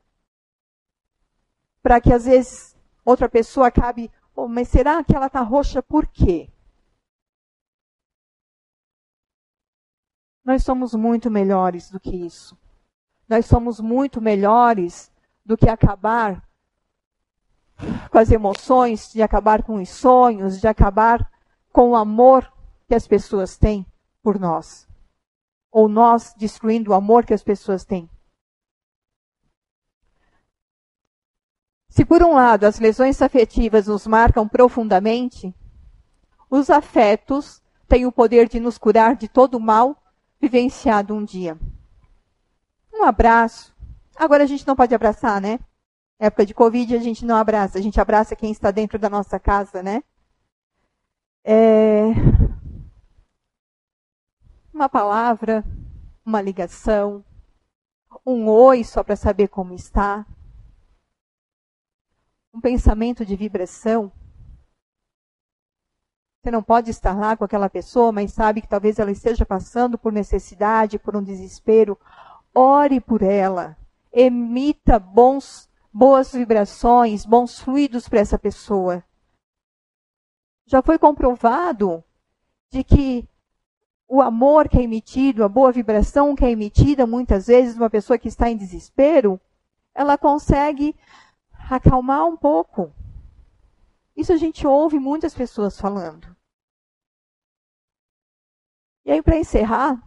para 1.82 2.02
que 2.02 2.12
às 2.12 2.26
vezes 2.26 2.76
outra 3.06 3.30
pessoa 3.30 3.68
acabe, 3.68 4.12
oh, 4.36 4.48
mas 4.48 4.68
será 4.68 5.04
que 5.04 5.16
ela 5.16 5.28
está 5.28 5.42
roxa 5.42 5.82
por 5.82 6.08
quê? 6.08 6.50
Nós 10.44 10.64
somos 10.64 10.94
muito 10.94 11.30
melhores 11.30 11.90
do 11.90 12.00
que 12.00 12.16
isso. 12.16 12.58
Nós 13.28 13.46
somos 13.46 13.80
muito 13.80 14.20
melhores 14.20 15.12
do 15.46 15.56
que 15.56 15.70
acabar 15.70 16.46
com 18.10 18.18
as 18.18 18.32
emoções, 18.32 19.12
de 19.12 19.22
acabar 19.22 19.64
com 19.64 19.82
os 19.82 19.90
sonhos, 19.90 20.60
de 20.60 20.68
acabar 20.68 21.30
com 21.72 21.92
o 21.92 21.96
amor 21.96 22.52
que 22.88 22.96
as 22.96 23.08
pessoas 23.08 23.58
têm 23.58 23.86
por 24.22 24.40
nós 24.40 24.90
ou 25.72 25.88
nós 25.88 26.34
destruindo 26.38 26.92
o 26.92 26.94
amor 26.94 27.26
que 27.26 27.34
as 27.34 27.42
pessoas 27.42 27.86
têm. 27.86 28.10
Se 31.90 32.06
por 32.06 32.22
um 32.22 32.34
lado 32.34 32.66
as 32.66 32.80
lesões 32.80 33.22
afetivas 33.22 33.88
nos 33.88 34.06
marcam 34.06 34.48
profundamente, 34.48 35.56
os 36.50 36.70
afetos 36.70 37.62
têm 37.88 38.06
o 38.06 38.12
poder 38.12 38.48
de 38.48 38.60
nos 38.60 38.78
curar 38.78 39.16
de 39.16 39.28
todo 39.28 39.56
o 39.56 39.60
mal 39.60 40.02
vivenciado 40.40 41.14
um 41.14 41.24
dia. 41.24 41.58
Um 42.94 43.04
abraço. 43.04 43.76
Agora 44.16 44.44
a 44.44 44.48
gente 44.48 44.68
não 44.68 44.76
pode 44.76 44.94
abraçar, 44.94 45.40
né? 45.42 45.60
Época 46.22 46.46
de 46.46 46.54
Covid 46.54 46.96
a 46.96 47.00
gente 47.00 47.26
não 47.26 47.36
abraça, 47.36 47.80
a 47.80 47.82
gente 47.82 48.00
abraça 48.00 48.36
quem 48.36 48.52
está 48.52 48.70
dentro 48.70 49.00
da 49.00 49.10
nossa 49.10 49.40
casa, 49.40 49.82
né? 49.82 50.04
É, 51.44 52.12
uma 54.72 54.88
palavra, 54.88 55.66
uma 56.24 56.40
ligação, 56.40 57.26
um 58.24 58.48
oi 58.48 58.84
só 58.84 59.04
para 59.04 59.16
saber 59.16 59.48
como 59.48 59.74
está, 59.74 60.24
um 62.54 62.62
pensamento 62.62 63.26
de 63.26 63.36
vibração. 63.36 64.12
Você 66.40 66.52
não 66.52 66.62
pode 66.62 66.92
estar 66.92 67.18
lá 67.18 67.36
com 67.36 67.46
aquela 67.46 67.68
pessoa, 67.68 68.12
mas 68.12 68.32
sabe 68.32 68.62
que 68.62 68.68
talvez 68.68 69.00
ela 69.00 69.10
esteja 69.10 69.44
passando 69.44 69.98
por 69.98 70.14
necessidade, 70.14 71.00
por 71.00 71.16
um 71.16 71.24
desespero. 71.24 71.98
Ore 72.54 73.02
por 73.02 73.24
ela. 73.24 73.76
Emita 74.14 75.00
bons, 75.00 75.68
boas 75.94 76.32
vibrações, 76.32 77.26
bons 77.26 77.60
fluidos 77.60 78.08
para 78.08 78.20
essa 78.20 78.40
pessoa. 78.40 79.04
Já 80.66 80.82
foi 80.82 80.98
comprovado 80.98 82.04
de 82.70 82.84
que 82.84 83.28
o 84.08 84.22
amor 84.22 84.68
que 84.68 84.78
é 84.78 84.84
emitido, 84.84 85.44
a 85.44 85.50
boa 85.50 85.72
vibração 85.72 86.36
que 86.36 86.46
é 86.46 86.52
emitida, 86.52 87.06
muitas 87.06 87.48
vezes, 87.48 87.76
uma 87.76 87.90
pessoa 87.90 88.18
que 88.18 88.28
está 88.28 88.50
em 88.50 88.58
desespero, 88.58 89.40
ela 89.94 90.18
consegue 90.18 90.96
acalmar 91.70 92.26
um 92.26 92.36
pouco. 92.36 92.94
Isso 94.16 94.34
a 94.34 94.38
gente 94.38 94.68
ouve 94.68 95.00
muitas 95.00 95.34
pessoas 95.34 95.80
falando. 95.80 96.36
E 99.06 99.12
aí, 99.12 99.22
para 99.22 99.38
encerrar, 99.38 100.02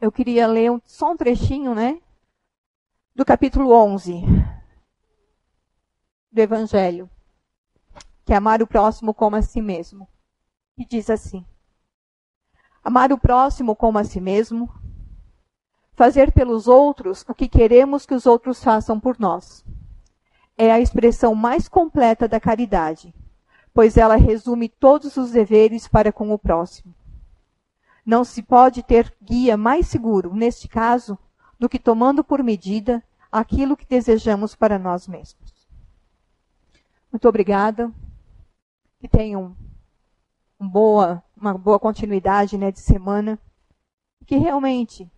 eu 0.00 0.12
queria 0.12 0.46
ler 0.46 0.70
um, 0.70 0.80
só 0.84 1.12
um 1.12 1.16
trechinho, 1.16 1.74
né? 1.74 2.00
Do 3.22 3.26
capítulo 3.26 3.72
11 3.72 4.20
do 6.32 6.40
Evangelho, 6.40 7.08
que 8.24 8.32
é 8.32 8.36
amar 8.36 8.60
o 8.60 8.66
próximo 8.66 9.14
como 9.14 9.36
a 9.36 9.42
si 9.42 9.62
mesmo. 9.62 10.08
Que 10.76 10.84
diz 10.84 11.08
assim: 11.08 11.46
amar 12.82 13.12
o 13.12 13.18
próximo 13.18 13.76
como 13.76 13.96
a 13.96 14.02
si 14.02 14.20
mesmo, 14.20 14.68
fazer 15.92 16.32
pelos 16.32 16.66
outros 16.66 17.24
o 17.28 17.32
que 17.32 17.48
queremos 17.48 18.04
que 18.04 18.12
os 18.12 18.26
outros 18.26 18.60
façam 18.60 18.98
por 18.98 19.16
nós. 19.20 19.64
É 20.58 20.72
a 20.72 20.80
expressão 20.80 21.32
mais 21.32 21.68
completa 21.68 22.26
da 22.26 22.40
caridade, 22.40 23.14
pois 23.72 23.96
ela 23.96 24.16
resume 24.16 24.68
todos 24.68 25.16
os 25.16 25.30
deveres 25.30 25.86
para 25.86 26.12
com 26.12 26.32
o 26.32 26.38
próximo. 26.40 26.92
Não 28.04 28.24
se 28.24 28.42
pode 28.42 28.82
ter 28.82 29.14
guia 29.22 29.56
mais 29.56 29.86
seguro, 29.86 30.34
neste 30.34 30.66
caso, 30.66 31.16
do 31.56 31.68
que 31.68 31.78
tomando 31.78 32.24
por 32.24 32.42
medida 32.42 33.00
aquilo 33.32 33.76
que 33.76 33.86
desejamos 33.86 34.54
para 34.54 34.78
nós 34.78 35.08
mesmos. 35.08 35.66
Muito 37.10 37.26
obrigada. 37.26 37.90
Que 39.00 39.08
tenham 39.08 39.56
um 40.60 40.68
boa 40.68 41.24
uma 41.42 41.58
boa 41.58 41.80
continuidade 41.80 42.56
né, 42.56 42.70
de 42.70 42.78
semana, 42.78 43.36
que 44.24 44.36
realmente 44.36 45.10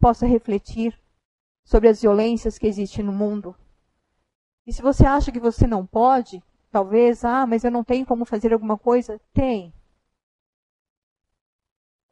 possa 0.00 0.26
refletir 0.26 0.98
sobre 1.64 1.88
as 1.88 2.02
violências 2.02 2.58
que 2.58 2.66
existem 2.66 3.04
no 3.04 3.12
mundo. 3.12 3.54
E 4.66 4.72
se 4.72 4.82
você 4.82 5.06
acha 5.06 5.30
que 5.30 5.38
você 5.38 5.64
não 5.64 5.86
pode, 5.86 6.42
talvez, 6.72 7.24
ah, 7.24 7.46
mas 7.46 7.62
eu 7.62 7.70
não 7.70 7.84
tenho 7.84 8.04
como 8.04 8.24
fazer 8.24 8.52
alguma 8.52 8.76
coisa, 8.76 9.20
tem. 9.32 9.72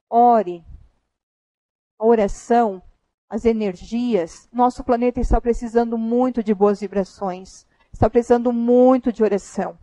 Ore. 0.09 0.65
A 1.99 2.07
oração, 2.07 2.81
as 3.31 3.45
energias, 3.45 4.49
nosso 4.53 4.83
planeta 4.83 5.21
está 5.21 5.41
precisando 5.41 5.97
muito 5.97 6.43
de 6.43 6.53
boas 6.53 6.81
vibrações, 6.81 7.65
está 7.93 8.11
precisando 8.11 8.53
muito 8.53 9.13
de 9.13 9.23
oração. 9.23 9.79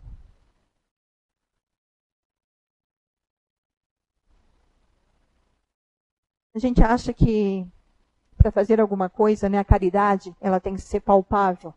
A 6.54 6.58
gente 6.58 6.82
acha 6.82 7.14
que 7.14 7.66
para 8.36 8.52
fazer 8.52 8.80
alguma 8.80 9.08
coisa, 9.08 9.48
né, 9.48 9.58
a 9.58 9.64
caridade, 9.64 10.36
ela 10.40 10.60
tem 10.60 10.74
que 10.74 10.82
ser 10.82 11.00
palpável. 11.00 11.72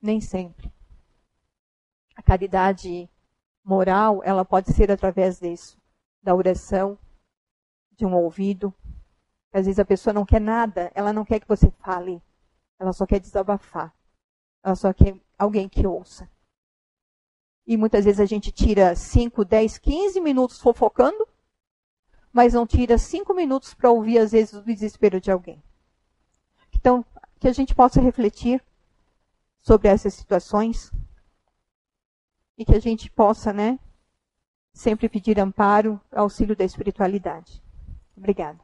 Nem 0.00 0.20
sempre. 0.20 0.72
A 2.16 2.22
caridade 2.22 3.08
moral, 3.64 4.22
ela 4.24 4.44
pode 4.44 4.72
ser 4.72 4.90
através 4.90 5.38
disso, 5.38 5.76
da 6.22 6.34
oração, 6.34 6.98
de 7.92 8.06
um 8.06 8.14
ouvido. 8.14 8.74
Às 9.52 9.66
vezes 9.66 9.78
a 9.78 9.84
pessoa 9.84 10.14
não 10.14 10.24
quer 10.24 10.40
nada, 10.40 10.90
ela 10.94 11.12
não 11.12 11.24
quer 11.24 11.40
que 11.40 11.48
você 11.48 11.70
fale, 11.70 12.22
ela 12.78 12.92
só 12.92 13.06
quer 13.06 13.20
desabafar. 13.20 13.94
Ela 14.62 14.74
só 14.74 14.92
quer 14.92 15.16
alguém 15.38 15.68
que 15.68 15.86
ouça. 15.86 16.28
E 17.66 17.76
muitas 17.76 18.04
vezes 18.04 18.20
a 18.20 18.26
gente 18.26 18.50
tira 18.50 18.94
5, 18.96 19.44
10, 19.44 19.78
15 19.78 20.20
minutos 20.20 20.60
fofocando 20.60 21.28
mas 22.32 22.54
não 22.54 22.66
tira 22.66 22.96
cinco 22.96 23.34
minutos 23.34 23.74
para 23.74 23.90
ouvir, 23.90 24.18
às 24.18 24.32
vezes, 24.32 24.54
o 24.54 24.62
desespero 24.62 25.20
de 25.20 25.30
alguém. 25.30 25.62
Então, 26.74 27.04
que 27.38 27.46
a 27.46 27.52
gente 27.52 27.74
possa 27.74 28.00
refletir 28.00 28.64
sobre 29.60 29.88
essas 29.88 30.14
situações 30.14 30.90
e 32.56 32.64
que 32.64 32.74
a 32.74 32.80
gente 32.80 33.10
possa, 33.10 33.52
né, 33.52 33.78
sempre 34.72 35.08
pedir 35.08 35.38
amparo, 35.38 36.00
auxílio 36.10 36.56
da 36.56 36.64
espiritualidade. 36.64 37.62
Obrigada. 38.16 38.58